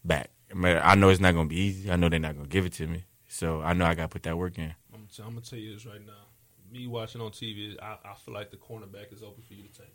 back. 0.04 0.30
I, 0.50 0.54
mean, 0.54 0.78
I 0.82 0.94
know 0.96 1.08
it's 1.08 1.20
not 1.20 1.32
gonna 1.34 1.48
be 1.48 1.56
easy. 1.58 1.90
I 1.90 1.96
know 1.96 2.08
they're 2.10 2.18
not 2.18 2.36
gonna 2.36 2.48
give 2.48 2.66
it 2.66 2.74
to 2.74 2.86
me. 2.86 3.04
So 3.28 3.62
I 3.62 3.72
know 3.72 3.86
I 3.86 3.94
got 3.94 4.02
to 4.02 4.08
put 4.08 4.24
that 4.24 4.36
work 4.36 4.58
in. 4.58 4.74
I'm, 4.92 5.06
t- 5.06 5.22
I'm 5.22 5.30
gonna 5.30 5.40
tell 5.40 5.58
you 5.58 5.72
this 5.72 5.86
right 5.86 6.04
now. 6.04 6.12
Me 6.70 6.86
watching 6.86 7.20
on 7.22 7.30
TV, 7.30 7.76
I, 7.82 7.96
I 8.04 8.14
feel 8.14 8.34
like 8.34 8.50
the 8.50 8.58
cornerback 8.58 9.12
is 9.12 9.22
open 9.22 9.42
for 9.42 9.54
you 9.54 9.62
to 9.62 9.72
take. 9.72 9.94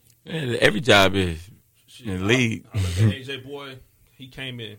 Yeah, 0.51 0.57
every 0.59 0.81
job 0.81 1.13
is. 1.15 1.39
Shit, 1.85 2.07
In 2.07 2.17
the 2.17 2.23
I- 2.23 2.27
league. 2.27 2.65
I, 2.73 2.77
look 2.77 2.85
at 3.13 3.19
AJ 3.21 3.45
Boy. 3.47 3.77
He 4.11 4.27
came 4.29 4.59
in, 4.59 4.77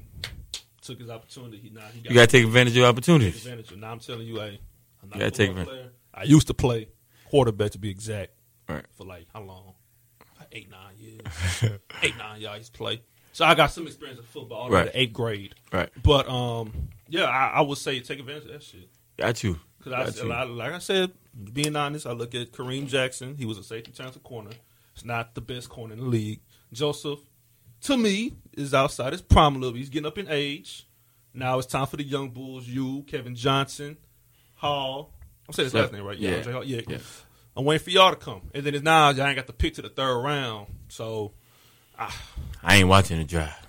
took 0.88 0.98
his 1.01 1.09
opportunity. 1.11 1.70
Now 1.72 1.83
he 1.94 2.01
got 2.01 2.11
You 2.11 2.14
got 2.16 2.29
to 2.29 2.37
take 2.37 2.44
advantage 2.44 2.77
of 2.77 2.85
opportunities. 2.85 3.46
advantage. 3.46 3.77
Now 3.77 3.92
I'm 3.92 4.01
telling 4.01 4.27
you, 4.27 4.37
hey, 4.40 4.59
I'm 5.03 5.09
not 5.11 5.14
You 5.16 5.20
gotta 5.20 5.27
a 5.27 5.31
take 5.31 5.51
advantage. 5.51 5.68
player. 5.68 5.88
I 6.12 6.22
used 6.24 6.46
to 6.48 6.55
play 6.55 6.88
quarterback 7.31 7.70
to 7.72 7.79
be 7.79 7.90
exact. 7.90 8.33
Right. 8.68 8.85
For 8.96 9.05
like 9.05 9.27
how 9.33 9.42
long? 9.42 9.74
Like 10.38 10.48
eight 10.53 10.70
nine 10.70 10.94
years. 10.98 11.20
eight 12.03 12.16
nine 12.18 12.40
years 12.40 12.51
I 12.53 12.57
used 12.57 12.72
to 12.72 12.79
play. 12.79 13.03
So 13.33 13.44
I 13.44 13.55
got 13.55 13.70
some 13.70 13.87
experience 13.87 14.18
in 14.18 14.24
football 14.27 14.62
all 14.62 14.70
Right. 14.70 14.90
eighth 14.94 15.12
grade. 15.12 15.55
Right. 15.72 15.90
But 16.03 16.29
um, 16.29 16.72
yeah, 17.09 17.24
I, 17.24 17.48
I 17.55 17.61
would 17.61 17.79
say 17.79 18.01
take 18.01 18.18
advantage 18.18 18.46
of 18.46 18.53
that 18.53 18.62
shit. 18.64 18.88
Got 19.16 19.42
you. 19.44 19.61
Because 19.79 19.92
I, 19.92 20.05
Got 20.05 20.14
said- 20.14 20.22
you. 20.24 20.29
like, 20.31 20.48
like 20.48 20.72
I 20.72 20.79
said, 20.79 21.12
being 21.53 21.77
honest, 21.77 22.07
I 22.07 22.12
look 22.12 22.35
at 22.35 22.51
Kareem 22.53 22.88
Jackson. 22.88 23.37
He 23.37 23.44
was 23.44 23.59
a 23.59 23.62
safety 23.62 23.92
talented 23.92 24.22
corner. 24.24 24.51
It's 24.94 25.05
not 25.05 25.35
the 25.37 25.40
best 25.40 25.68
corner 25.68 25.92
in 25.94 26.01
the 26.01 26.07
league. 26.07 26.40
Joseph, 26.72 27.20
to 27.83 27.97
me, 27.97 28.35
is 28.57 28.75
outside 28.75 29.12
his 29.12 29.23
prime 29.23 29.57
a 29.57 29.59
little 29.59 29.73
bit. 29.73 29.79
He's 29.81 29.88
getting 29.88 30.07
up 30.07 30.19
in 30.19 30.29
age. 30.29 30.87
Now 31.35 31.59
it's 31.59 31.67
time 31.67 31.87
for 31.87 31.97
the 31.97 32.03
young 32.03 32.31
bulls. 32.31 32.67
You, 32.67 33.05
Kevin 33.07 33.35
Johnson, 33.35 33.97
Hall. 34.55 35.14
I'm 35.47 35.55
saying 35.55 35.67
his 35.67 35.75
last 35.75 35.93
name 35.93 36.05
right. 36.05 36.19
Yeah. 36.19 36.43
Hall. 36.43 36.64
Yeah. 36.64 36.83
Yeah. 36.87 36.99
I'm 37.57 37.64
waiting 37.64 37.85
for 37.85 37.91
y'all 37.91 38.11
to 38.11 38.17
come. 38.17 38.43
And 38.55 38.64
then 38.64 38.75
it's 38.75 38.85
now 38.85 39.11
y'all 39.11 39.27
ain't 39.27 39.37
got 39.37 39.47
the 39.47 39.53
pick 39.53 39.75
to 39.75 39.83
the 39.83 39.88
third 39.88 40.23
round. 40.23 40.69
So, 40.88 41.33
I 41.99 42.77
ain't 42.77 42.88
watching 42.88 43.19
the 43.19 43.25
draft. 43.25 43.67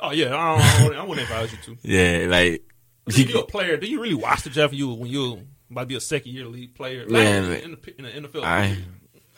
oh 0.00 0.10
yeah, 0.10 0.36
I, 0.36 0.82
don't, 0.82 0.96
I, 0.96 1.04
wouldn't, 1.04 1.28
advise 1.28 1.52
you 1.52 1.58
to. 1.58 1.78
Yeah, 1.82 2.26
like 2.28 2.64
If 3.06 3.30
you're 3.30 3.40
a 3.40 3.44
player, 3.44 3.76
do 3.76 3.86
you 3.86 4.00
really 4.00 4.14
watch 4.14 4.42
the 4.42 4.50
draft 4.50 4.72
when 4.72 4.78
you 4.78 4.92
when 4.92 5.10
you 5.10 5.46
might 5.68 5.86
be 5.86 5.94
a 5.94 6.00
second 6.00 6.32
year 6.32 6.46
league 6.46 6.74
player? 6.74 7.02
Like, 7.02 7.12
Man, 7.12 7.52
in, 7.52 7.70
the, 7.72 7.94
in 7.98 8.22
the 8.22 8.28
NFL. 8.28 8.42
I 8.42 8.78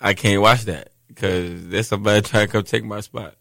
I 0.01 0.15
can't 0.15 0.41
watch 0.41 0.63
that 0.65 0.91
because 1.09 1.69
there's 1.69 1.89
somebody 1.89 2.23
trying 2.23 2.47
to 2.47 2.53
come 2.53 2.65
take 2.65 2.85
my 2.85 3.01
spot. 3.01 3.35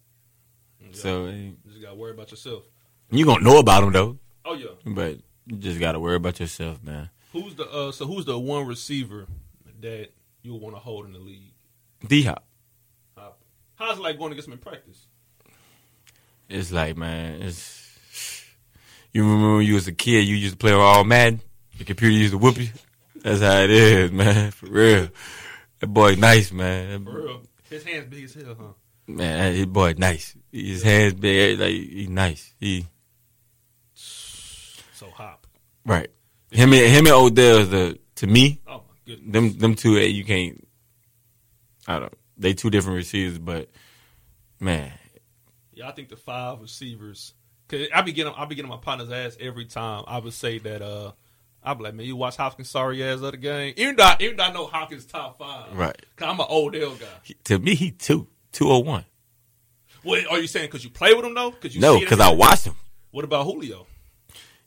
So 0.91 1.25
eh, 1.27 1.31
You 1.31 1.55
just 1.67 1.81
gotta 1.81 1.95
worry 1.95 2.11
about 2.11 2.31
yourself. 2.31 2.63
you 3.11 3.25
gonna 3.25 3.43
know 3.43 3.59
about 3.59 3.81
them 3.81 3.91
though, 3.93 4.17
Oh 4.45 4.53
yeah. 4.53 4.67
but 4.85 5.17
you 5.47 5.57
just 5.57 5.79
gotta 5.79 5.99
worry 5.99 6.15
about 6.15 6.39
yourself, 6.39 6.81
man. 6.83 7.09
Who's 7.33 7.55
the 7.55 7.69
uh 7.69 7.91
so 7.91 8.05
who's 8.05 8.25
the 8.25 8.37
one 8.39 8.65
receiver 8.67 9.27
that 9.81 10.09
you 10.41 10.55
want 10.55 10.75
to 10.75 10.79
hold 10.79 11.05
in 11.05 11.13
the 11.13 11.19
league? 11.19 11.53
D 12.07 12.23
Hop. 12.23 12.43
How's 13.75 13.97
it 13.97 14.01
like 14.01 14.17
going 14.17 14.31
against 14.33 14.47
him 14.49 14.53
in 14.53 14.59
practice? 14.59 15.07
It's 16.49 16.71
like 16.71 16.97
man, 16.97 17.41
it's 17.41 18.43
you 19.13 19.23
remember 19.23 19.57
when 19.57 19.65
you 19.65 19.75
was 19.75 19.87
a 19.87 19.91
kid, 19.93 20.27
you 20.27 20.35
used 20.35 20.53
to 20.53 20.57
play 20.57 20.71
with 20.73 20.81
all 20.81 21.03
Madden. 21.03 21.39
The 21.77 21.83
computer 21.85 22.13
used 22.13 22.33
to 22.33 22.37
whoop 22.37 22.57
you. 22.59 22.67
That's 23.23 23.41
how 23.41 23.59
it 23.61 23.69
is, 23.71 24.11
man. 24.13 24.51
For 24.51 24.65
real. 24.67 25.07
That 25.79 25.87
boy 25.87 26.15
nice, 26.15 26.51
man. 26.51 27.05
For 27.05 27.21
real. 27.21 27.41
His 27.69 27.83
hands 27.85 28.07
big 28.09 28.25
as 28.25 28.33
hell, 28.33 28.55
huh? 28.59 28.73
Man, 29.09 29.55
his 29.55 29.65
boy 29.65 29.95
nice. 29.97 30.35
His 30.51 30.83
hands 30.83 31.13
big, 31.15 31.59
like 31.59 31.71
he 31.71 32.07
nice. 32.09 32.53
He 32.59 32.85
So 33.93 35.09
hop. 35.11 35.47
right. 35.85 36.09
Him 36.51 36.73
and 36.73 36.85
him 36.91 37.05
and 37.05 37.15
Odell 37.15 37.57
is 37.59 37.69
the 37.69 37.99
to 38.15 38.27
me 38.27 38.59
Oh 38.67 38.77
my 38.77 38.81
goodness. 39.05 39.31
them 39.33 39.57
them 39.57 39.75
two 39.75 39.97
eh, 39.97 40.03
you 40.05 40.23
can't. 40.23 40.67
I 41.87 41.99
don't. 41.99 42.13
They 42.37 42.53
two 42.53 42.69
different 42.69 42.97
receivers, 42.97 43.37
but 43.39 43.69
man, 44.59 44.91
Yeah, 45.73 45.87
I 45.89 45.91
think 45.91 46.09
the 46.09 46.15
five 46.17 46.61
receivers. 46.61 47.33
Cause 47.67 47.87
I 47.93 48.01
be 48.01 48.11
getting 48.13 48.33
I 48.35 48.45
be 48.45 48.55
getting 48.55 48.69
my 48.69 48.77
partner's 48.77 49.11
ass 49.11 49.37
every 49.39 49.65
time. 49.65 50.03
I 50.07 50.19
would 50.19 50.33
say 50.33 50.57
that 50.59 50.81
uh 50.81 51.11
I'll 51.63 51.75
be 51.75 51.83
like, 51.83 51.93
man, 51.93 52.05
you 52.05 52.15
watch 52.15 52.37
Hopkins' 52.37 52.69
sorry 52.69 53.03
ass 53.03 53.21
other 53.21 53.35
game. 53.37 53.73
Even 53.75 53.97
though, 53.97 54.03
I, 54.03 54.15
even 54.21 54.37
though 54.37 54.43
I 54.45 54.51
know 54.53 54.65
Hopkins 54.67 55.05
top 55.05 55.37
five, 55.39 55.75
Right. 55.77 55.97
Cause 56.15 56.29
I'm 56.29 56.39
an 56.39 56.45
Odell 56.49 56.91
guy. 56.95 57.05
He- 57.23 57.33
to 57.45 57.59
me, 57.59 57.75
he 57.75 57.91
two 57.91 58.27
two 58.51 58.69
oh 58.71 58.79
one. 58.79 59.05
What 60.03 60.25
are 60.31 60.39
you 60.39 60.47
saying? 60.47 60.67
Because 60.67 60.83
you 60.83 60.89
play 60.89 61.13
with 61.13 61.25
him 61.25 61.33
though? 61.33 61.51
Because 61.51 61.75
you 61.75 61.81
No, 61.81 61.99
because 61.99 62.19
I 62.19 62.31
watched 62.31 62.65
him. 62.65 62.75
What 63.11 63.23
about 63.25 63.45
Julio? 63.45 63.85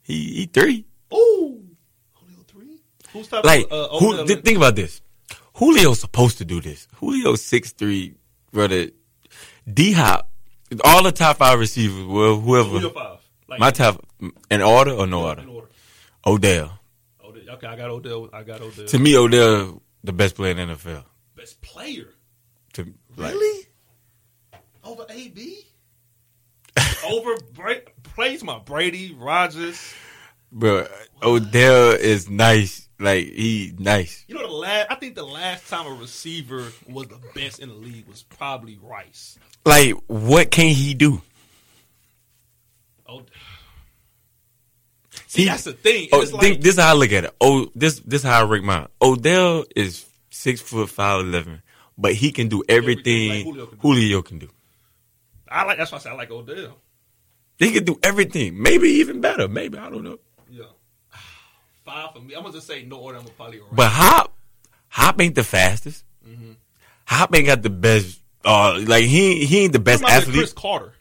He 0.02 0.34
he 0.34 0.46
three. 0.46 0.84
Ooh, 1.12 1.62
Julio 2.14 2.42
three. 2.46 2.80
Who's 3.12 3.28
top? 3.28 3.44
Like 3.44 3.66
uh, 3.70 3.88
who? 3.98 4.26
Th- 4.26 4.42
think 4.42 4.56
about 4.56 4.76
this. 4.76 5.00
Julio's 5.58 6.00
supposed 6.00 6.38
to 6.38 6.44
do 6.44 6.60
this. 6.60 6.88
Julio 6.96 7.34
six 7.36 7.72
three, 7.72 8.14
brother. 8.52 8.88
D 9.72 9.92
Hop, 9.92 10.28
all 10.84 11.02
the 11.04 11.12
top 11.12 11.36
five 11.38 11.58
receivers, 11.58 12.04
well, 12.04 12.38
whoever. 12.40 12.68
Julio 12.68 12.90
five. 12.90 13.18
Like, 13.48 13.60
My 13.60 13.70
top 13.70 14.04
in 14.50 14.62
order 14.62 14.92
or 14.92 15.06
no 15.06 15.18
in 15.30 15.38
order? 15.38 15.48
order. 15.48 15.68
Odell. 16.26 16.78
Odell. 17.22 17.54
Okay, 17.54 17.66
I 17.66 17.76
got 17.76 17.90
Odell. 17.90 18.28
I 18.32 18.42
got 18.42 18.60
Odell. 18.60 18.86
To 18.86 18.98
me, 18.98 19.16
Odell 19.16 19.82
the 20.02 20.12
best 20.12 20.34
player 20.36 20.50
in 20.58 20.68
the 20.68 20.74
NFL. 20.74 21.04
Best 21.36 21.60
player. 21.60 22.08
To 22.74 22.84
like, 23.16 23.34
Really? 23.34 23.66
Over 24.84 25.04
AB? 25.08 25.64
Over 27.06 27.36
Bra- 27.54 27.74
plays 28.02 28.42
my 28.42 28.58
Brady, 28.58 29.14
Rodgers. 29.18 29.94
bro, 30.50 30.86
Odell 31.22 31.90
is 31.92 32.28
nice. 32.28 32.88
Like 32.98 33.26
he 33.26 33.74
nice. 33.78 34.24
You 34.28 34.36
know 34.36 34.46
the 34.46 34.52
last 34.52 34.86
I 34.90 34.94
think 34.94 35.16
the 35.16 35.24
last 35.24 35.68
time 35.68 35.86
a 35.86 35.90
receiver 35.94 36.68
was 36.88 37.08
the 37.08 37.18
best 37.34 37.58
in 37.58 37.68
the 37.68 37.74
league 37.74 38.06
was 38.06 38.22
probably 38.22 38.78
Rice. 38.80 39.38
Like 39.64 39.94
what 40.06 40.50
can 40.52 40.66
he 40.74 40.94
do? 40.94 41.20
Oh, 43.08 43.22
see, 45.26 45.42
He- 45.42 45.48
that's 45.48 45.64
the 45.64 45.72
thing. 45.72 46.08
Oh, 46.12 46.20
It's 46.22 46.30
think, 46.30 46.42
like, 46.42 46.60
this 46.60 46.74
is 46.74 46.80
how 46.80 46.90
I 46.90 46.94
look 46.96 47.10
at 47.12 47.24
it. 47.24 47.34
Oh, 47.40 47.68
this 47.74 47.98
this 48.00 48.22
is 48.22 48.26
how 48.28 48.40
I 48.40 48.44
rank 48.44 48.64
mine. 48.64 48.86
Odell 49.02 49.64
is 49.74 50.06
six 50.30 50.60
foot 50.60 50.88
five 50.88 51.20
eleven, 51.26 51.62
but 51.98 52.14
he 52.14 52.30
can 52.30 52.48
do 52.48 52.62
everything, 52.68 53.30
Everything 53.32 53.46
like 53.46 53.54
Julio 53.54 53.66
can 53.66 53.78
do. 53.78 53.80
Julio 53.82 54.22
can 54.22 54.38
do. 54.38 54.48
I 55.52 55.64
like 55.64 55.78
that's 55.78 55.92
why 55.92 55.98
I 55.98 56.00
say 56.00 56.10
I 56.10 56.14
like 56.14 56.30
Odell. 56.30 56.78
He 57.58 57.72
can 57.72 57.84
do 57.84 57.98
everything. 58.02 58.60
Maybe 58.60 58.88
even 58.88 59.20
better. 59.20 59.48
Maybe 59.48 59.78
I 59.78 59.90
don't 59.90 60.04
know. 60.04 60.18
Yeah. 60.50 60.64
Five 61.84 62.12
for 62.14 62.20
me. 62.20 62.34
I'm 62.34 62.42
gonna 62.42 62.54
just 62.54 62.66
say 62.66 62.84
no 62.84 62.98
order. 62.98 63.18
I'm 63.18 63.24
gonna 63.24 63.34
probably 63.34 63.60
right. 63.60 63.74
But 63.74 63.90
Hop, 63.90 64.34
Hop 64.88 65.20
ain't 65.20 65.34
the 65.34 65.44
fastest. 65.44 66.04
Mm-hmm. 66.26 66.52
Hop 67.06 67.34
ain't 67.34 67.46
got 67.46 67.62
the 67.62 67.70
best. 67.70 68.20
Uh, 68.44 68.80
like 68.86 69.04
he 69.04 69.46
he 69.46 69.60
ain't 69.60 69.72
the 69.72 69.78
best 69.78 70.02
Reminds 70.02 70.26
me 70.26 70.32
of 70.32 70.34
athlete. 70.34 70.42
Cris 70.42 70.52
Carter 70.52 70.94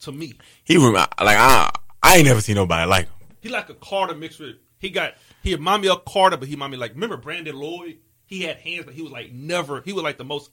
to 0.00 0.12
me. 0.12 0.34
He 0.64 0.76
like 0.76 1.08
I 1.18 1.70
I 2.02 2.16
ain't 2.16 2.26
never 2.26 2.40
seen 2.40 2.56
nobody 2.56 2.88
like 2.88 3.06
him. 3.06 3.28
He 3.40 3.48
like 3.48 3.68
a 3.70 3.74
Carter 3.74 4.14
mixed 4.14 4.40
with 4.40 4.56
he 4.78 4.90
got 4.90 5.14
he 5.42 5.54
remind 5.54 5.82
me 5.82 5.88
of 5.88 6.04
Carter, 6.04 6.36
but 6.36 6.48
he 6.48 6.54
remind 6.54 6.72
me 6.72 6.78
like 6.78 6.94
remember 6.94 7.16
Brandon 7.16 7.56
Lloyd? 7.56 7.98
He 8.26 8.42
had 8.42 8.56
hands, 8.56 8.84
but 8.84 8.94
he 8.94 9.02
was 9.02 9.12
like 9.12 9.32
never. 9.32 9.82
He 9.82 9.92
was 9.92 10.02
like 10.02 10.18
the 10.18 10.24
most 10.24 10.50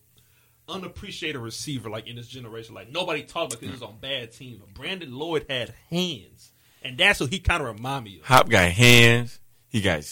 unappreciated 0.69 1.41
receiver 1.41 1.89
like 1.89 2.07
in 2.07 2.15
this 2.15 2.27
generation. 2.27 2.75
Like 2.75 2.89
nobody 2.91 3.23
talked 3.23 3.53
about 3.53 3.59
because 3.61 3.67
he 3.67 3.71
was 3.71 3.81
on 3.81 3.97
bad 3.99 4.31
teams. 4.31 4.59
But 4.59 4.73
Brandon 4.73 5.13
Lloyd 5.13 5.45
had 5.49 5.73
hands, 5.89 6.51
and 6.83 6.97
that's 6.97 7.19
what 7.19 7.29
he 7.29 7.39
kind 7.39 7.61
of 7.61 7.67
remind 7.75 8.05
me 8.05 8.19
of. 8.19 8.25
Hop 8.25 8.49
got 8.49 8.69
hands. 8.71 9.39
He 9.67 9.81
got 9.81 10.03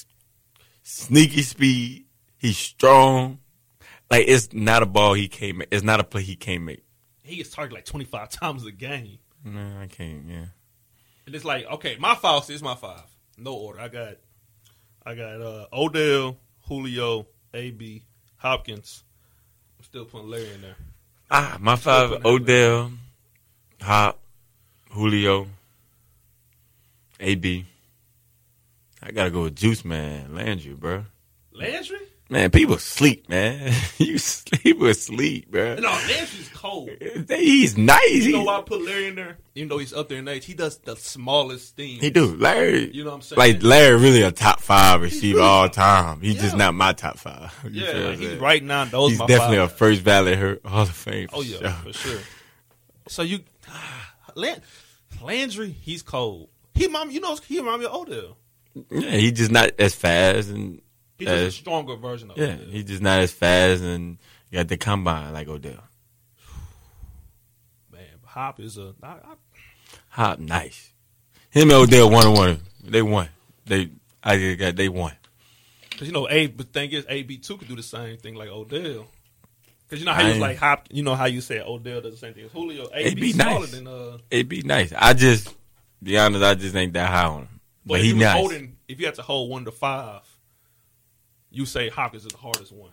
sneaky 0.84 1.42
speed. 1.42 2.06
He's 2.38 2.58
strong. 2.58 3.40
Like 4.10 4.26
it's 4.28 4.54
not 4.54 4.84
a 4.84 4.86
ball 4.86 5.14
he 5.14 5.28
can't. 5.28 5.64
It's 5.72 5.84
not 5.84 6.00
a 6.00 6.04
play 6.04 6.22
he 6.24 6.36
can't 6.36 6.64
make. 6.64 6.84
He 7.24 7.36
gets 7.38 7.50
targeted 7.50 7.76
like 7.76 7.86
twenty 7.86 8.06
five 8.06 8.30
times 8.30 8.66
a 8.66 8.72
game, 8.72 9.18
Man, 9.44 9.78
I 9.82 9.88
can't. 9.88 10.26
Yeah. 10.28 10.46
and 11.26 11.36
it's 11.36 11.44
like 11.44 11.66
okay, 11.66 11.98
my 12.00 12.16
five 12.16 12.50
is 12.50 12.64
my 12.64 12.76
five. 12.76 13.04
No 13.38 13.54
order. 13.54 13.80
I 13.82 13.88
got 13.90 14.16
I 15.06 15.14
got 15.16 15.42
uh, 15.42 15.66
Odell, 15.74 16.38
Julio, 16.68 17.28
AB, 17.54 18.04
Hopkins. 18.38 19.04
I'm 19.78 19.84
still 19.84 20.06
putting 20.06 20.30
Larry 20.30 20.54
in 20.54 20.62
there. 20.62 20.76
Ah, 21.30 21.58
my 21.60 21.76
five: 21.76 22.26
Odell, 22.26 22.92
Hop, 23.82 24.20
Julio, 24.92 25.48
AB. 27.20 27.66
I 29.02 29.12
gotta 29.12 29.30
go 29.30 29.44
with 29.44 29.56
Juice 29.56 29.86
Man 29.86 30.34
Landry, 30.34 30.74
bro. 30.74 31.06
Landry? 31.54 32.00
Man, 32.30 32.52
people 32.52 32.78
sleep, 32.78 33.30
man. 33.30 33.74
you 33.98 34.18
sleep 34.18 34.82
asleep, 34.82 35.50
bro. 35.50 35.76
No, 35.76 35.90
Landry's 35.90 36.50
cold. 36.54 36.90
He's 37.30 37.78
nice. 37.78 38.10
You 38.12 38.34
know 38.34 38.44
why 38.44 38.58
I 38.58 38.62
put 38.64 38.84
Larry 38.84 39.08
in 39.08 39.16
there? 39.16 39.38
Even 39.56 39.70
though 39.70 39.78
he's 39.78 39.94
up 39.94 40.10
there 40.10 40.20
in 40.20 40.28
age, 40.28 40.44
he 40.44 40.54
does 40.54 40.78
the 40.80 40.98
smallest 40.98 41.78
thing. 41.78 42.00
He 42.00 42.10
do. 42.10 42.36
Larry. 42.36 42.92
You 42.94 43.06
know 43.06 43.12
what 43.12 43.16
I'm 43.18 43.22
saying? 43.22 43.38
Like 43.38 43.64
Larry 43.64 43.96
really 43.96 44.24
a 44.24 44.32
top 44.32 44.60
five 44.60 45.02
receiver 45.02 45.38
really 45.38 45.48
all 45.48 45.70
time. 45.70 46.20
He's 46.20 46.42
just 46.42 46.58
not 46.58 46.74
my 46.74 46.94
top 46.94 47.18
five. 47.18 47.54
You 47.68 47.84
yeah, 47.84 47.92
like 48.10 48.20
he's 48.20 48.36
right 48.36 48.64
now. 48.64 48.86
Those 48.86 49.12
He's 49.12 49.20
my 49.20 49.26
definitely 49.28 49.58
five. 49.58 49.72
a 49.72 49.76
first 49.76 50.04
ballot 50.04 50.62
Hall 50.66 50.84
of 50.84 50.90
Fame. 50.90 51.28
Oh 51.34 51.42
yeah, 51.42 51.58
sure. 51.58 51.70
for 51.72 51.94
sure. 51.94 52.20
So 53.08 53.22
you, 53.24 53.40
Land, 54.36 54.62
Landry, 55.22 55.72
he's 55.72 56.02
cold. 56.02 56.50
He 56.74 56.88
mom, 56.88 57.12
you 57.12 57.20
know, 57.20 57.36
he 57.48 57.60
remind 57.60 57.82
me 57.82 57.88
of 57.88 57.94
Odell. 57.94 58.38
Yeah, 58.92 59.12
he's 59.12 59.34
just 59.34 59.52
not 59.52 59.72
as 59.80 59.96
fast 59.96 60.50
and 60.50 60.82
He's 61.18 61.28
just 61.28 61.48
a 61.48 61.52
stronger 61.52 61.96
version 61.96 62.32
of 62.32 62.38
yeah, 62.38 62.54
Odell. 62.54 62.68
he's 62.70 62.86
just 62.86 63.02
not 63.02 63.20
as 63.20 63.32
fast 63.32 63.82
and 63.82 64.18
got 64.52 64.68
the 64.68 64.78
combine 64.78 65.34
like 65.34 65.48
Odell. 65.48 65.84
Man, 67.92 68.02
Hop 68.26 68.60
is 68.60 68.78
a. 68.78 68.94
I, 69.02 69.08
I, 69.08 69.34
Hop 70.10 70.40
nice. 70.40 70.92
Him 71.50 71.70
and 71.70 71.74
Odell 71.74 72.10
one 72.10 72.28
on 72.28 72.34
one. 72.34 72.62
They 72.84 73.02
won. 73.02 73.30
They 73.66 73.90
I 74.24 74.38
just 74.38 74.60
got 74.60 74.76
they 74.76 74.90
won. 74.90 75.14
Cause 75.98 76.08
you 76.08 76.14
know, 76.14 76.30
A. 76.30 76.48
But 76.48 76.72
thing 76.72 76.92
is, 76.92 77.06
AB 77.10 77.38
two 77.38 77.58
could 77.58 77.68
do 77.68 77.76
the 77.76 77.84
same 77.84 78.18
thing 78.18 78.36
like 78.36 78.50
Odell. 78.50 79.08
Cause 79.90 80.00
you 80.00 80.06
know 80.06 80.14
how 80.14 80.28
you 80.28 80.34
I 80.34 80.38
like 80.38 80.58
Hop. 80.58 80.88
You 80.92 81.02
know 81.02 81.16
how 81.16 81.26
you 81.26 81.42
said 81.42 81.62
Odell 81.62 82.02
does 82.02 82.12
the 82.14 82.18
same 82.18 82.34
thing 82.34 82.46
as 82.46 82.52
Julio. 82.52 82.90
AB, 82.94 83.10
AB 83.10 83.32
smaller 83.32 83.60
nice. 83.62 83.72
than 83.72 83.88
uh. 83.88 84.18
It'd 84.30 84.66
nice. 84.66 84.94
I 84.96 85.14
just 85.14 85.56
be 86.04 86.18
honest, 86.18 86.44
I 86.44 86.54
just 86.54 86.76
ain't 86.76 86.94
that 86.94 87.10
high 87.10 87.26
on 87.26 87.42
him. 87.42 87.60
But, 87.86 88.00
if 88.00 88.04
he 88.04 88.10
you 88.10 88.16
nice. 88.18 88.34
holding, 88.36 88.76
if 88.88 89.00
you 89.00 89.06
had 89.06 89.16
to 89.16 89.22
hold 89.22 89.50
one 89.50 89.66
to 89.66 89.72
five, 89.72 90.22
you 91.50 91.66
say 91.66 91.90
Hopkins 91.90 92.26
is 92.26 92.32
the 92.32 92.38
hardest 92.38 92.72
one. 92.72 92.92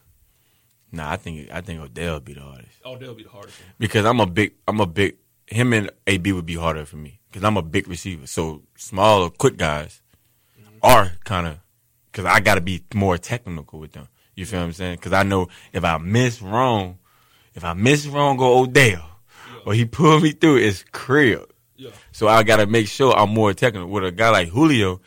Nah, 0.92 1.10
I 1.10 1.16
think 1.16 1.50
I 1.52 1.60
think 1.60 1.80
Odell 1.80 2.14
would 2.14 2.24
be 2.24 2.34
the 2.34 2.40
hardest. 2.40 2.78
Odell 2.84 3.14
be 3.14 3.24
the 3.24 3.30
hardest 3.30 3.60
one. 3.60 3.74
because 3.78 4.04
I'm 4.04 4.20
a 4.20 4.26
big, 4.26 4.54
I'm 4.68 4.80
a 4.80 4.86
big. 4.86 5.16
Him 5.46 5.72
and 5.72 5.90
AB 6.06 6.32
would 6.32 6.46
be 6.46 6.54
harder 6.54 6.86
for 6.86 6.96
me 6.96 7.20
because 7.28 7.44
I'm 7.44 7.56
a 7.56 7.62
big 7.62 7.88
receiver. 7.88 8.26
So 8.26 8.62
small 8.76 9.22
or 9.22 9.30
quick 9.30 9.56
guys 9.56 10.00
mm-hmm. 10.58 10.78
are 10.82 11.12
kind 11.24 11.46
of 11.46 11.58
because 12.10 12.24
I 12.24 12.40
got 12.40 12.54
to 12.54 12.60
be 12.60 12.84
more 12.94 13.18
technical 13.18 13.80
with 13.80 13.92
them. 13.92 14.08
You 14.36 14.46
feel 14.46 14.60
what 14.60 14.66
I'm 14.66 14.72
saying? 14.72 14.96
Because 14.96 15.12
I 15.12 15.22
know 15.22 15.48
if 15.72 15.84
I 15.84 15.98
miss 15.98 16.40
wrong, 16.40 16.98
if 17.54 17.64
I 17.64 17.72
miss 17.74 18.06
wrong 18.06 18.36
go 18.36 18.60
Odell, 18.60 19.04
or 19.66 19.74
he 19.74 19.84
pulled 19.84 20.22
me 20.22 20.32
through, 20.32 20.58
it's 20.58 20.84
crib. 20.92 21.52
Yeah. 21.76 21.90
So 22.12 22.28
I 22.28 22.42
got 22.42 22.58
to 22.58 22.66
make 22.66 22.86
sure 22.86 23.16
I'm 23.16 23.30
more 23.30 23.52
technical. 23.52 23.88
With 23.88 24.04
a 24.04 24.12
guy 24.12 24.30
like 24.30 24.48
Julio, 24.48 25.00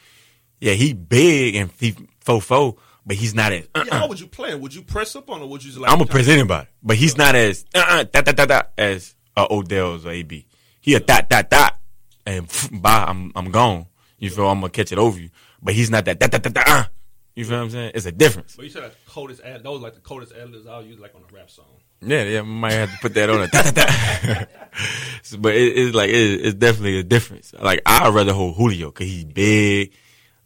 yeah, 0.59 0.73
he 0.73 0.93
big 0.93 1.55
and 1.55 1.71
he 1.79 1.95
fo 2.19 2.39
fo, 2.39 2.77
but 3.07 3.15
he's 3.15 3.33
not 3.33 3.53
as. 3.53 3.67
Uh-uh. 3.73 3.85
Yeah, 3.87 3.99
how 3.99 4.07
would 4.07 4.19
you 4.19 4.27
play? 4.27 4.51
him? 4.51 4.59
Would 4.61 4.75
you 4.75 4.81
press 4.83 5.15
up 5.15 5.29
on, 5.29 5.41
or 5.41 5.47
would 5.47 5.63
you 5.63 5.69
just 5.69 5.79
like? 5.79 5.89
I'm 5.89 5.97
gonna 5.97 6.09
press 6.09 6.27
anybody, 6.27 6.67
but 6.83 6.97
he's 6.97 7.17
not 7.17 7.35
as 7.35 7.65
uh, 7.73 8.03
da, 8.03 8.21
da, 8.21 8.33
da, 8.33 8.45
da, 8.45 8.61
as 8.77 9.15
uh, 9.35 9.47
Odell's 9.49 10.05
or 10.05 10.11
AB. 10.11 10.45
He 10.81 10.93
a 10.93 10.99
dot 10.99 11.29
dot 11.29 11.49
dot, 11.49 11.79
and 12.25 12.47
pff, 12.47 12.81
bye, 12.81 13.05
I'm 13.07 13.31
I'm 13.35 13.49
gone. 13.49 13.85
You 14.19 14.29
feel? 14.29 14.47
I'm 14.49 14.59
gonna 14.59 14.69
catch 14.69 14.91
it 14.91 14.97
over 14.97 15.17
you, 15.17 15.29
but 15.61 15.73
he's 15.73 15.89
not 15.89 16.05
that 16.05 16.19
dot 16.19 16.31
dot 16.31 16.43
dot 16.43 16.53
dot. 16.53 16.67
Uh. 16.67 16.83
You 17.37 17.45
feel 17.45 17.57
what 17.57 17.65
I'm 17.65 17.69
saying? 17.69 17.91
It's 17.93 18.07
a 18.07 18.11
difference. 18.11 18.55
But 18.55 18.65
you 18.65 18.71
said 18.71 18.83
the 18.83 18.91
coldest 19.07 19.41
ad. 19.41 19.61
Those 19.61 19.79
like 19.79 19.93
the 19.93 19.99
coldest 19.99 20.33
ad-libs 20.33 20.65
I'll 20.65 20.83
use 20.83 20.99
like 20.99 21.13
on 21.13 21.21
a 21.21 21.35
rap 21.35 21.51
song. 21.51 21.65
Yeah, 22.01 22.23
yeah, 22.23 22.41
might 22.41 22.73
have 22.73 22.91
to 22.91 22.97
put 22.97 23.13
that 23.13 23.29
on 23.29 23.43
it. 23.43 23.51
Da, 23.51 23.61
da, 23.61 23.71
da. 23.71 24.45
But 25.39 25.53
it, 25.53 25.77
it's 25.77 25.95
like 25.95 26.09
it, 26.09 26.13
it's 26.15 26.55
definitely 26.55 26.97
a 26.97 27.03
difference. 27.03 27.53
Like 27.53 27.83
I'd 27.85 28.11
rather 28.11 28.33
hold 28.33 28.55
Julio 28.55 28.87
because 28.87 29.05
he's 29.07 29.23
big. 29.23 29.93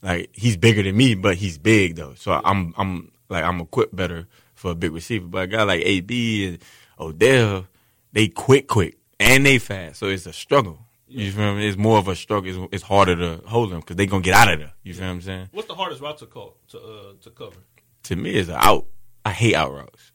Like 0.01 0.29
he's 0.33 0.57
bigger 0.57 0.83
than 0.83 0.97
me, 0.97 1.15
but 1.15 1.35
he's 1.35 1.57
big 1.57 1.95
though. 1.95 2.13
So 2.15 2.31
I'm 2.43 2.73
I'm 2.77 3.11
like 3.29 3.43
I'm 3.43 3.61
equipped 3.61 3.95
better 3.95 4.27
for 4.55 4.71
a 4.71 4.75
big 4.75 4.91
receiver. 4.91 5.27
But 5.27 5.43
a 5.43 5.47
guy 5.47 5.63
like 5.63 5.81
AB 5.85 6.47
and 6.47 6.57
Odell, 6.99 7.67
they 8.11 8.27
quick, 8.27 8.67
quick, 8.67 8.97
and 9.19 9.45
they 9.45 9.59
fast. 9.59 9.99
So 9.99 10.07
it's 10.07 10.25
a 10.25 10.33
struggle. 10.33 10.79
You 11.07 11.31
feel 11.31 11.55
me? 11.55 11.67
It's 11.67 11.77
more 11.77 11.97
of 11.97 12.07
a 12.07 12.15
struggle. 12.15 12.49
It's, 12.49 12.73
it's 12.73 12.83
harder 12.83 13.15
to 13.17 13.43
hold 13.45 13.71
them 13.71 13.81
because 13.81 13.97
they 13.97 14.05
gonna 14.05 14.23
get 14.23 14.33
out 14.33 14.51
of 14.51 14.59
there. 14.59 14.73
You 14.83 14.93
feel 14.93 15.05
what 15.05 15.11
I'm 15.11 15.21
saying? 15.21 15.49
What's 15.51 15.67
the 15.67 15.75
hardest 15.75 16.01
route 16.01 16.17
to 16.19 16.25
call 16.25 16.57
to 16.69 16.79
uh 16.79 17.13
to 17.21 17.29
cover? 17.31 17.57
To 18.03 18.15
me, 18.15 18.31
it's 18.31 18.49
an 18.49 18.55
out. 18.57 18.87
I 19.25 19.31
hate 19.31 19.53
out 19.53 19.71
routes 19.71 20.11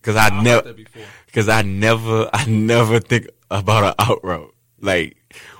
because 0.00 0.16
I 0.16 0.42
never 0.42 0.74
because 1.26 1.48
I 1.48 1.62
never, 1.62 2.28
I 2.32 2.44
never 2.46 3.00
think 3.00 3.28
about 3.50 3.84
an 3.84 3.94
out 3.98 4.22
route. 4.22 4.54
Like, 4.80 5.16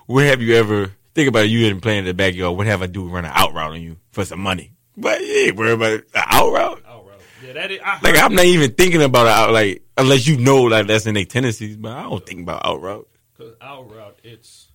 where 0.07 0.26
have 0.26 0.42
you 0.42 0.55
ever 0.57 0.92
think 1.19 1.29
about 1.29 1.45
it? 1.45 1.51
You 1.51 1.61
didn't 1.61 1.81
play 1.81 1.99
in 1.99 2.05
the 2.05 2.14
backyard. 2.14 2.57
What 2.57 2.66
have 2.66 2.81
I 2.81 2.87
do 2.87 3.09
run 3.09 3.25
an 3.25 3.33
out 3.35 3.53
route 3.53 3.73
on 3.73 3.83
you 3.83 3.97
for 4.12 4.25
some 4.25 4.41
money? 4.41 4.73
But 4.97 5.21
ain't 5.21 5.57
worry 5.57 5.73
about 5.73 5.93
an 5.93 6.05
out 6.14 6.53
route. 6.53 6.83
Out 6.87 7.07
route. 7.07 7.21
Yeah, 7.45 7.53
that 7.55 7.71
is. 7.71 7.81
Like, 8.03 8.19
I'm 8.19 8.35
not 8.35 8.45
even 8.45 8.73
thinking 8.73 9.03
about 9.03 9.27
it 9.27 9.33
out. 9.33 9.53
Like, 9.53 9.83
unless 9.97 10.27
you 10.27 10.37
know 10.39 10.62
like 10.62 10.87
that's 10.87 11.07
in 11.07 11.14
their 11.14 11.25
tendencies. 11.25 11.77
But 11.77 11.93
I 11.93 12.03
don't 12.03 12.25
think 12.25 12.41
about 12.41 12.64
out 12.64 12.81
route. 12.81 13.09
Cause 13.37 13.55
out 13.61 13.91
route, 13.91 14.19
it's. 14.23 14.69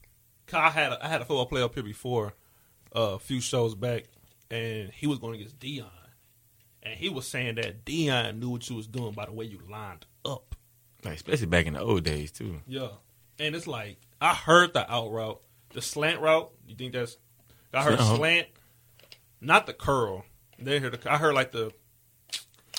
I 0.52 0.70
had 0.70 0.92
a, 0.92 1.04
I 1.04 1.08
had 1.08 1.22
a 1.22 1.26
football 1.26 1.48
player 1.48 1.64
up 1.64 1.74
here 1.74 1.84
before, 1.84 2.34
uh, 2.96 3.14
a 3.16 3.20
few 3.20 3.42
shows 3.42 3.74
back, 3.74 4.04
and 4.52 4.92
he 4.92 5.08
was 5.08 5.18
going 5.18 5.36
against 5.36 5.58
Deion, 5.60 5.88
and 6.84 6.96
he 6.96 7.10
was 7.10 7.28
saying 7.28 7.56
that 7.56 7.86
Deion 7.86 8.40
knew 8.40 8.50
what 8.50 8.70
you 8.70 8.76
was 8.76 8.86
doing 8.86 9.14
by 9.14 9.26
the 9.26 9.32
way 9.32 9.46
you 9.46 9.60
lined 9.70 10.06
up. 10.24 10.56
Like, 11.04 11.16
especially 11.16 11.48
back 11.48 11.66
in 11.66 11.74
the 11.74 11.82
old 11.82 12.04
days 12.04 12.32
too. 12.32 12.62
Yeah, 12.68 12.90
and 13.40 13.56
it's 13.56 13.66
like 13.66 13.98
I 14.22 14.36
heard 14.36 14.74
the 14.74 14.90
out 14.90 15.12
route, 15.12 15.42
the 15.74 15.82
slant 15.82 16.22
route. 16.22 16.52
You 16.68 16.76
think 16.76 16.94
that's? 16.94 17.18
I 17.74 17.84
heard 17.84 18.00
Uh-huh. 18.00 18.16
slant, 18.18 18.48
not 19.42 19.66
the 19.66 19.74
curl. 19.74 20.26
They 20.60 20.80
heard 20.80 21.00
the. 21.00 21.12
I 21.12 21.18
heard 21.18 21.34
like 21.36 21.52
the. 21.52 21.72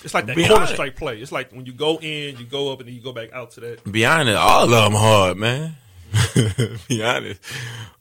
It's 0.03 0.12
like 0.14 0.26
that 0.26 0.36
Be 0.36 0.47
corner 0.47 0.66
strike 0.66 0.97
play. 0.97 1.18
It's 1.18 1.32
like 1.32 1.53
when 1.53 1.64
you 1.66 1.72
go 1.72 1.99
in, 1.99 2.36
you 2.36 2.45
go 2.45 2.72
up, 2.72 2.80
and 2.80 2.88
then 2.88 2.95
you 2.95 3.01
go 3.01 3.12
back 3.12 3.32
out 3.32 3.53
to 3.53 3.61
that. 3.61 3.90
Be 3.90 4.05
honest, 4.05 4.36
all 4.36 4.64
of 4.64 4.70
them 4.70 4.92
hard, 4.92 5.36
man. 5.38 5.76
Be 6.88 7.03
honest, 7.03 7.40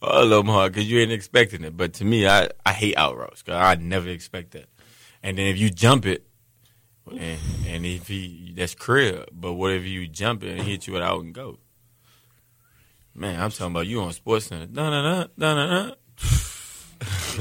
all 0.02 0.24
of 0.24 0.30
them 0.30 0.48
hard 0.48 0.74
because 0.74 0.90
you 0.90 1.00
ain't 1.00 1.12
expecting 1.12 1.64
it. 1.64 1.76
But 1.78 1.94
to 1.96 2.06
me, 2.06 2.28
I, 2.28 2.50
I 2.66 2.74
hate 2.74 2.98
out 2.98 3.18
routes 3.18 3.42
because 3.42 3.56
I 3.62 3.76
never 3.76 4.10
expect 4.10 4.52
that. 4.52 4.66
And 5.24 5.38
then 5.38 5.48
if 5.48 5.58
you 5.58 5.70
jump 5.70 6.06
it, 6.06 6.26
and, 7.10 7.40
and 7.68 7.86
if 7.86 8.08
he 8.08 8.54
that's 8.56 8.76
crib, 8.76 9.30
but 9.32 9.54
what 9.54 9.72
if 9.72 9.84
you 9.86 10.08
jump 10.08 10.44
it 10.44 10.52
and 10.58 10.62
hit 10.62 10.86
you 10.88 10.94
with 10.94 11.02
out 11.04 11.24
and 11.24 11.34
go? 11.34 11.58
Man, 13.16 13.40
I'm 13.40 13.52
talking 13.52 13.72
about 13.74 13.88
you 13.88 14.02
on 14.02 14.14
Sports 14.14 14.48
Center. 14.48 14.68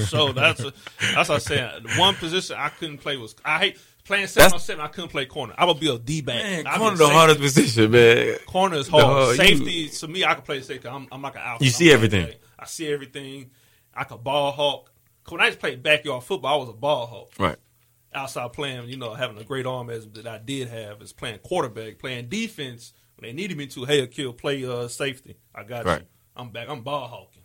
So 0.09 0.33
that's 0.33 0.61
a, 0.61 0.73
that's 1.15 1.29
what 1.29 1.37
I 1.37 1.39
said. 1.39 1.85
One 1.97 2.15
position 2.17 2.57
I 2.59 2.69
couldn't 2.71 2.99
play 2.99 3.17
was 3.17 3.37
I 3.45 3.59
hate 3.59 3.79
playing 4.05 4.27
seven 4.27 4.47
That's- 4.47 4.53
on 4.55 4.65
seven. 4.65 4.85
I 4.85 4.89
couldn't 4.89 5.11
play 5.11 5.27
corner. 5.27 5.55
I 5.57 5.65
would 5.65 5.79
be 5.79 5.89
a 5.89 5.99
D 5.99 6.21
back. 6.21 6.43
Man, 6.43 6.67
I'd 6.67 6.73
be 6.75 6.79
corner 6.79 6.97
the 6.97 7.09
hardest 7.09 7.41
position, 7.41 7.91
man. 7.91 8.39
Corner 8.47 8.77
is 8.77 8.89
hard. 8.89 9.31
You- 9.31 9.45
safety 9.45 9.89
to 9.91 10.09
me, 10.09 10.25
I 10.25 10.35
can 10.35 10.43
play 10.43 10.61
safety. 10.63 10.89
I'm, 10.89 11.07
I'm 11.13 11.23
like 11.23 11.37
an 11.37 11.43
outfit. 11.45 11.67
You 11.67 11.69
I'm 11.71 11.75
see 11.75 11.85
like, 11.87 11.95
everything. 11.95 12.35
I 12.59 12.67
see 12.67 12.93
everything. 12.93 13.51
I 13.95 14.05
could 14.05 14.25
ball 14.25 14.51
hawk. 14.53 14.91
When 15.29 15.41
I 15.41 15.49
just 15.49 15.61
played 15.61 15.83
backyard 15.83 16.25
football, 16.25 16.55
I 16.55 16.57
was 16.59 16.69
a 16.71 16.73
ball 16.73 17.07
hawk. 17.07 17.33
Right. 17.39 17.57
Outside 18.15 18.53
playing, 18.53 18.89
you 18.89 18.97
know, 18.97 19.15
having 19.15 19.39
a 19.39 19.45
great 19.45 19.67
arm 19.67 19.91
as 19.91 20.07
that 20.13 20.27
I 20.27 20.39
did 20.39 20.69
have 20.69 21.01
is 21.01 21.13
playing 21.13 21.39
quarterback, 21.39 21.99
playing 21.99 22.29
defense 22.29 22.93
when 23.17 23.29
they 23.29 23.33
needed 23.33 23.57
me 23.57 23.67
to. 23.69 23.85
Hey, 23.85 24.07
kill, 24.07 24.33
play 24.33 24.65
uh, 24.65 24.89
safety. 24.89 25.37
I 25.55 25.63
got 25.65 25.85
Right. 25.85 26.01
you. 26.01 26.07
I'm 26.37 26.51
back. 26.51 26.69
I'm 26.69 26.83
ball 26.83 27.07
hawking. 27.09 27.43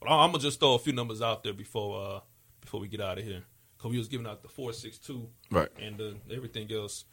But 0.00 0.08
I'm 0.10 0.30
gonna 0.30 0.42
just 0.42 0.60
throw 0.60 0.74
a 0.74 0.78
few 0.78 0.92
numbers 0.92 1.20
out 1.20 1.42
there 1.44 1.52
before 1.52 2.00
uh, 2.16 2.20
before 2.60 2.80
we 2.80 2.88
get 2.88 3.00
out 3.00 3.18
of 3.18 3.24
here. 3.24 3.42
Cause 3.78 3.90
we 3.90 3.98
was 3.98 4.08
giving 4.08 4.26
out 4.26 4.42
the 4.42 4.48
four 4.48 4.72
six 4.72 4.98
two 4.98 5.28
Right. 5.50 5.68
and 5.80 6.00
uh, 6.00 6.10
everything 6.34 6.70
else. 6.72 7.04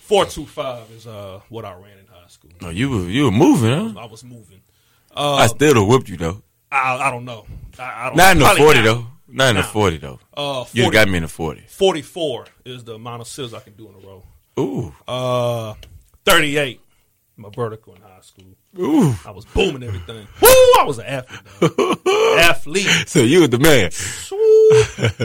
Four 0.00 0.24
two 0.26 0.46
five 0.46 0.90
is 0.90 1.06
uh, 1.06 1.40
what 1.48 1.64
I 1.64 1.72
ran 1.74 1.98
in 1.98 2.06
high 2.06 2.28
school. 2.28 2.50
Oh, 2.62 2.68
you 2.70 2.90
were 2.90 3.08
you 3.08 3.24
were 3.24 3.30
moving, 3.30 3.70
huh? 3.94 4.00
I 4.00 4.06
was 4.06 4.22
moving. 4.24 4.60
I 5.14 5.44
Uh, 5.44 5.48
still 5.48 5.74
have 5.74 5.86
whooped 5.86 6.08
you 6.08 6.16
though. 6.16 6.42
I, 6.70 7.08
I 7.08 7.10
don't 7.10 7.24
know. 7.24 7.46
I, 7.78 7.82
I 7.82 8.06
don't 8.08 8.16
Not 8.16 8.32
in 8.36 8.42
the 8.42 8.48
forty 8.56 8.80
not. 8.82 8.84
though. 8.84 9.06
Not 9.28 9.50
in 9.50 9.56
the 9.56 9.62
forty 9.62 9.96
though. 9.98 10.20
Uh, 10.36 10.64
You 10.72 10.90
got 10.92 11.08
me 11.08 11.16
in 11.16 11.22
the 11.22 11.28
forty. 11.28 11.62
44 11.68 12.46
is 12.64 12.84
the 12.84 12.94
amount 12.94 13.22
of 13.22 13.26
sills 13.28 13.52
I 13.54 13.60
can 13.60 13.72
do 13.74 13.88
in 13.88 13.94
a 13.94 14.06
row. 14.06 14.22
Ooh, 14.58 14.94
Uh, 15.08 15.74
38, 16.24 16.80
my 17.36 17.50
vertical 17.54 17.94
in 17.94 18.02
high 18.02 18.20
school. 18.22 18.56
ooh. 18.78 19.14
I 19.26 19.30
was 19.30 19.44
booming 19.44 19.82
everything. 19.82 20.26
Woo! 20.42 20.48
I 20.48 20.84
was 20.86 20.98
an 20.98 21.06
athlete. 21.06 22.06
athlete. 22.38 23.08
So 23.08 23.20
you 23.20 23.40
were 23.42 23.46
the 23.48 23.58
man. 23.58 23.90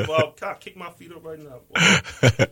Well, 0.07 0.36
I 0.41 0.53
kick 0.55 0.76
my 0.78 0.89
feet 0.91 1.12
up 1.12 1.24
right 1.24 1.39
now? 1.39 1.62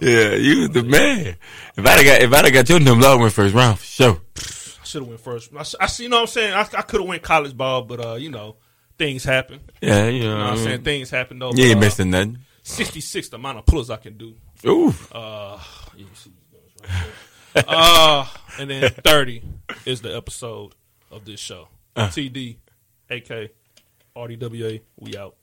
Yeah, 0.00 0.34
you 0.34 0.60
was 0.60 0.70
the 0.70 0.82
man. 0.82 1.36
If 1.76 1.86
I'd 1.86 1.88
have 1.88 2.04
got 2.04 2.20
if 2.22 2.32
I'd 2.32 2.44
have 2.44 2.54
got 2.54 2.68
your 2.68 2.80
number, 2.80 3.06
I 3.06 3.14
went 3.14 3.32
first 3.32 3.54
round 3.54 3.78
for 3.78 3.84
sure. 3.84 4.20
I 4.36 4.84
should 4.84 5.02
have 5.02 5.08
went 5.08 5.20
first. 5.20 5.50
I, 5.80 5.86
see. 5.86 6.02
You 6.04 6.08
know 6.10 6.16
what 6.16 6.20
I'm 6.22 6.26
saying? 6.28 6.52
I, 6.52 6.60
I 6.60 6.82
could 6.82 7.00
have 7.00 7.08
went 7.08 7.22
college 7.22 7.56
ball, 7.56 7.82
but 7.82 8.04
uh, 8.04 8.14
you 8.14 8.30
know, 8.30 8.56
things 8.98 9.24
happen. 9.24 9.60
Yeah, 9.80 10.06
you 10.08 10.20
know. 10.20 10.26
You 10.26 10.30
know 10.34 10.38
what 10.44 10.50
I'm 10.52 10.58
saying? 10.58 10.82
Things 10.82 11.10
happen 11.10 11.38
though. 11.38 11.52
You 11.54 11.64
ain't 11.64 11.78
uh, 11.78 11.80
missing 11.80 12.10
nothing. 12.10 12.38
66 12.62 13.28
the 13.30 13.36
amount 13.36 13.58
of 13.58 13.66
pull-ups 13.66 13.90
I 13.90 13.96
can 13.96 14.16
do. 14.18 14.34
Ooh, 14.66 14.92
Uh, 15.12 15.58
you 15.96 16.06
can 17.56 17.68
see 17.68 17.78
these 17.78 17.96
guys 17.96 18.06
right 18.06 18.06
there. 18.06 18.16
uh, 18.16 18.26
and 18.58 18.70
then 18.70 18.90
30 19.04 19.42
is 19.84 20.00
the 20.02 20.16
episode 20.16 20.74
of 21.10 21.24
this 21.24 21.40
show. 21.40 21.68
Uh. 21.94 22.08
TD, 22.08 22.56
AK, 23.10 23.50
RDWA, 24.16 24.80
we 24.98 25.16
out. 25.16 25.36